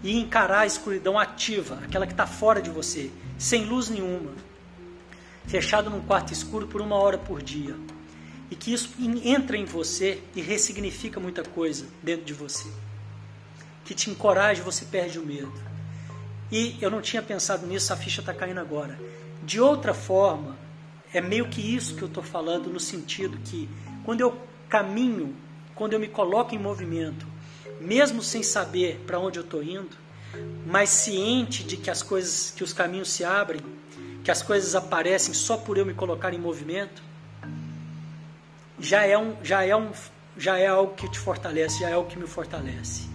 e 0.01 0.17
encarar 0.17 0.59
a 0.59 0.65
escuridão 0.65 1.19
ativa, 1.19 1.79
aquela 1.83 2.07
que 2.07 2.13
está 2.13 2.25
fora 2.25 2.61
de 2.61 2.69
você, 2.69 3.11
sem 3.37 3.65
luz 3.65 3.89
nenhuma, 3.89 4.31
fechado 5.47 5.89
num 5.89 6.01
quarto 6.01 6.33
escuro 6.33 6.67
por 6.67 6.81
uma 6.81 6.95
hora 6.95 7.17
por 7.17 7.41
dia. 7.41 7.75
E 8.51 8.55
que 8.55 8.71
isso 8.71 8.93
entra 9.23 9.57
em 9.57 9.65
você 9.65 10.21
e 10.35 10.41
ressignifica 10.41 11.19
muita 11.19 11.43
coisa 11.43 11.85
dentro 12.03 12.25
de 12.25 12.33
você. 12.33 12.67
Que 13.83 13.93
te 13.93 14.09
encoraja 14.09 14.61
você 14.61 14.85
perde 14.85 15.17
o 15.17 15.25
medo. 15.25 15.53
E 16.51 16.77
eu 16.79 16.89
não 16.89 17.01
tinha 17.01 17.21
pensado 17.21 17.65
nisso, 17.65 17.91
a 17.91 17.97
ficha 17.97 18.21
está 18.21 18.33
caindo 18.33 18.59
agora. 18.59 18.97
De 19.43 19.59
outra 19.59 19.93
forma, 19.93 20.57
é 21.13 21.19
meio 21.19 21.49
que 21.49 21.61
isso 21.61 21.95
que 21.95 22.01
eu 22.01 22.07
estou 22.07 22.23
falando, 22.23 22.69
no 22.69 22.79
sentido 22.79 23.37
que 23.45 23.69
quando 24.05 24.21
eu 24.21 24.37
caminho, 24.69 25.35
quando 25.75 25.93
eu 25.93 25.99
me 25.99 26.07
coloco 26.07 26.55
em 26.55 26.57
movimento, 26.57 27.25
mesmo 27.79 28.21
sem 28.21 28.43
saber 28.43 29.03
para 29.05 29.19
onde 29.19 29.39
eu 29.39 29.43
estou 29.43 29.61
indo, 29.61 29.95
mas 30.65 30.89
ciente 30.89 31.63
de 31.63 31.77
que 31.77 31.89
as 31.89 32.01
coisas, 32.01 32.51
que 32.51 32.63
os 32.63 32.73
caminhos 32.73 33.09
se 33.09 33.23
abrem, 33.23 33.61
que 34.27 34.31
as 34.31 34.43
coisas 34.43 34.75
aparecem 34.75 35.33
só 35.33 35.55
por 35.55 35.77
eu 35.77 35.85
me 35.85 35.93
colocar 35.93 36.33
em 36.33 36.37
movimento, 36.37 37.01
já 38.77 39.05
é 39.05 39.17
um, 39.17 39.37
já 39.41 39.63
é 39.63 39.73
um, 39.73 39.89
já 40.37 40.59
é 40.59 40.67
algo 40.67 40.95
que 40.95 41.09
te 41.09 41.17
fortalece, 41.17 41.79
já 41.79 41.89
é 41.91 41.93
algo 41.93 42.09
que 42.09 42.19
me 42.19 42.27
fortalece. 42.27 43.07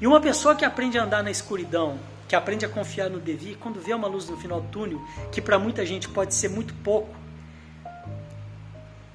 E 0.00 0.08
uma 0.08 0.20
pessoa 0.20 0.56
que 0.56 0.64
aprende 0.64 0.98
a 0.98 1.04
andar 1.04 1.22
na 1.22 1.30
escuridão, 1.30 2.00
que 2.26 2.34
aprende 2.34 2.64
a 2.64 2.68
confiar 2.68 3.08
no 3.08 3.20
devir, 3.20 3.56
quando 3.58 3.80
vê 3.80 3.94
uma 3.94 4.08
luz 4.08 4.28
no 4.28 4.36
final 4.38 4.60
do 4.60 4.66
túnel, 4.66 5.00
que 5.30 5.40
para 5.40 5.56
muita 5.56 5.86
gente 5.86 6.08
pode 6.08 6.34
ser 6.34 6.48
muito 6.48 6.74
pouco, 6.74 7.14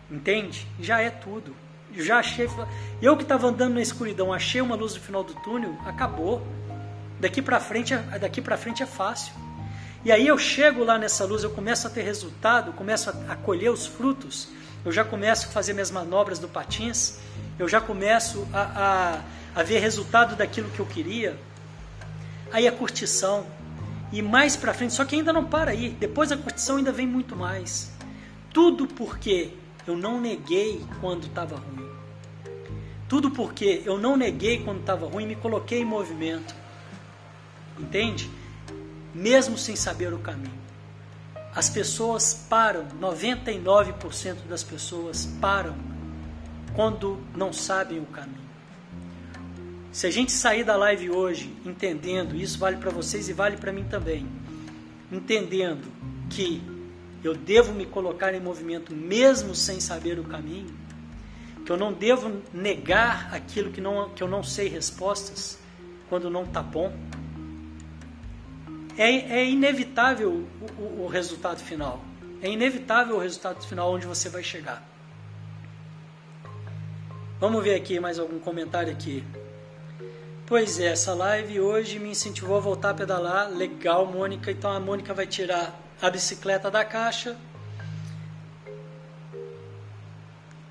entende? 0.10 0.66
Já 0.80 1.02
é 1.02 1.10
tudo 1.10 1.54
já 1.94 2.20
achei. 2.20 2.50
Eu 3.02 3.18
que 3.18 3.24
estava 3.24 3.48
andando 3.48 3.74
na 3.74 3.82
escuridão, 3.82 4.32
achei 4.32 4.62
uma 4.62 4.76
luz 4.76 4.96
no 4.96 5.02
final 5.02 5.22
do 5.22 5.34
túnel, 5.34 5.76
acabou. 5.86 6.42
Daqui 7.20 7.42
para 7.42 7.60
frente, 7.60 7.94
é, 7.94 8.18
daqui 8.18 8.42
para 8.42 8.56
frente 8.56 8.82
é 8.82 8.86
fácil. 8.86 9.34
E 10.04 10.12
aí 10.12 10.28
eu 10.28 10.38
chego 10.38 10.84
lá 10.84 10.98
nessa 10.98 11.26
luz, 11.26 11.44
eu 11.44 11.52
começo 11.52 11.86
a 11.86 11.90
ter 11.90 12.02
resultado, 12.02 12.74
começo 12.74 13.10
a, 13.10 13.36
colher 13.36 13.70
os 13.70 13.86
frutos, 13.86 14.48
eu 14.84 14.92
já 14.92 15.04
começo 15.04 15.48
a 15.48 15.52
fazer 15.52 15.74
minhas 15.74 15.92
manobras 15.92 16.40
do 16.40 16.48
patins, 16.48 17.20
eu 17.60 17.68
já 17.68 17.80
começo 17.80 18.48
a, 18.52 19.22
a, 19.56 19.60
a 19.60 19.64
ver 19.64 19.78
resultado 19.78 20.36
daquilo 20.36 20.72
que 20.72 20.80
eu 20.80 20.88
queria. 20.88 21.38
Aí 22.52 22.68
a 22.68 22.72
curtição. 22.72 23.46
E 24.12 24.22
mais 24.22 24.58
para 24.58 24.74
frente, 24.74 24.94
só 24.94 25.06
que 25.06 25.16
ainda 25.16 25.32
não 25.32 25.46
para 25.46 25.72
aí. 25.72 25.90
Depois 25.90 26.30
da 26.30 26.38
curtição 26.38 26.78
ainda 26.78 26.92
vem 26.92 27.06
muito 27.06 27.36
mais. 27.36 27.92
Tudo 28.52 28.88
porque 28.88 29.52
eu 29.86 29.96
não 29.96 30.20
neguei 30.20 30.84
quando 31.00 31.28
estava 31.28 31.56
ruim. 31.56 31.88
Tudo 33.08 33.30
porque 33.30 33.84
eu 33.86 34.00
não 34.00 34.18
neguei 34.18 34.64
quando 34.64 34.80
estava 34.80 35.08
ruim, 35.08 35.28
me 35.28 35.36
coloquei 35.36 35.82
em 35.82 35.86
movimento. 35.86 36.56
Entende? 37.80 38.30
Mesmo 39.14 39.58
sem 39.58 39.76
saber 39.76 40.14
o 40.14 40.20
caminho. 40.20 40.62
As 41.54 41.70
pessoas 41.70 42.34
param, 42.50 42.88
99% 43.00 44.48
das 44.48 44.64
pessoas 44.64 45.26
param 45.42 45.76
quando 46.74 47.20
não 47.36 47.52
sabem 47.52 48.00
o 48.00 48.06
caminho. 48.06 48.42
Se 49.92 50.08
a 50.08 50.10
gente 50.10 50.32
sair 50.32 50.64
da 50.64 50.78
live 50.78 51.10
hoje 51.10 51.54
entendendo, 51.66 52.36
isso 52.36 52.58
vale 52.58 52.78
para 52.78 52.90
vocês 52.90 53.28
e 53.28 53.34
vale 53.34 53.58
para 53.58 53.74
mim 53.74 53.84
também, 53.84 54.26
entendendo 55.12 55.92
que 56.30 56.62
eu 57.22 57.36
devo 57.36 57.74
me 57.74 57.86
colocar 57.86 58.34
em 58.34 58.40
movimento 58.40 58.96
mesmo 58.96 59.54
sem 59.54 59.82
saber 59.82 60.18
o 60.18 60.24
caminho, 60.24 60.74
que 61.66 61.72
eu 61.72 61.78
não 61.78 61.92
devo 61.92 62.42
negar 62.54 63.34
aquilo 63.34 63.70
que, 63.70 63.82
não, 63.82 64.10
que 64.10 64.24
eu 64.24 64.30
não 64.30 64.42
sei 64.42 64.70
respostas 64.70 65.60
quando 66.10 66.30
não 66.30 66.44
está 66.44 66.64
bom. 66.64 66.92
É, 68.98 69.10
é 69.10 69.50
inevitável 69.50 70.30
o, 70.30 70.82
o, 70.82 71.06
o 71.06 71.08
resultado 71.08 71.60
final. 71.60 72.02
É 72.42 72.50
inevitável 72.50 73.16
o 73.16 73.20
resultado 73.20 73.66
final 73.66 73.94
onde 73.94 74.06
você 74.06 74.30
vai 74.30 74.44
chegar. 74.44 74.84
Vamos 77.40 77.64
ver 77.64 77.76
aqui 77.76 78.00
mais 78.00 78.20
algum 78.20 78.40
comentário 78.40 78.92
aqui. 78.92 79.24
Pois 80.46 80.80
é, 80.80 80.88
essa 80.88 81.14
live 81.14 81.60
hoje 81.62 81.98
me 81.98 82.10
incentivou 82.10 82.58
a 82.58 82.60
voltar 82.60 82.90
a 82.90 82.94
pedalar. 82.94 83.50
Legal, 83.50 84.06
Mônica. 84.06 84.52
Então 84.52 84.72
a 84.72 84.80
Mônica 84.80 85.14
vai 85.14 85.26
tirar 85.26 85.74
a 86.02 86.10
bicicleta 86.10 86.70
da 86.70 86.84
caixa. 86.84 87.38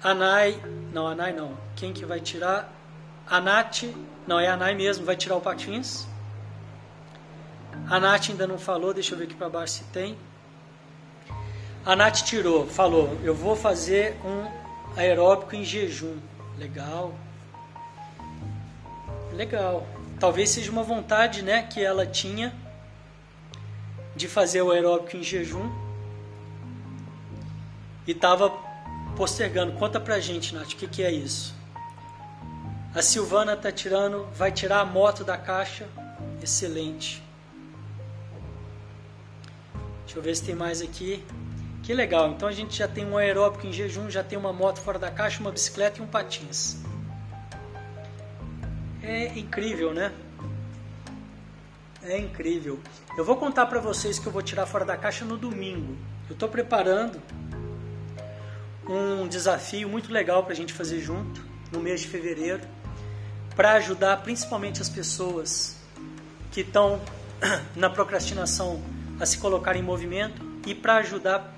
A 0.03 0.15
Nai, 0.15 0.61
não, 0.93 1.07
a 1.07 1.15
Nai 1.15 1.33
não. 1.33 1.57
Quem 1.77 1.93
que 1.93 2.05
vai 2.05 2.21
tirar? 2.21 2.73
A 3.27 3.41
Nath, 3.41 3.85
não, 4.27 4.41
é 4.41 4.49
a 4.49 4.57
Nai 4.57 4.75
mesmo, 4.75 5.05
vai 5.05 5.17
tirar 5.17 5.37
o 5.37 5.41
patins. 5.41 6.07
A 7.91 7.99
Nath 7.99 8.31
ainda 8.31 8.47
não 8.47 8.57
falou, 8.57 8.95
deixa 8.95 9.15
eu 9.15 9.19
ver 9.19 9.25
aqui 9.25 9.35
para 9.35 9.49
baixo 9.49 9.75
se 9.75 9.85
tem. 9.85 10.17
A 11.85 11.97
Nath 11.97 12.19
tirou, 12.23 12.65
falou, 12.65 13.19
eu 13.25 13.35
vou 13.35 13.57
fazer 13.57 14.17
um 14.25 14.49
aeróbico 14.97 15.57
em 15.57 15.65
jejum. 15.65 16.17
Legal. 16.57 17.13
Legal. 19.33 19.85
Talvez 20.21 20.51
seja 20.51 20.71
uma 20.71 20.85
vontade, 20.85 21.43
né, 21.43 21.65
que 21.65 21.83
ela 21.83 22.07
tinha 22.07 22.55
de 24.15 24.29
fazer 24.29 24.63
o 24.63 24.71
aeróbico 24.71 25.17
em 25.17 25.25
jejum 25.25 25.69
e 28.07 28.13
estava 28.13 28.51
postergando. 29.17 29.73
Conta 29.73 29.99
pra 29.99 30.21
gente, 30.21 30.55
Nath, 30.55 30.75
o 30.75 30.77
que, 30.77 30.87
que 30.87 31.03
é 31.03 31.11
isso? 31.11 31.57
A 32.95 33.03
Silvana 33.03 33.57
tá 33.57 33.73
tirando, 33.73 34.29
vai 34.33 34.53
tirar 34.53 34.79
a 34.79 34.85
moto 34.85 35.25
da 35.25 35.37
caixa. 35.37 35.89
Excelente. 36.41 37.30
Deixa 40.11 40.19
eu 40.19 40.25
ver 40.25 40.35
se 40.35 40.43
tem 40.43 40.57
mais 40.57 40.83
aqui. 40.83 41.25
Que 41.85 41.95
legal. 41.95 42.33
Então 42.33 42.49
a 42.49 42.53
gente 42.53 42.77
já 42.77 42.89
tem 42.89 43.07
um 43.07 43.17
aeróbico 43.17 43.65
em 43.65 43.73
jejum, 43.73 44.11
já 44.11 44.25
tem 44.25 44.37
uma 44.37 44.53
moto 44.53 44.81
fora 44.81 44.99
da 44.99 45.09
caixa, 45.09 45.39
uma 45.39 45.53
bicicleta 45.53 46.01
e 46.01 46.03
um 46.03 46.07
patins. 46.09 46.79
É 49.05 49.39
incrível, 49.39 49.95
né? 49.95 50.13
É 52.03 52.19
incrível. 52.19 52.81
Eu 53.17 53.25
vou 53.25 53.37
contar 53.37 53.67
para 53.67 53.79
vocês 53.79 54.19
que 54.19 54.27
eu 54.27 54.33
vou 54.33 54.43
tirar 54.43 54.67
fora 54.67 54.85
da 54.85 54.97
caixa 54.97 55.25
no 55.25 55.37
domingo. 55.37 55.97
Eu 56.29 56.33
estou 56.33 56.49
preparando 56.49 57.23
um 58.89 59.29
desafio 59.29 59.89
muito 59.89 60.13
legal 60.13 60.43
para 60.43 60.55
a 60.55 60.57
gente 60.57 60.73
fazer 60.73 60.99
junto 60.99 61.41
no 61.71 61.79
mês 61.79 62.01
de 62.01 62.09
fevereiro, 62.09 62.63
para 63.55 63.75
ajudar 63.75 64.17
principalmente 64.25 64.83
as 64.83 64.89
pessoas 64.89 65.77
que 66.51 66.63
estão 66.63 67.01
na 67.77 67.89
procrastinação 67.89 68.83
a 69.21 69.27
se 69.27 69.37
colocar 69.37 69.77
em 69.77 69.83
movimento 69.83 70.43
e 70.67 70.75
para 70.75 70.97
ajudar 70.97 71.55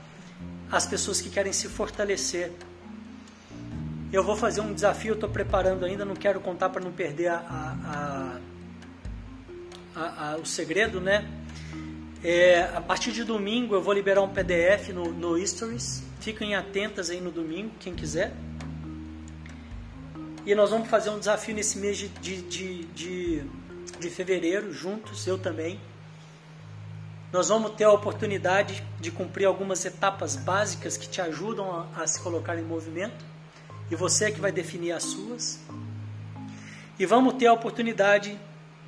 as 0.71 0.85
pessoas 0.85 1.21
que 1.21 1.31
querem 1.31 1.53
se 1.53 1.69
fortalecer. 1.69 2.51
Eu 4.13 4.25
vou 4.25 4.37
fazer 4.37 4.61
um 4.61 4.75
desafio, 4.75 5.15
estou 5.15 5.29
preparando 5.29 5.85
ainda, 5.85 6.05
não 6.05 6.17
quero 6.17 6.41
contar 6.41 6.71
para 6.71 6.83
não 6.83 6.93
perder 6.93 7.29
a, 7.29 8.39
a, 9.95 10.33
a, 10.33 10.37
o 10.37 10.45
segredo, 10.45 11.01
né? 11.01 11.25
É, 12.25 12.63
a 12.75 12.81
partir 12.81 13.13
de 13.13 13.25
domingo 13.25 13.75
eu 13.75 13.83
vou 13.83 13.95
liberar 13.95 14.23
um 14.23 14.29
PDF 14.29 14.89
no, 14.89 15.13
no 15.13 15.47
Stories. 15.47 16.03
Fiquem 16.21 16.55
atentas 16.55 17.11
aí 17.11 17.21
no 17.21 17.31
domingo, 17.31 17.71
quem 17.81 17.95
quiser. 17.95 18.33
E 20.45 20.55
nós 20.55 20.71
vamos 20.71 20.89
fazer 20.89 21.11
um 21.11 21.19
desafio 21.19 21.55
nesse 21.55 21.79
mês 21.79 21.97
de, 21.97 22.09
de, 22.09 22.85
de, 22.85 23.43
de 24.01 24.11
fevereiro, 24.11 24.73
juntos, 24.73 25.27
eu 25.27 25.39
também 25.39 25.79
nós 27.33 27.49
vamos 27.49 27.73
ter 27.73 27.85
a 27.85 27.91
oportunidade 27.91 28.85
de 29.01 29.11
cumprir 29.11 29.47
algumas 29.47 29.85
etapas 29.87 30.37
básicas 30.37 30.99
que 30.99 31.09
te 31.09 31.21
ajudam 31.21 31.89
a, 31.95 32.03
a 32.03 32.07
se 32.07 32.21
colocar 32.21 32.59
em 32.59 32.63
movimento, 32.63 33.25
e 33.91 33.97
você 33.97 34.27
é 34.27 34.31
que 34.31 34.41
vai 34.41 34.53
definir 34.53 34.93
as 34.93 35.03
suas. 35.03 35.59
E 36.99 37.07
vamos 37.07 37.35
ter 37.35 37.47
a 37.47 37.53
oportunidade 37.53 38.39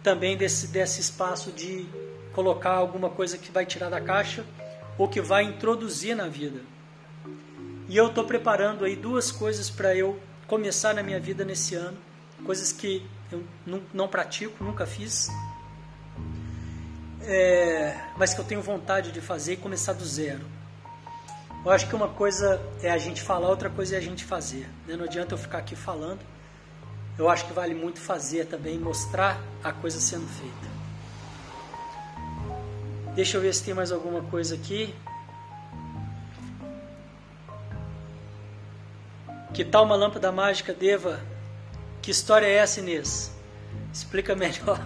também 0.02 0.36
desse, 0.36 0.68
desse 0.68 1.00
espaço 1.00 1.50
de 1.52 1.86
colocar 2.32 2.72
alguma 2.72 3.08
coisa 3.08 3.38
que 3.38 3.50
vai 3.50 3.64
tirar 3.64 3.88
da 3.88 4.00
caixa 4.00 4.44
ou 4.98 5.08
que 5.08 5.22
vai 5.22 5.44
introduzir 5.44 6.14
na 6.14 6.28
vida. 6.28 6.60
E 7.88 7.96
eu 7.96 8.08
estou 8.08 8.24
preparando 8.24 8.84
aí 8.84 8.94
duas 8.94 9.32
coisas 9.32 9.70
para 9.70 9.96
eu 9.96 10.20
começar 10.46 10.94
na 10.94 11.02
minha 11.02 11.18
vida 11.18 11.44
nesse 11.44 11.74
ano, 11.74 11.96
coisas 12.44 12.72
que 12.72 13.06
eu 13.32 13.42
não, 13.64 13.82
não 13.92 14.08
pratico, 14.08 14.62
nunca 14.62 14.86
fiz 14.86 15.28
é, 17.26 17.96
mas 18.16 18.34
que 18.34 18.40
eu 18.40 18.44
tenho 18.44 18.62
vontade 18.62 19.12
de 19.12 19.20
fazer 19.20 19.54
e 19.54 19.56
começar 19.56 19.92
do 19.92 20.04
zero. 20.04 20.44
Eu 21.64 21.70
acho 21.70 21.88
que 21.88 21.94
uma 21.94 22.08
coisa 22.08 22.60
é 22.82 22.90
a 22.90 22.98
gente 22.98 23.22
falar, 23.22 23.48
outra 23.48 23.70
coisa 23.70 23.94
é 23.94 23.98
a 23.98 24.00
gente 24.00 24.24
fazer. 24.24 24.68
Né? 24.86 24.96
Não 24.96 25.04
adianta 25.04 25.34
eu 25.34 25.38
ficar 25.38 25.58
aqui 25.58 25.74
falando. 25.74 26.20
Eu 27.16 27.28
acho 27.28 27.46
que 27.46 27.52
vale 27.52 27.74
muito 27.74 28.00
fazer 28.00 28.46
também, 28.46 28.78
mostrar 28.78 29.40
a 29.62 29.72
coisa 29.72 29.98
sendo 30.00 30.26
feita. 30.26 30.74
Deixa 33.14 33.36
eu 33.36 33.40
ver 33.40 33.54
se 33.54 33.62
tem 33.62 33.72
mais 33.72 33.92
alguma 33.92 34.22
coisa 34.22 34.56
aqui. 34.56 34.94
Que 39.54 39.64
tal 39.64 39.84
uma 39.84 39.94
lâmpada 39.94 40.32
mágica, 40.32 40.74
Deva? 40.74 41.20
Que 42.02 42.10
história 42.10 42.44
é 42.46 42.54
essa, 42.56 42.80
Inês? 42.80 43.32
Explica 43.92 44.34
melhor. 44.34 44.80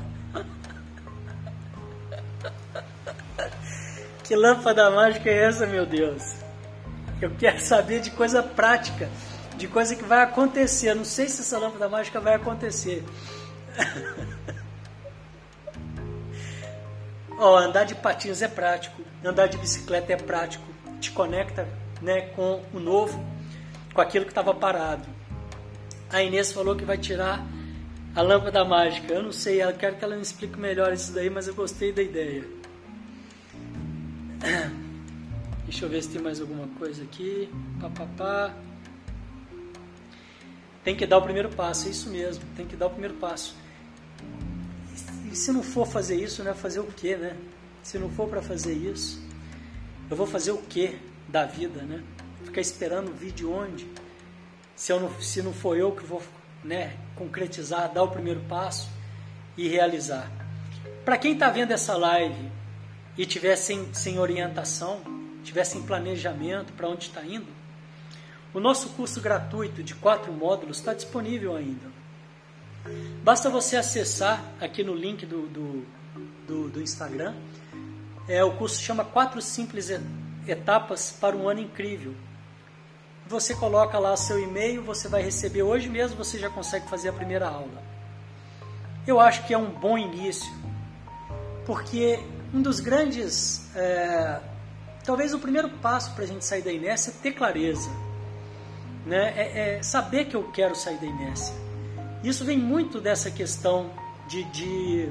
Que 4.29 4.37
lâmpada 4.37 4.89
mágica 4.91 5.29
é 5.31 5.45
essa, 5.45 5.67
meu 5.67 5.87
Deus? 5.87 6.35
Eu 7.19 7.31
quero 7.31 7.59
saber 7.61 8.01
de 8.01 8.11
coisa 8.11 8.43
prática, 8.43 9.09
de 9.57 9.67
coisa 9.67 9.97
que 9.97 10.05
vai 10.05 10.21
acontecer. 10.21 10.91
Eu 10.91 10.97
não 10.97 11.05
sei 11.07 11.31
se 11.31 11.41
essa 11.41 11.59
lâmpada 11.59 11.89
mágica 11.89 12.21
vai 12.21 12.35
acontecer. 12.35 13.03
oh, 17.41 17.57
andar 17.57 17.85
de 17.85 17.95
patins 17.95 18.43
é 18.43 18.49
prático, 18.49 19.01
andar 19.25 19.47
de 19.47 19.57
bicicleta 19.57 20.13
é 20.13 20.17
prático, 20.17 20.65
te 21.01 21.11
conecta 21.11 21.67
né, 22.03 22.21
com 22.37 22.63
o 22.75 22.79
novo, 22.79 23.25
com 23.95 24.03
aquilo 24.03 24.27
que 24.27 24.31
estava 24.31 24.53
parado. 24.53 25.09
A 26.11 26.23
Inês 26.23 26.53
falou 26.53 26.77
que 26.77 26.85
vai 26.85 26.99
tirar 26.99 27.43
a 28.15 28.21
lâmpada 28.21 28.63
mágica. 28.63 29.11
Eu 29.11 29.23
não 29.23 29.33
sei, 29.33 29.63
eu 29.63 29.73
quero 29.73 29.97
que 29.97 30.05
ela 30.05 30.17
me 30.17 30.23
explique 30.23 30.61
melhor 30.61 30.93
isso 30.93 31.15
daí, 31.15 31.31
mas 31.31 31.49
eu 31.49 31.55
gostei 31.55 31.93
da 31.93 32.03
ideia. 32.03 32.58
Deixa 35.65 35.85
eu 35.85 35.89
ver 35.89 36.03
se 36.03 36.11
tem 36.11 36.23
mais 36.23 36.41
alguma 36.41 36.67
coisa 36.79 37.03
aqui. 37.03 37.49
Pá, 37.81 37.91
pá, 37.91 38.07
pá. 38.17 38.55
Tem 40.85 40.97
que 40.97 41.07
dar 41.07 41.19
o 41.19 41.23
primeiro 41.23 41.51
passo, 41.51 41.89
é 41.89 41.91
isso 41.91 42.09
mesmo, 42.09 42.43
tem 42.57 42.67
que 42.67 42.75
dar 42.75 42.87
o 42.87 42.91
primeiro 42.91 43.15
passo. 43.15 43.55
E 45.31 45.37
se 45.37 45.53
não 45.53 45.63
for 45.63 45.87
fazer 45.87 46.17
isso, 46.17 46.43
né, 46.43 46.55
fazer 46.55 46.81
o 46.81 46.87
quê, 46.87 47.17
né? 47.17 47.37
Se 47.83 47.99
não 47.99 48.09
for 48.09 48.29
para 48.29 48.41
fazer 48.41 48.73
isso, 48.73 49.21
eu 50.09 50.17
vou 50.17 50.27
fazer 50.27 50.53
o 50.53 50.59
quê 50.59 50.97
da 51.29 51.45
vida, 51.45 51.83
né? 51.83 52.03
Ficar 52.45 52.61
esperando 52.61 53.13
vir 53.13 53.33
de 53.33 53.45
onde? 53.45 53.87
Se, 54.75 54.93
eu 54.93 55.01
não, 55.01 55.21
se 55.21 55.43
não 55.43 55.53
for 55.53 55.77
eu 55.77 55.93
que 55.93 56.05
vou 56.07 56.23
né, 56.65 56.97
concretizar, 57.15 57.93
dar 57.93 58.05
o 58.05 58.09
primeiro 58.09 58.41
passo 58.49 58.89
e 59.57 59.69
realizar. 59.69 60.31
Para 61.05 61.19
quem 61.19 61.35
está 61.35 61.51
vendo 61.51 61.73
essa 61.73 61.97
live 61.97 62.51
e 63.19 63.27
tiver 63.27 63.57
sem, 63.57 64.19
orientação, 64.19 65.01
tiver 65.43 65.65
sem 65.65 65.83
planejamento 65.83 66.73
para 66.73 66.89
onde 66.89 67.07
está 67.07 67.25
indo, 67.25 67.49
o 68.55 68.61
nosso 68.61 68.91
curso 68.91 69.21
gratuito 69.21 69.83
de 69.83 69.95
quatro 69.95 70.33
módulos 70.33 70.79
está 70.79 70.95
disponível 70.95 71.57
ainda. 71.57 71.99
Basta 73.23 73.51
você 73.51 73.77
acessar 73.77 74.43
aqui 74.61 74.85
no 74.85 74.95
link 74.95 75.27
do, 75.27 75.49
do, 75.49 75.87
do, 76.47 76.69
do 76.71 76.81
Instagram. 76.81 77.35
É, 78.29 78.43
o 78.45 78.53
curso 78.53 78.81
chama 78.81 79.05
Quatro 79.05 79.43
Simples 79.43 79.91
Etapas 80.47 81.11
para 81.21 81.37
um 81.37 81.49
Ano 81.49 81.61
Incrível. 81.61 82.15
Você 83.27 83.55
coloca 83.55 83.99
lá 83.99 84.17
seu 84.17 84.41
e-mail, 84.41 84.83
você 84.83 85.09
vai 85.09 85.23
receber 85.23 85.63
hoje 85.63 85.89
mesmo, 85.89 86.17
você 86.17 86.39
já 86.39 86.49
consegue 86.49 86.89
fazer 86.89 87.11
a 87.11 87.13
primeira 87.13 87.49
aula. 87.49 87.83
Eu 89.07 89.21
acho 89.21 89.47
que 89.47 89.53
é 89.53 89.59
um 89.59 89.71
bom 89.71 89.99
início, 89.99 90.51
porque 91.67 92.21
um 92.53 92.63
dos 92.63 92.81
grandes, 92.81 93.69
é, 93.77 94.41
talvez 95.05 95.35
o 95.35 95.39
primeiro 95.39 95.69
passo 95.69 96.15
para 96.15 96.25
a 96.25 96.27
gente 96.27 96.45
sair 96.45 96.63
da 96.63 96.73
inércia 96.73 97.11
é 97.11 97.23
ter 97.23 97.33
clareza, 97.33 97.91
né? 99.05 99.35
É, 99.37 99.77
é, 99.77 99.83
saber 99.83 100.27
que 100.27 100.35
eu 100.35 100.45
quero 100.45 100.75
sair 100.75 100.99
da 100.99 101.07
inércia. 101.07 101.55
Isso 102.25 102.45
vem 102.45 102.59
muito 102.59 103.01
dessa 103.01 103.31
questão 103.31 103.91
de, 104.29 104.45
de, 104.45 105.09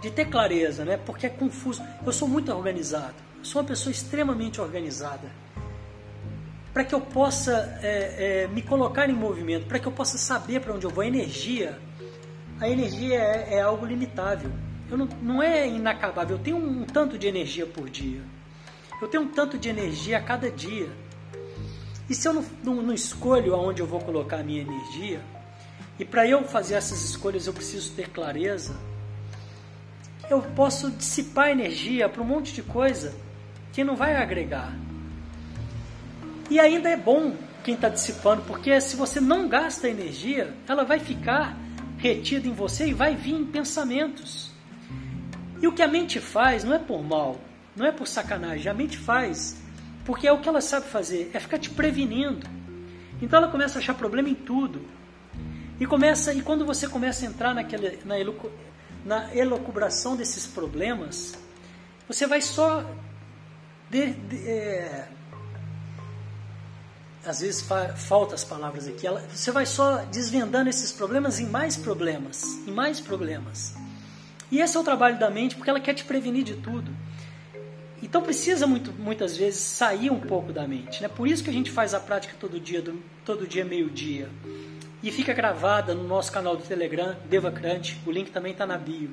de 0.00 0.10
ter 0.10 0.26
clareza, 0.26 0.84
né? 0.84 0.96
Porque 0.96 1.26
é 1.26 1.30
confuso. 1.30 1.82
Eu 2.04 2.12
sou 2.12 2.26
muito 2.26 2.52
organizado, 2.52 3.14
sou 3.42 3.60
uma 3.60 3.68
pessoa 3.68 3.92
extremamente 3.92 4.60
organizada. 4.60 5.30
Para 6.72 6.84
que 6.84 6.94
eu 6.94 7.00
possa 7.00 7.78
é, 7.82 8.44
é, 8.44 8.48
me 8.48 8.62
colocar 8.62 9.10
em 9.10 9.12
movimento, 9.12 9.66
para 9.66 9.78
que 9.78 9.86
eu 9.86 9.92
possa 9.92 10.16
saber 10.16 10.60
para 10.60 10.72
onde 10.72 10.86
eu 10.86 10.90
vou, 10.90 11.02
a 11.02 11.06
energia, 11.06 11.78
a 12.60 12.68
energia 12.68 13.18
é, 13.18 13.54
é 13.54 13.60
algo 13.60 13.84
limitável 13.84 14.50
eu 14.90 14.96
não, 14.96 15.08
não 15.22 15.42
é 15.42 15.68
inacabável. 15.68 16.36
Eu 16.36 16.42
tenho 16.42 16.56
um 16.56 16.84
tanto 16.84 17.18
de 17.18 17.26
energia 17.26 17.66
por 17.66 17.88
dia. 17.88 18.22
Eu 19.00 19.08
tenho 19.08 19.24
um 19.24 19.28
tanto 19.28 19.58
de 19.58 19.68
energia 19.68 20.18
a 20.18 20.22
cada 20.22 20.50
dia. 20.50 20.88
E 22.08 22.14
se 22.14 22.26
eu 22.26 22.32
não, 22.32 22.44
não, 22.64 22.74
não 22.76 22.94
escolho 22.94 23.54
aonde 23.54 23.80
eu 23.80 23.86
vou 23.86 24.00
colocar 24.00 24.38
a 24.38 24.42
minha 24.42 24.62
energia, 24.62 25.20
e 25.98 26.04
para 26.04 26.26
eu 26.26 26.42
fazer 26.44 26.74
essas 26.74 27.02
escolhas 27.02 27.46
eu 27.46 27.52
preciso 27.52 27.92
ter 27.92 28.08
clareza, 28.08 28.74
eu 30.30 30.40
posso 30.40 30.90
dissipar 30.90 31.50
energia 31.50 32.08
para 32.08 32.22
um 32.22 32.26
monte 32.26 32.52
de 32.52 32.62
coisa 32.62 33.14
que 33.72 33.84
não 33.84 33.94
vai 33.94 34.16
agregar. 34.16 34.74
E 36.50 36.58
ainda 36.58 36.88
é 36.88 36.96
bom 36.96 37.34
quem 37.62 37.74
está 37.74 37.88
dissipando, 37.88 38.42
porque 38.42 38.80
se 38.80 38.96
você 38.96 39.20
não 39.20 39.48
gasta 39.48 39.88
energia, 39.88 40.54
ela 40.66 40.84
vai 40.84 40.98
ficar 40.98 41.56
retida 41.98 42.48
em 42.48 42.52
você 42.52 42.86
e 42.86 42.94
vai 42.94 43.14
vir 43.14 43.34
em 43.34 43.44
pensamentos. 43.44 44.47
E 45.60 45.66
o 45.66 45.72
que 45.72 45.82
a 45.82 45.88
mente 45.88 46.20
faz 46.20 46.64
não 46.64 46.74
é 46.74 46.78
por 46.78 47.02
mal, 47.02 47.40
não 47.74 47.86
é 47.86 47.92
por 47.92 48.06
sacanagem, 48.06 48.70
a 48.70 48.74
mente 48.74 48.96
faz 48.96 49.56
porque 50.08 50.26
é 50.26 50.32
o 50.32 50.40
que 50.40 50.48
ela 50.48 50.62
sabe 50.62 50.86
fazer, 50.86 51.30
é 51.34 51.38
ficar 51.38 51.58
te 51.58 51.68
prevenindo. 51.68 52.48
Então 53.20 53.42
ela 53.42 53.52
começa 53.52 53.78
a 53.78 53.82
achar 53.82 53.92
problema 53.92 54.30
em 54.30 54.34
tudo. 54.34 54.80
E 55.78 55.84
começa 55.84 56.32
e 56.32 56.40
quando 56.40 56.64
você 56.64 56.88
começa 56.88 57.26
a 57.26 57.28
entrar 57.28 57.52
naquela, 57.52 57.92
na, 58.06 58.18
elucu, 58.18 58.50
na 59.04 59.36
elucubração 59.36 60.16
desses 60.16 60.46
problemas, 60.46 61.34
você 62.08 62.26
vai 62.26 62.40
só 62.40 62.90
de, 63.90 64.14
de, 64.14 64.48
é, 64.48 65.08
às 67.22 67.40
vezes 67.40 67.60
fa, 67.60 67.88
falta 67.94 68.34
as 68.34 68.44
palavras 68.44 68.88
aqui. 68.88 69.06
Ela, 69.06 69.20
você 69.30 69.50
vai 69.50 69.66
só 69.66 70.06
desvendando 70.06 70.70
esses 70.70 70.90
problemas 70.90 71.38
em 71.38 71.46
mais 71.46 71.76
problemas, 71.76 72.44
em 72.66 72.72
mais 72.72 72.98
problemas. 72.98 73.74
E 74.50 74.60
esse 74.60 74.76
é 74.76 74.80
o 74.80 74.84
trabalho 74.84 75.18
da 75.18 75.30
mente, 75.30 75.56
porque 75.56 75.70
ela 75.70 75.80
quer 75.80 75.94
te 75.94 76.04
prevenir 76.04 76.44
de 76.44 76.54
tudo. 76.56 76.90
então 78.02 78.22
precisa 78.22 78.66
muito, 78.66 78.92
muitas 78.92 79.36
vezes 79.36 79.60
sair 79.60 80.10
um 80.10 80.20
pouco 80.20 80.52
da 80.52 80.66
mente. 80.66 81.02
Né? 81.02 81.08
Por 81.08 81.28
isso 81.28 81.44
que 81.44 81.50
a 81.50 81.52
gente 81.52 81.70
faz 81.70 81.94
a 81.94 82.00
prática 82.00 82.34
todo 82.38 82.58
dia, 82.58 82.80
do, 82.80 83.02
todo 83.24 83.46
dia 83.46 83.64
meio-dia. 83.64 84.28
E 85.02 85.12
fica 85.12 85.32
gravada 85.32 85.94
no 85.94 86.04
nosso 86.04 86.32
canal 86.32 86.56
do 86.56 86.62
Telegram, 86.62 87.16
Devacrante. 87.28 88.00
O 88.04 88.10
link 88.10 88.30
também 88.30 88.52
está 88.52 88.66
na 88.66 88.76
bio. 88.76 89.10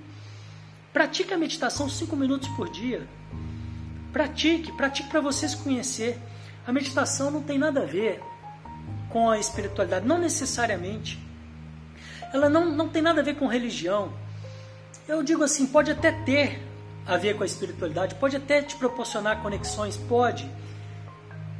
Pratique 0.91 1.33
a 1.33 1.37
meditação 1.37 1.89
5 1.89 2.15
minutos 2.15 2.47
por 2.49 2.69
dia. 2.69 3.07
Pratique, 4.11 4.71
pratique 4.71 5.09
para 5.09 5.19
você 5.19 5.47
se 5.47 5.57
conhecer. 5.57 6.17
A 6.65 6.71
meditação 6.71 7.29
não 7.29 7.43
tem 7.43 7.59
nada 7.59 7.83
a 7.83 7.85
ver 7.85 8.21
com 9.09 9.29
a 9.29 9.37
espiritualidade, 9.37 10.07
não 10.07 10.17
necessariamente. 10.17 11.19
Ela 12.33 12.49
não, 12.49 12.71
não 12.71 12.89
tem 12.89 13.01
nada 13.01 13.21
a 13.21 13.23
ver 13.23 13.35
com 13.35 13.45
religião. 13.45 14.11
Eu 15.07 15.21
digo 15.21 15.43
assim, 15.43 15.67
pode 15.67 15.91
até 15.91 16.11
ter 16.11 16.59
a 17.05 17.15
ver 17.15 17.35
com 17.35 17.43
a 17.43 17.45
espiritualidade, 17.45 18.15
pode 18.15 18.35
até 18.35 18.63
te 18.63 18.75
proporcionar 18.75 19.41
conexões, 19.41 19.95
pode. 19.95 20.49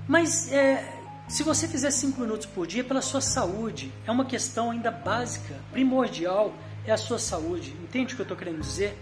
Mas 0.08 0.52
é, 0.52 1.00
se 1.28 1.44
você 1.44 1.68
fizer 1.68 1.92
cinco 1.92 2.22
minutos 2.22 2.48
por 2.48 2.66
dia, 2.66 2.84
pela 2.84 3.02
sua 3.02 3.22
saúde, 3.22 3.94
é 4.06 4.12
uma 4.12 4.26
questão 4.26 4.72
ainda 4.72 4.90
básica, 4.90 5.56
primordial, 5.72 6.54
é 6.86 6.92
a 6.92 6.98
sua 6.98 7.20
saúde. 7.20 7.76
Entende 7.84 8.14
o 8.14 8.16
que 8.16 8.22
eu 8.22 8.26
estou 8.26 8.38
querendo 8.38 8.62
dizer? 8.62 8.98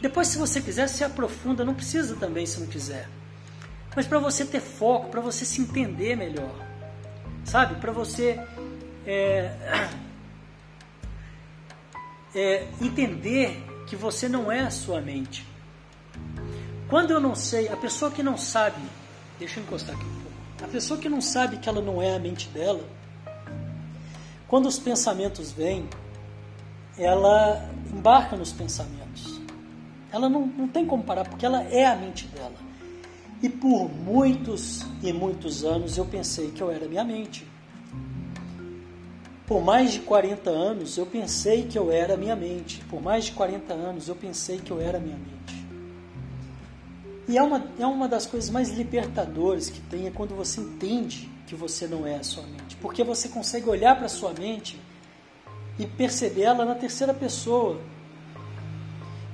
Depois, 0.00 0.28
se 0.28 0.38
você 0.38 0.60
quiser, 0.62 0.88
se 0.88 1.04
aprofunda, 1.04 1.64
não 1.64 1.74
precisa 1.74 2.16
também 2.16 2.46
se 2.46 2.60
não 2.60 2.66
quiser. 2.66 3.08
Mas 3.94 4.06
para 4.06 4.18
você 4.18 4.44
ter 4.44 4.60
foco, 4.60 5.08
para 5.08 5.20
você 5.20 5.44
se 5.44 5.60
entender 5.60 6.16
melhor, 6.16 6.54
sabe? 7.44 7.76
Para 7.76 7.92
você 7.92 8.40
é, 9.06 9.52
é, 12.34 12.66
entender 12.80 13.64
que 13.86 13.96
você 13.96 14.28
não 14.28 14.50
é 14.50 14.60
a 14.60 14.70
sua 14.70 15.00
mente. 15.00 15.46
Quando 16.88 17.10
eu 17.10 17.20
não 17.20 17.34
sei, 17.34 17.68
a 17.68 17.76
pessoa 17.76 18.10
que 18.10 18.22
não 18.22 18.36
sabe, 18.36 18.80
deixa 19.38 19.60
eu 19.60 19.64
encostar 19.64 19.94
aqui 19.94 20.04
um 20.04 20.20
pouco, 20.20 20.64
a 20.64 20.68
pessoa 20.68 20.98
que 20.98 21.08
não 21.08 21.20
sabe 21.20 21.58
que 21.58 21.68
ela 21.68 21.80
não 21.80 22.02
é 22.02 22.14
a 22.14 22.18
mente 22.18 22.48
dela, 22.48 22.84
quando 24.46 24.66
os 24.66 24.78
pensamentos 24.78 25.52
vêm, 25.52 25.88
ela 26.98 27.68
embarca 27.92 28.36
nos 28.36 28.52
pensamentos. 28.52 29.40
Ela 30.12 30.28
não, 30.28 30.46
não 30.46 30.68
tem 30.68 30.86
como 30.86 31.02
parar, 31.02 31.28
porque 31.28 31.44
ela 31.44 31.62
é 31.64 31.84
a 31.86 31.96
mente 31.96 32.26
dela. 32.28 32.54
E 33.42 33.48
por 33.48 33.90
muitos 33.90 34.86
e 35.02 35.12
muitos 35.12 35.64
anos 35.64 35.98
eu 35.98 36.04
pensei 36.04 36.50
que 36.50 36.62
eu 36.62 36.70
era 36.70 36.86
minha 36.86 37.04
mente. 37.04 37.46
Por 39.46 39.62
mais 39.62 39.92
de 39.92 40.00
40 40.00 40.48
anos 40.48 40.96
eu 40.96 41.04
pensei 41.04 41.64
que 41.64 41.78
eu 41.78 41.92
era 41.92 42.16
minha 42.16 42.34
mente. 42.34 42.80
Por 42.88 43.02
mais 43.02 43.26
de 43.26 43.32
40 43.32 43.74
anos 43.74 44.08
eu 44.08 44.16
pensei 44.16 44.58
que 44.58 44.70
eu 44.70 44.80
era 44.80 44.98
minha 44.98 45.18
mente. 45.18 45.66
E 47.28 47.36
é 47.36 47.42
uma, 47.42 47.66
é 47.78 47.86
uma 47.86 48.08
das 48.08 48.26
coisas 48.26 48.48
mais 48.48 48.70
libertadoras 48.70 49.68
que 49.68 49.80
tem 49.82 50.06
é 50.06 50.10
quando 50.10 50.34
você 50.34 50.60
entende 50.60 51.30
que 51.46 51.54
você 51.54 51.86
não 51.86 52.06
é 52.06 52.16
a 52.16 52.22
sua 52.22 52.42
mente. 52.44 52.76
Porque 52.76 53.04
você 53.04 53.28
consegue 53.28 53.68
olhar 53.68 53.96
para 53.96 54.06
a 54.06 54.10
sua 54.10 54.32
mente 54.32 54.80
e 55.78 55.86
perceber 55.86 56.42
ela 56.42 56.64
na 56.64 56.74
terceira 56.74 57.12
pessoa. 57.12 57.80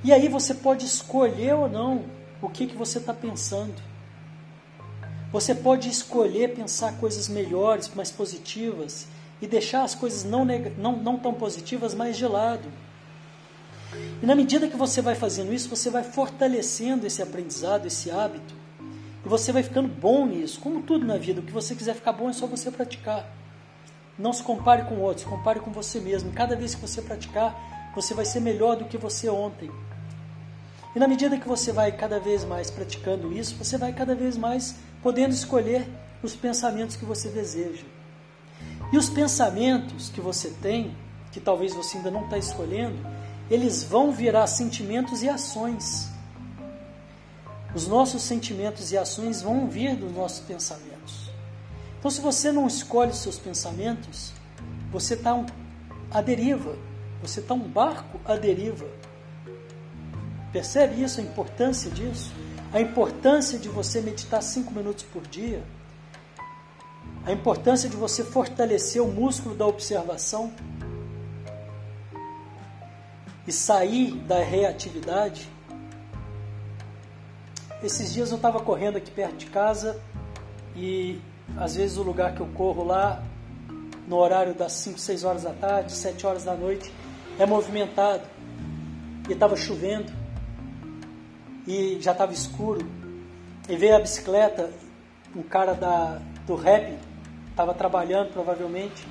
E 0.03 0.11
aí 0.11 0.27
você 0.27 0.53
pode 0.53 0.85
escolher 0.85 1.53
ou 1.53 1.69
não 1.69 2.03
o 2.41 2.49
que, 2.49 2.67
que 2.67 2.75
você 2.75 2.97
está 2.97 3.13
pensando. 3.13 3.81
Você 5.31 5.55
pode 5.55 5.87
escolher 5.87 6.53
pensar 6.53 6.97
coisas 6.97 7.29
melhores, 7.29 7.89
mais 7.95 8.11
positivas 8.11 9.07
e 9.41 9.47
deixar 9.47 9.83
as 9.83 9.95
coisas 9.95 10.23
não, 10.23 10.45
não, 10.77 10.95
não 10.97 11.17
tão 11.17 11.33
positivas 11.33 11.93
mais 11.93 12.15
de 12.15 12.25
lado. 12.25 12.69
E 14.21 14.25
na 14.25 14.35
medida 14.35 14.67
que 14.67 14.77
você 14.77 15.01
vai 15.01 15.15
fazendo 15.15 15.53
isso, 15.53 15.67
você 15.67 15.89
vai 15.89 16.03
fortalecendo 16.03 17.05
esse 17.07 17.21
aprendizado, 17.21 17.87
esse 17.87 18.11
hábito, 18.11 18.53
e 19.25 19.27
você 19.27 19.51
vai 19.51 19.63
ficando 19.63 19.87
bom 19.87 20.25
nisso. 20.25 20.59
Como 20.59 20.83
tudo 20.83 21.05
na 21.05 21.17
vida, 21.17 21.41
o 21.41 21.43
que 21.43 21.51
você 21.51 21.75
quiser 21.75 21.95
ficar 21.95 22.13
bom 22.13 22.29
é 22.29 22.33
só 22.33 22.45
você 22.45 22.71
praticar. 22.71 23.27
Não 24.17 24.31
se 24.31 24.43
compare 24.43 24.83
com 24.83 24.99
outros, 24.99 25.25
compare 25.25 25.59
com 25.59 25.71
você 25.71 25.99
mesmo. 25.99 26.31
Cada 26.31 26.55
vez 26.55 26.75
que 26.75 26.81
você 26.81 27.01
praticar, 27.01 27.91
você 27.95 28.13
vai 28.13 28.25
ser 28.25 28.39
melhor 28.39 28.75
do 28.75 28.85
que 28.85 28.97
você 28.97 29.29
ontem. 29.29 29.69
E 30.95 30.99
na 30.99 31.07
medida 31.07 31.37
que 31.37 31.47
você 31.47 31.71
vai 31.71 31.91
cada 31.91 32.19
vez 32.19 32.43
mais 32.43 32.69
praticando 32.69 33.31
isso, 33.31 33.55
você 33.55 33.77
vai 33.77 33.93
cada 33.93 34.13
vez 34.13 34.37
mais 34.37 34.75
podendo 35.01 35.33
escolher 35.33 35.87
os 36.21 36.35
pensamentos 36.35 36.95
que 36.95 37.05
você 37.05 37.29
deseja. 37.29 37.83
E 38.91 38.97
os 38.97 39.09
pensamentos 39.09 40.09
que 40.09 40.19
você 40.19 40.49
tem, 40.49 40.95
que 41.31 41.39
talvez 41.39 41.73
você 41.73 41.97
ainda 41.97 42.11
não 42.11 42.25
está 42.25 42.37
escolhendo, 42.37 42.97
eles 43.49 43.83
vão 43.83 44.11
virar 44.11 44.47
sentimentos 44.47 45.23
e 45.23 45.29
ações. 45.29 46.09
Os 47.73 47.87
nossos 47.87 48.21
sentimentos 48.23 48.91
e 48.91 48.97
ações 48.97 49.41
vão 49.41 49.67
vir 49.67 49.95
dos 49.95 50.11
nossos 50.11 50.39
pensamentos. 50.39 51.31
Então, 51.97 52.11
se 52.11 52.19
você 52.19 52.51
não 52.51 52.67
escolhe 52.67 53.11
os 53.11 53.19
seus 53.19 53.39
pensamentos, 53.39 54.33
você 54.91 55.13
está 55.13 55.33
um, 55.33 55.45
à 56.09 56.21
deriva. 56.21 56.75
Você 57.21 57.39
está 57.39 57.53
um 57.53 57.59
barco 57.59 58.19
à 58.25 58.35
deriva. 58.35 58.87
Percebe 60.51 61.01
isso, 61.01 61.21
a 61.21 61.23
importância 61.23 61.89
disso? 61.91 62.31
A 62.73 62.81
importância 62.81 63.57
de 63.57 63.69
você 63.69 64.01
meditar 64.01 64.41
cinco 64.41 64.73
minutos 64.73 65.03
por 65.03 65.21
dia 65.27 65.63
a 67.25 67.31
importância 67.31 67.87
de 67.87 67.95
você 67.95 68.23
fortalecer 68.23 69.01
o 69.01 69.07
músculo 69.07 69.55
da 69.55 69.65
observação 69.65 70.51
e 73.45 73.51
sair 73.51 74.13
da 74.13 74.39
reatividade. 74.39 75.47
Esses 77.83 78.13
dias 78.13 78.31
eu 78.31 78.37
estava 78.37 78.59
correndo 78.59 78.97
aqui 78.97 79.11
perto 79.11 79.35
de 79.35 79.45
casa 79.47 79.99
e 80.75 81.19
às 81.57 81.75
vezes 81.75 81.97
o 81.97 82.03
lugar 82.03 82.33
que 82.33 82.41
eu 82.41 82.47
corro 82.47 82.83
lá, 82.83 83.23
no 84.07 84.17
horário 84.17 84.53
das 84.53 84.73
5, 84.73 84.99
6 84.99 85.23
horas 85.23 85.43
da 85.43 85.53
tarde, 85.53 85.91
7 85.91 86.25
horas 86.25 86.43
da 86.43 86.55
noite, 86.55 86.91
é 87.37 87.45
movimentado. 87.45 88.23
E 89.29 89.33
estava 89.33 89.55
chovendo 89.55 90.11
e 91.67 91.97
já 92.01 92.11
estava 92.11 92.33
escuro. 92.33 92.85
E 93.69 93.75
veio 93.75 93.95
a 93.95 93.99
bicicleta, 93.99 94.71
um 95.35 95.43
cara 95.43 95.73
da, 95.73 96.19
do 96.45 96.55
rap 96.55 96.97
estava 97.51 97.73
trabalhando 97.73 98.33
provavelmente. 98.33 99.07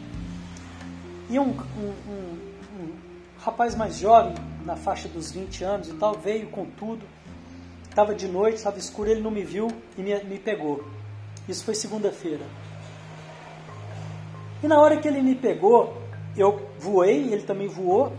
E 1.29 1.39
um, 1.39 1.51
um, 1.51 1.95
um, 2.09 2.39
um, 2.81 2.97
rapaz 3.39 3.75
mais 3.75 3.99
jovem, 3.99 4.35
na 4.65 4.77
faixa 4.77 5.09
dos 5.09 5.31
20 5.31 5.63
anos 5.65 5.89
e 5.89 5.95
tal, 5.95 6.15
veio 6.15 6.49
com 6.49 6.67
tudo. 6.67 7.07
Estava 7.89 8.15
de 8.15 8.27
noite, 8.27 8.57
estava 8.57 8.79
escuro, 8.79 9.11
ele 9.11 9.21
não 9.21 9.31
me 9.31 9.45
viu 9.45 9.69
e 9.97 10.03
me, 10.03 10.15
me 10.25 10.39
pegou. 10.39 10.85
Isso 11.49 11.65
foi 11.65 11.75
segunda-feira. 11.75 12.45
E 14.63 14.67
na 14.67 14.81
hora 14.81 14.97
que 14.97 15.09
ele 15.09 15.23
me 15.23 15.35
pegou, 15.35 15.97
eu 16.37 16.69
voei, 16.79 17.33
ele 17.33 17.43
também 17.43 17.69
voou. 17.69 18.13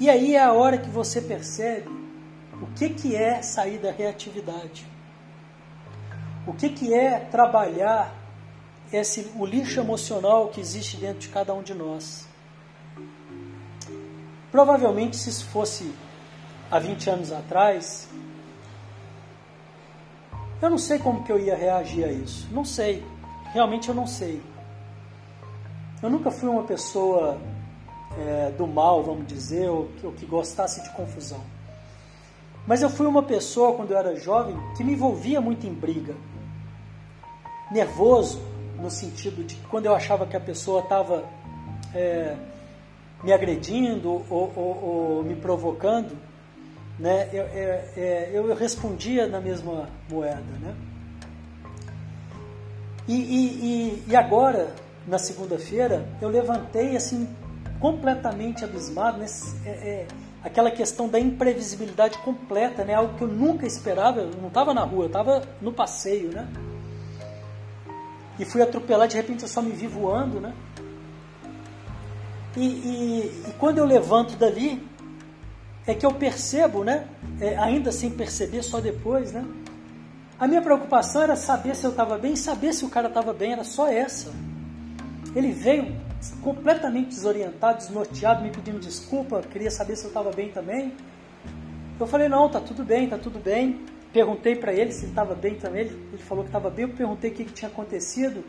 E 0.00 0.08
aí 0.08 0.34
é 0.34 0.42
a 0.42 0.52
hora 0.52 0.78
que 0.78 0.88
você 0.88 1.20
percebe 1.20 1.88
o 2.60 2.66
que, 2.74 2.88
que 2.90 3.16
é 3.16 3.42
sair 3.42 3.78
da 3.78 3.90
reatividade. 3.90 4.86
O 6.46 6.52
que, 6.52 6.70
que 6.70 6.94
é 6.94 7.18
trabalhar 7.18 8.14
esse, 8.92 9.30
o 9.36 9.44
lixo 9.44 9.80
emocional 9.80 10.48
que 10.48 10.60
existe 10.60 10.96
dentro 10.96 11.20
de 11.20 11.28
cada 11.28 11.52
um 11.54 11.62
de 11.62 11.74
nós. 11.74 12.26
Provavelmente, 14.50 15.16
se 15.16 15.28
isso 15.28 15.44
fosse 15.46 15.92
há 16.70 16.78
20 16.78 17.10
anos 17.10 17.32
atrás, 17.32 18.08
eu 20.60 20.70
não 20.70 20.78
sei 20.78 20.98
como 20.98 21.22
que 21.22 21.30
eu 21.30 21.38
ia 21.38 21.54
reagir 21.54 22.04
a 22.04 22.12
isso. 22.12 22.48
Não 22.50 22.64
sei. 22.64 23.04
Realmente 23.52 23.88
eu 23.88 23.94
não 23.94 24.06
sei. 24.06 24.42
Eu 26.02 26.10
nunca 26.10 26.30
fui 26.30 26.48
uma 26.48 26.62
pessoa 26.64 27.38
é, 28.18 28.50
do 28.50 28.66
mal, 28.66 29.02
vamos 29.02 29.26
dizer, 29.26 29.68
ou, 29.68 29.88
ou 30.02 30.12
que 30.12 30.24
gostasse 30.26 30.82
de 30.82 30.90
confusão. 30.90 31.40
Mas 32.66 32.82
eu 32.82 32.90
fui 32.90 33.06
uma 33.06 33.22
pessoa, 33.22 33.74
quando 33.74 33.92
eu 33.92 33.98
era 33.98 34.16
jovem, 34.16 34.56
que 34.76 34.84
me 34.84 34.92
envolvia 34.92 35.40
muito 35.40 35.66
em 35.66 35.72
briga. 35.72 36.14
Nervoso, 37.70 38.40
no 38.80 38.90
sentido 38.90 39.44
de 39.44 39.56
que 39.56 39.66
quando 39.66 39.86
eu 39.86 39.94
achava 39.94 40.26
que 40.26 40.36
a 40.36 40.40
pessoa 40.40 40.80
estava 40.80 41.24
é, 41.94 42.36
me 43.22 43.32
agredindo 43.32 44.08
ou, 44.08 44.26
ou, 44.30 44.84
ou, 44.84 45.24
me 45.24 45.34
provocando, 45.34 46.16
né, 46.98 47.28
eu, 47.32 47.42
é, 47.44 47.90
é, 47.96 48.30
eu, 48.32 48.54
respondia 48.54 49.26
na 49.26 49.40
mesma 49.40 49.88
moeda. 50.10 50.42
Né? 50.60 50.74
E, 53.06 53.14
e, 53.14 54.04
e 54.08 54.16
agora, 54.16 54.72
na 55.06 55.18
segunda-feira, 55.18 56.06
eu 56.20 56.28
levantei 56.28 56.96
assim 56.96 57.28
completamente 57.80 58.64
abismado, 58.64 59.18
nesse, 59.18 59.56
é, 59.66 59.70
é, 59.70 60.06
aquela 60.42 60.70
questão 60.70 61.08
da 61.08 61.18
imprevisibilidade 61.18 62.18
completa, 62.18 62.84
né? 62.84 62.94
algo 62.94 63.16
que 63.16 63.22
eu 63.22 63.28
nunca 63.28 63.66
esperava, 63.66 64.20
eu 64.20 64.30
não 64.40 64.48
estava 64.48 64.74
na 64.74 64.82
rua, 64.82 65.04
eu 65.04 65.08
estava 65.08 65.42
no 65.60 65.72
passeio, 65.72 66.30
né? 66.30 66.48
E 68.38 68.44
fui 68.44 68.62
atropelar, 68.62 69.08
de 69.08 69.16
repente 69.16 69.42
eu 69.42 69.48
só 69.48 69.60
me 69.60 69.72
vi 69.72 69.86
voando, 69.86 70.40
né? 70.40 70.54
E, 72.56 72.60
e, 72.60 73.44
e 73.48 73.52
quando 73.58 73.78
eu 73.78 73.84
levanto 73.84 74.36
dali, 74.36 74.86
é 75.86 75.94
que 75.94 76.04
eu 76.04 76.12
percebo, 76.12 76.84
né? 76.84 77.06
É, 77.40 77.56
ainda 77.56 77.90
sem 77.90 78.10
perceber, 78.10 78.62
só 78.62 78.80
depois, 78.80 79.32
né? 79.32 79.44
A 80.38 80.46
minha 80.46 80.62
preocupação 80.62 81.22
era 81.22 81.34
saber 81.34 81.74
se 81.74 81.84
eu 81.84 81.90
estava 81.90 82.16
bem, 82.16 82.36
saber 82.36 82.72
se 82.72 82.84
o 82.84 82.88
cara 82.88 83.08
estava 83.08 83.32
bem, 83.32 83.52
era 83.52 83.64
só 83.64 83.88
essa. 83.88 84.30
Ele 85.34 85.50
veio 85.50 85.96
completamente 86.42 87.08
desorientado, 87.08 87.78
desnorteado, 87.78 88.42
me 88.42 88.50
pedindo 88.50 88.78
desculpa, 88.78 89.42
queria 89.42 89.70
saber 89.70 89.96
se 89.96 90.04
eu 90.04 90.08
estava 90.08 90.30
bem 90.30 90.50
também. 90.50 90.92
Eu 91.98 92.06
falei, 92.06 92.28
não, 92.28 92.48
tá 92.48 92.60
tudo 92.60 92.84
bem, 92.84 93.08
tá 93.08 93.18
tudo 93.18 93.40
bem. 93.40 93.84
Perguntei 94.12 94.56
para 94.56 94.72
ele 94.72 94.92
se 94.92 95.04
ele 95.04 95.12
estava 95.12 95.34
bem 95.34 95.54
também, 95.54 95.82
ele, 95.82 96.08
ele 96.12 96.22
falou 96.22 96.44
que 96.44 96.48
estava 96.48 96.70
bem. 96.70 96.86
Eu 96.86 96.94
perguntei 96.94 97.30
o 97.30 97.34
que, 97.34 97.44
que 97.44 97.52
tinha 97.52 97.70
acontecido. 97.70 98.42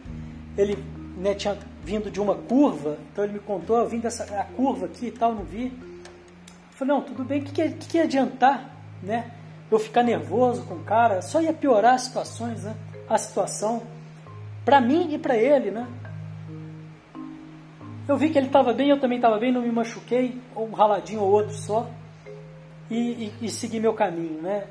Ele 0.58 0.78
né, 1.18 1.34
tinha 1.34 1.58
vindo 1.84 2.10
de 2.10 2.20
uma 2.22 2.36
curva, 2.36 2.98
então 3.12 3.24
ele 3.24 3.34
me 3.34 3.40
contou, 3.40 3.78
eu 3.78 3.88
vim 3.88 4.00
dessa 4.00 4.24
a 4.40 4.44
curva 4.46 4.86
aqui 4.86 5.08
e 5.08 5.12
tal, 5.12 5.36
não 5.36 5.44
vi. 5.44 5.66
Eu 5.66 6.72
falei, 6.72 6.94
não, 6.94 7.02
tudo 7.02 7.24
bem, 7.26 7.42
o 7.42 7.44
que, 7.44 7.52
que, 7.52 7.70
que, 7.70 7.88
que 7.88 7.98
ia 7.98 8.04
adiantar, 8.04 8.74
né? 9.04 9.32
Eu 9.70 9.78
ficar 9.78 10.02
nervoso 10.02 10.64
com 10.64 10.76
o 10.76 10.84
cara, 10.84 11.22
só 11.22 11.42
ia 11.42 11.54
piorar 11.54 11.96
as 11.96 12.04
situações, 12.04 12.64
né? 12.64 12.76
A 13.08 13.18
situação, 13.18 13.84
para 14.64 14.80
mim 14.80 15.14
e 15.14 15.20
para 15.20 15.36
ele, 15.36 15.72
né? 15.72 15.88
Eu 18.08 18.18
vi 18.18 18.30
que 18.30 18.38
ele 18.38 18.48
estava 18.48 18.74
bem, 18.74 18.90
eu 18.90 19.00
também 19.00 19.18
estava 19.18 19.38
bem, 19.38 19.52
não 19.52 19.62
me 19.62 19.72
machuquei, 19.72 20.42
um 20.56 20.72
raladinho 20.72 21.22
ou 21.22 21.30
outro 21.30 21.54
só, 21.54 21.88
e, 22.90 22.96
e, 23.42 23.46
e 23.46 23.50
segui 23.50 23.80
meu 23.80 23.94
caminho, 23.94 24.42
né? 24.42 24.66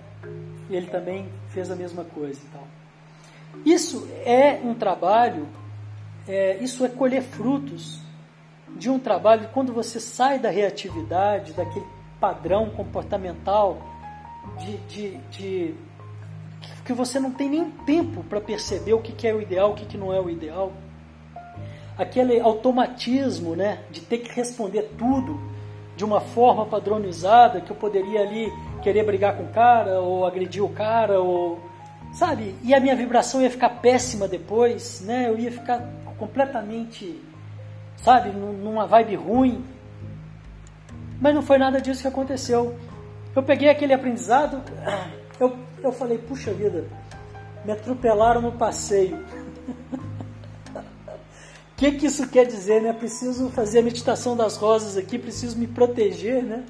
E 0.69 0.77
ele 0.77 0.87
também 0.87 1.29
fez 1.49 1.71
a 1.71 1.77
mesma 1.77 2.05
coisa 2.05 2.41
e 2.43 2.49
tal. 2.49 2.67
Isso 3.65 4.09
é 4.25 4.61
um 4.63 4.75
trabalho 4.75 5.47
é, 6.29 6.59
isso 6.59 6.85
é 6.85 6.89
colher 6.91 7.23
frutos 7.23 8.01
de 8.77 8.91
um 8.91 8.99
trabalho 8.99 9.49
quando 9.55 9.73
você 9.73 9.99
sai 9.99 10.39
da 10.39 10.51
reatividade, 10.51 11.55
daquele 11.55 11.87
padrão 12.21 12.69
comportamental 12.69 13.79
de, 14.59 14.77
de, 14.77 15.17
de 15.31 15.75
que 16.85 16.93
você 16.93 17.19
não 17.19 17.31
tem 17.31 17.49
nem 17.49 17.71
tempo 17.71 18.23
para 18.25 18.41
perceber 18.43 18.93
o 18.93 19.01
que, 19.01 19.13
que 19.13 19.27
é 19.27 19.35
o 19.35 19.41
ideal, 19.41 19.71
o 19.71 19.75
que, 19.75 19.87
que 19.87 19.97
não 19.97 20.13
é 20.13 20.21
o 20.21 20.29
ideal. 20.29 20.73
Aquele 21.97 22.39
automatismo 22.39 23.57
né, 23.57 23.83
de 23.91 24.03
ter 24.03 24.19
que 24.19 24.31
responder 24.35 24.83
tudo 24.99 25.41
de 25.97 26.05
uma 26.05 26.21
forma 26.21 26.67
padronizada, 26.67 27.61
que 27.61 27.71
eu 27.71 27.77
poderia 27.77 28.21
ali 28.21 28.53
querer 28.79 29.05
brigar 29.05 29.37
com 29.37 29.45
o 29.45 29.49
cara, 29.49 30.01
ou 30.01 30.27
agredir 30.27 30.65
o 30.65 30.69
cara, 30.69 31.21
ou. 31.21 31.61
Sabe? 32.13 32.55
E 32.63 32.75
a 32.75 32.81
minha 32.81 32.97
vibração 32.97 33.43
ia 33.43 33.51
ficar 33.51 33.69
péssima 33.69 34.27
depois, 34.27 35.03
né? 35.03 35.29
Eu 35.29 35.39
ia 35.39 35.53
ficar 35.53 35.87
completamente, 36.19 37.23
sabe, 37.99 38.31
numa 38.31 38.87
vibe 38.87 39.15
ruim. 39.15 39.65
Mas 41.21 41.35
não 41.35 41.43
foi 41.43 41.59
nada 41.59 41.81
disso 41.81 42.03
que 42.03 42.09
aconteceu. 42.09 42.77
Eu 43.35 43.43
peguei 43.43 43.69
aquele 43.69 43.93
aprendizado, 43.93 44.63
eu, 45.39 45.57
eu 45.83 45.93
falei, 45.93 46.19
puxa 46.19 46.53
vida, 46.53 46.87
me 47.65 47.73
atropelaram 47.73 48.41
no 48.41 48.53
passeio. 48.53 49.19
O 50.67 51.21
que, 51.77 51.93
que 51.93 52.07
isso 52.07 52.27
quer 52.29 52.47
dizer, 52.47 52.81
né? 52.81 52.93
Preciso 52.93 53.51
fazer 53.51 53.81
a 53.81 53.83
meditação 53.83 54.37
das 54.37 54.57
rosas 54.57 54.97
aqui, 54.97 55.19
preciso 55.19 55.59
me 55.59 55.67
proteger, 55.67 56.43
né? 56.43 56.65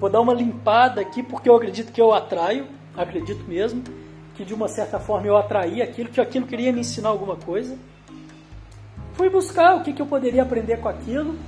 Vou 0.00 0.10
dar 0.10 0.20
uma 0.20 0.34
limpada 0.34 1.00
aqui, 1.00 1.22
porque 1.22 1.48
eu 1.48 1.54
acredito 1.54 1.92
que 1.92 2.00
eu 2.00 2.12
atraio, 2.12 2.66
acredito 2.96 3.44
mesmo, 3.46 3.84
que 4.34 4.44
de 4.44 4.54
uma 4.54 4.66
certa 4.66 4.98
forma 4.98 5.26
eu 5.26 5.36
atraí 5.36 5.82
aquilo, 5.82 6.08
que 6.08 6.20
aquilo 6.20 6.46
queria 6.46 6.72
me 6.72 6.80
ensinar 6.80 7.10
alguma 7.10 7.36
coisa 7.36 7.76
fui 9.20 9.28
buscar 9.28 9.76
o 9.76 9.82
que, 9.82 9.92
que 9.92 10.00
eu 10.00 10.06
poderia 10.06 10.40
aprender 10.40 10.78
com 10.78 10.88
aquilo, 10.88 11.38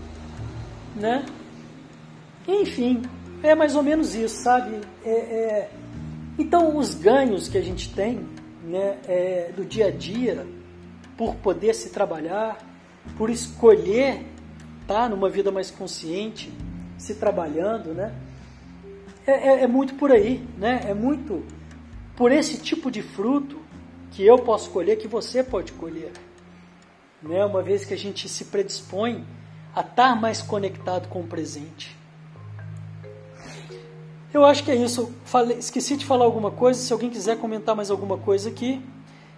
né? 0.95 1.25
Enfim, 2.47 3.01
é 3.43 3.55
mais 3.55 3.75
ou 3.75 3.83
menos 3.83 4.15
isso, 4.15 4.43
sabe? 4.43 4.79
É, 5.03 5.11
é... 5.11 5.71
Então, 6.39 6.77
os 6.77 6.95
ganhos 6.95 7.49
que 7.49 7.57
a 7.57 7.63
gente 7.63 7.91
tem 7.95 8.29
né, 8.63 8.99
é, 9.09 9.53
do 9.57 9.65
dia 9.65 9.87
a 9.87 9.91
dia, 9.91 10.47
por 11.17 11.35
poder 11.37 11.75
se 11.75 11.89
trabalhar, 11.89 12.59
por 13.17 13.31
escolher 13.31 14.27
estar 14.83 15.05
tá, 15.05 15.09
numa 15.09 15.31
vida 15.31 15.51
mais 15.51 15.71
consciente, 15.71 16.53
se 16.99 17.15
trabalhando, 17.15 17.95
né? 17.95 18.13
É, 19.27 19.33
é, 19.33 19.63
é, 19.63 19.67
muito 19.67 19.95
por 19.95 20.11
aí, 20.11 20.47
né? 20.59 20.87
É 20.89 20.95
muito 20.95 21.45
por 22.17 22.33
esse 22.33 22.59
tipo 22.59 22.91
de 22.91 23.03
fruto 23.03 23.61
que 24.11 24.25
eu 24.25 24.37
posso 24.39 24.71
colher, 24.71 24.99
que 24.99 25.09
você 25.09 25.43
pode 25.43 25.73
colher 25.73 26.13
né? 27.23 27.45
uma 27.45 27.63
vez 27.63 27.85
que 27.85 27.95
a 27.95 27.99
gente 27.99 28.29
se 28.29 28.47
predispõe 28.47 29.25
a 29.75 29.81
estar 29.81 30.21
mais 30.21 30.43
conectado 30.43 31.09
com 31.09 31.21
o 31.21 31.27
presente. 31.27 31.97
Eu 34.35 34.45
acho 34.45 34.65
que 34.65 34.71
é 34.71 34.75
isso. 34.75 35.15
Falei, 35.25 35.59
esqueci 35.59 35.97
de 35.97 36.05
falar 36.05 36.25
alguma 36.25 36.51
coisa. 36.51 36.81
Se 36.81 36.93
alguém 36.93 37.11
quiser 37.11 37.39
comentar 37.39 37.77
mais 37.77 37.91
alguma 37.91 38.19
coisa 38.19 38.49
aqui. 38.49 38.83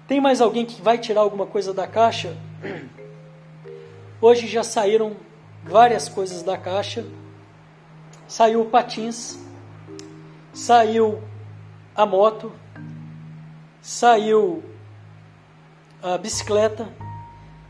Tem 0.07 0.21
mais 0.21 0.41
alguém 0.41 0.65
que 0.65 0.81
vai 0.81 0.99
tirar 0.99 1.23
alguma 1.23 1.47
coisa 1.47 1.73
da 1.73 1.87
caixa? 1.87 2.37
Hoje 4.21 4.47
já 4.47 4.63
saíram 4.63 5.17
várias 5.65 6.09
coisas 6.09 6.43
da 6.43 6.57
caixa. 6.57 7.05
Saiu 8.29 8.63
o 8.63 8.67
patins, 8.67 9.39
saiu 10.55 11.23
a 11.95 12.07
moto, 12.07 12.53
saiu 13.83 14.63
a 16.03 16.17
bicicleta, 16.17 16.89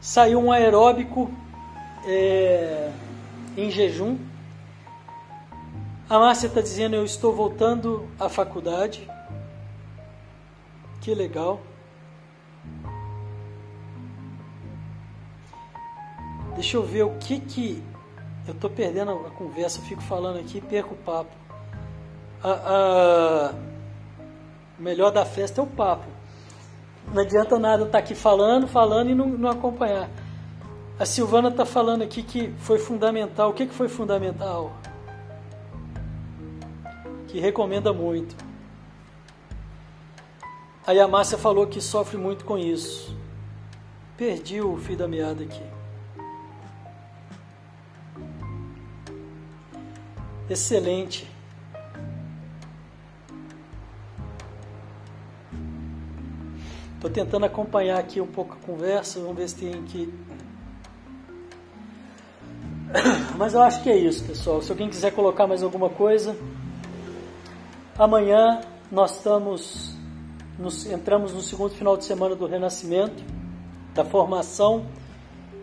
Saiu 0.04 0.38
um 0.38 0.52
aeróbico 0.52 1.30
é, 2.06 2.92
em 3.56 3.70
jejum. 3.70 4.18
A 6.10 6.18
Márcia 6.18 6.46
está 6.46 6.60
dizendo: 6.60 6.94
Eu 6.94 7.06
estou 7.06 7.34
voltando 7.34 8.06
à 8.20 8.28
faculdade. 8.28 9.08
Que 11.00 11.14
legal. 11.14 11.58
Deixa 16.54 16.76
eu 16.76 16.82
ver 16.82 17.04
o 17.04 17.16
que 17.18 17.40
que. 17.40 17.82
Eu 18.46 18.52
estou 18.52 18.68
perdendo 18.68 19.12
a 19.26 19.30
conversa, 19.30 19.80
fico 19.80 20.02
falando 20.02 20.38
aqui 20.38 20.58
e 20.58 20.60
perco 20.60 20.92
o 20.92 20.98
papo. 20.98 21.43
A, 22.44 22.50
a... 22.50 23.54
O 24.78 24.82
melhor 24.82 25.10
da 25.10 25.24
festa 25.24 25.62
é 25.62 25.64
o 25.64 25.66
papo. 25.66 26.04
Não 27.12 27.22
adianta 27.22 27.58
nada 27.58 27.84
estar 27.84 27.92
tá 27.92 27.98
aqui 27.98 28.14
falando, 28.14 28.68
falando 28.68 29.08
e 29.08 29.14
não, 29.14 29.26
não 29.26 29.50
acompanhar. 29.50 30.10
A 30.98 31.06
Silvana 31.06 31.48
está 31.48 31.64
falando 31.64 32.02
aqui 32.02 32.22
que 32.22 32.52
foi 32.58 32.78
fundamental. 32.78 33.50
O 33.50 33.54
que, 33.54 33.66
que 33.66 33.74
foi 33.74 33.88
fundamental? 33.88 34.72
Que 37.28 37.40
recomenda 37.40 37.92
muito. 37.92 38.36
A 40.86 40.92
Yamácia 40.92 41.38
falou 41.38 41.66
que 41.66 41.80
sofre 41.80 42.18
muito 42.18 42.44
com 42.44 42.58
isso. 42.58 43.16
Perdi 44.18 44.60
o 44.60 44.76
fio 44.76 44.96
da 44.96 45.08
meada 45.08 45.42
aqui. 45.42 45.62
Excelente. 50.48 51.33
Estou 57.04 57.22
tentando 57.22 57.44
acompanhar 57.44 57.98
aqui 57.98 58.18
um 58.18 58.26
pouco 58.26 58.54
a 58.54 58.66
conversa, 58.66 59.20
vamos 59.20 59.36
ver 59.36 59.46
se 59.46 59.56
tem 59.56 59.74
aqui. 59.74 60.10
Mas 63.36 63.52
eu 63.52 63.60
acho 63.60 63.82
que 63.82 63.90
é 63.90 63.96
isso, 63.98 64.24
pessoal. 64.24 64.62
Se 64.62 64.72
alguém 64.72 64.88
quiser 64.88 65.10
colocar 65.12 65.46
mais 65.46 65.62
alguma 65.62 65.90
coisa, 65.90 66.34
amanhã 67.98 68.62
nós 68.90 69.18
estamos, 69.18 69.94
nos, 70.58 70.86
entramos 70.86 71.34
no 71.34 71.42
segundo 71.42 71.74
final 71.74 71.94
de 71.94 72.06
semana 72.06 72.34
do 72.34 72.46
Renascimento, 72.46 73.22
da 73.92 74.02
formação 74.02 74.86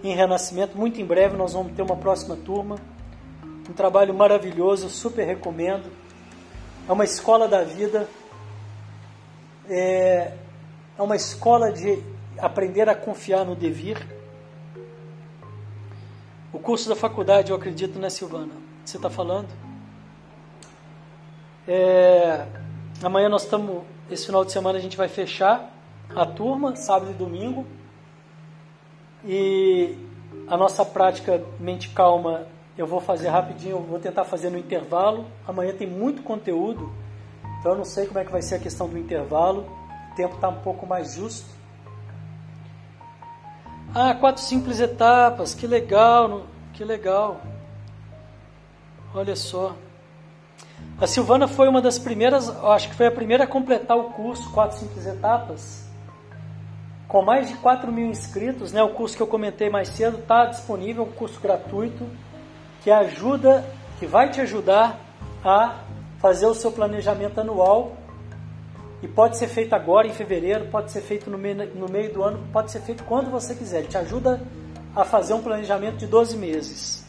em 0.03 0.13
Renascimento. 0.13 0.77
Muito 0.77 1.01
em 1.01 1.05
breve 1.05 1.35
nós 1.35 1.53
vamos 1.53 1.73
ter 1.73 1.81
uma 1.81 1.95
próxima 1.95 2.35
turma. 2.35 2.75
Um 3.67 3.73
trabalho 3.73 4.13
maravilhoso, 4.13 4.91
super 4.91 5.25
recomendo. 5.25 5.91
É 6.87 6.91
uma 6.91 7.03
escola 7.03 7.47
da 7.47 7.63
vida. 7.63 8.07
É, 9.67 10.33
é 11.01 11.03
uma 11.03 11.15
escola 11.15 11.71
de 11.71 11.99
aprender 12.37 12.87
a 12.87 12.93
confiar 12.93 13.43
no 13.43 13.55
devir. 13.55 13.97
O 16.53 16.59
curso 16.59 16.87
da 16.87 16.95
faculdade, 16.95 17.49
eu 17.49 17.57
acredito, 17.57 17.97
né, 17.97 18.07
Silvana? 18.07 18.53
Você 18.85 18.97
está 18.97 19.09
falando? 19.09 19.47
É, 21.67 22.45
amanhã 23.01 23.29
nós 23.29 23.45
estamos, 23.45 23.81
esse 24.11 24.27
final 24.27 24.45
de 24.45 24.51
semana 24.51 24.77
a 24.77 24.81
gente 24.81 24.95
vai 24.95 25.07
fechar 25.07 25.73
a 26.15 26.23
turma, 26.23 26.75
sábado 26.75 27.09
e 27.09 27.15
domingo. 27.15 27.65
E 29.25 29.97
a 30.47 30.55
nossa 30.55 30.85
prática 30.85 31.43
mente 31.59 31.89
calma 31.89 32.45
eu 32.77 32.85
vou 32.85 33.01
fazer 33.01 33.29
rapidinho, 33.29 33.77
eu 33.77 33.81
vou 33.81 33.97
tentar 33.97 34.23
fazer 34.23 34.51
no 34.51 34.57
intervalo. 34.57 35.25
Amanhã 35.47 35.73
tem 35.73 35.87
muito 35.87 36.21
conteúdo, 36.21 36.93
então 37.59 37.71
eu 37.71 37.77
não 37.79 37.85
sei 37.85 38.05
como 38.05 38.19
é 38.19 38.23
que 38.23 38.31
vai 38.31 38.43
ser 38.43 38.55
a 38.55 38.59
questão 38.59 38.87
do 38.87 38.99
intervalo 38.99 39.80
o 40.11 40.15
tempo 40.15 40.35
está 40.35 40.49
um 40.49 40.59
pouco 40.59 40.85
mais 40.85 41.13
justo. 41.13 41.49
Ah, 43.95 44.13
quatro 44.13 44.41
simples 44.41 44.79
etapas, 44.79 45.53
que 45.53 45.65
legal, 45.65 46.43
que 46.73 46.83
legal. 46.83 47.41
Olha 49.13 49.35
só. 49.35 49.75
A 50.99 51.07
Silvana 51.07 51.47
foi 51.47 51.67
uma 51.67 51.81
das 51.81 51.97
primeiras, 51.97 52.49
acho 52.49 52.89
que 52.89 52.95
foi 52.95 53.07
a 53.07 53.11
primeira 53.11 53.43
a 53.43 53.47
completar 53.47 53.97
o 53.97 54.05
curso, 54.05 54.51
quatro 54.51 54.77
simples 54.77 55.05
etapas, 55.05 55.85
com 57.07 57.21
mais 57.21 57.47
de 57.47 57.55
4 57.55 57.91
mil 57.91 58.07
inscritos. 58.07 58.71
Né? 58.71 58.81
O 58.83 58.89
curso 58.89 59.15
que 59.15 59.21
eu 59.21 59.27
comentei 59.27 59.69
mais 59.69 59.89
cedo 59.89 60.19
está 60.19 60.45
disponível, 60.45 61.03
um 61.03 61.11
curso 61.11 61.39
gratuito 61.39 62.07
que 62.81 62.89
ajuda, 62.89 63.65
que 63.99 64.05
vai 64.05 64.29
te 64.29 64.41
ajudar 64.41 64.99
a 65.43 65.79
fazer 66.19 66.45
o 66.45 66.53
seu 66.53 66.71
planejamento 66.71 67.39
anual 67.39 67.97
e 69.01 69.07
pode 69.07 69.37
ser 69.37 69.47
feito 69.47 69.73
agora 69.73 70.07
em 70.07 70.13
fevereiro, 70.13 70.67
pode 70.67 70.91
ser 70.91 71.01
feito 71.01 71.29
no 71.29 71.37
meio, 71.37 71.55
no 71.75 71.89
meio 71.89 72.13
do 72.13 72.23
ano, 72.23 72.47
pode 72.53 72.71
ser 72.71 72.81
feito 72.81 73.03
quando 73.03 73.31
você 73.31 73.55
quiser. 73.55 73.79
Ele 73.79 73.87
te 73.87 73.97
ajuda 73.97 74.41
a 74.95 75.03
fazer 75.03 75.33
um 75.33 75.41
planejamento 75.41 75.97
de 75.97 76.05
12 76.05 76.37
meses. 76.37 77.05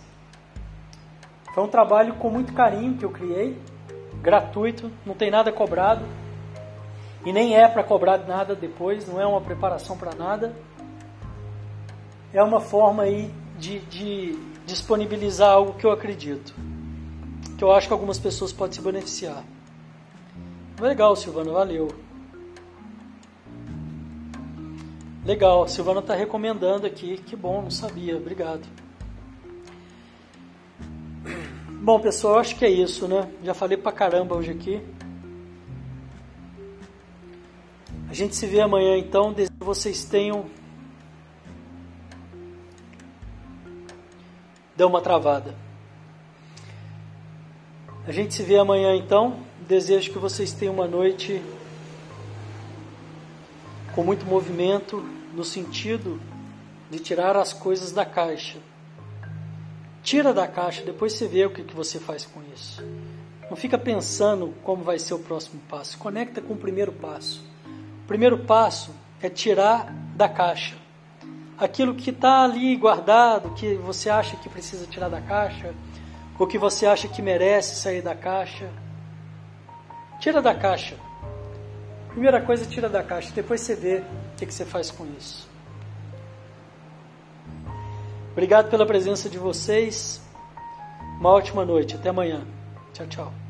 Foi 1.55 1.63
um 1.63 1.69
trabalho 1.69 2.15
com 2.15 2.31
muito 2.31 2.55
carinho 2.55 2.97
que 2.97 3.05
eu 3.05 3.11
criei, 3.11 3.61
gratuito, 4.23 4.91
não 5.05 5.15
tem 5.15 5.31
nada 5.31 5.53
cobrado. 5.53 6.07
E 7.27 7.33
nem 7.33 7.55
é 7.55 7.69
para 7.69 7.85
cobrar 7.85 8.19
nada 8.27 8.55
depois, 8.55 9.07
não 9.07 9.21
é 9.21 9.27
uma 9.27 9.41
preparação 9.41 9.97
para 9.97 10.15
nada. 10.15 10.55
É 12.33 12.43
uma 12.43 12.59
forma 12.59 13.03
aí 13.03 13.31
de, 13.59 13.81
de 13.81 14.39
disponibilizar 14.65 15.51
algo 15.51 15.75
que 15.75 15.85
eu 15.85 15.93
acredito. 15.93 16.55
Que 17.59 17.63
eu 17.63 17.71
acho 17.71 17.87
que 17.87 17.93
algumas 17.93 18.19
pessoas 18.19 18.51
podem 18.51 18.73
se 18.73 18.81
beneficiar. 18.81 19.45
Legal, 20.83 21.15
Silvana, 21.15 21.53
valeu. 21.53 21.87
Legal, 25.25 25.69
Silvana 25.69 26.01
está 26.01 26.13
recomendando 26.13 26.85
aqui. 26.85 27.19
Que 27.19 27.37
bom, 27.37 27.63
não 27.63 27.71
sabia. 27.71 28.17
Obrigado. 28.17 28.67
Bom, 31.69 32.01
pessoal, 32.01 32.41
acho 32.41 32.57
que 32.57 32.65
é 32.65 32.69
isso, 32.69 33.07
né? 33.07 33.31
Já 33.45 33.55
falei 33.55 33.77
pra 33.77 33.93
caramba 33.93 34.35
hoje 34.35 34.51
aqui. 34.51 34.83
A 38.11 38.13
gente 38.13 38.35
se 38.35 38.45
vê 38.45 38.61
amanhã, 38.61 38.99
então. 38.99 39.33
Desejo 39.33 39.53
que 39.57 39.65
vocês 39.65 40.05
tenham. 40.05 40.47
Deu 44.77 44.89
uma 44.89 45.01
travada. 45.01 45.55
A 48.05 48.11
gente 48.11 48.35
se 48.35 48.43
vê 48.43 48.59
amanhã, 48.59 48.97
então. 48.97 49.52
Desejo 49.69 50.13
que 50.13 50.19
vocês 50.19 50.53
tenham 50.53 50.75
uma 50.75 50.87
noite 50.87 51.43
com 53.95 54.03
muito 54.03 54.25
movimento, 54.27 55.03
no 55.35 55.45
sentido 55.45 56.21
de 56.91 56.99
tirar 56.99 57.37
as 57.37 57.53
coisas 57.53 57.93
da 57.93 58.05
caixa 58.05 58.59
Tira 60.03 60.35
da 60.35 60.49
caixa, 60.49 60.83
depois 60.83 61.13
você 61.13 61.29
vê 61.29 61.47
o 61.47 61.51
que, 61.51 61.63
você 61.75 62.01
faz 62.01 62.27
com 62.27 62.41
isso. 62.53 62.83
Não 63.49 63.57
fica 63.57 63.79
pensando 63.79 64.53
como 64.65 64.83
vai 64.83 64.99
ser 64.99 65.15
o 65.15 65.19
próximo 65.19 65.61
passo. 65.69 65.97
Conecta 65.97 66.41
com 66.41 66.55
o 66.55 66.57
primeiro 66.57 66.91
passo. 66.91 67.41
O 68.05 68.09
primeiro 68.09 68.39
passo 68.39 68.91
é 69.21 69.29
tirar 69.29 69.95
da 70.17 70.29
caixa 70.29 70.83
aquilo 71.57 71.95
que 71.95 72.11
está 72.11 72.43
ali 72.43 72.75
guardado, 72.75 73.55
que 73.55 73.77
você 73.77 74.11
acha 74.11 74.37
que 74.37 74.49
precisa 74.49 74.85
tirar 74.87 75.09
da 75.09 75.21
caixa, 75.21 75.73
ou 76.37 76.45
que 76.45 76.59
você 76.59 76.87
acha 76.87 77.07
que 77.07 77.23
merece 77.23 77.77
sair 77.77 78.03
da 78.03 78.17
caixa. 78.17 78.69
Tira 80.23 80.41
da 80.41 80.55
caixa. 80.55 80.95
Primeira 82.11 82.41
coisa, 82.41 82.65
tira 82.65 82.89
da 82.89 83.03
caixa. 83.03 83.33
Depois 83.35 83.61
você 83.61 83.75
vê 83.75 83.97
o 83.97 84.37
que, 84.37 84.47
que 84.47 84.55
você 84.55 84.65
faz 84.65 84.89
com 84.89 85.05
isso. 85.19 85.49
Obrigado 88.31 88.71
pela 88.71 88.87
presença 88.87 89.29
de 89.29 89.37
vocês. 89.37 90.23
Uma 91.19 91.31
ótima 91.31 91.65
noite. 91.65 91.97
Até 91.97 92.11
amanhã. 92.11 92.47
Tchau, 92.93 93.07
tchau. 93.09 93.42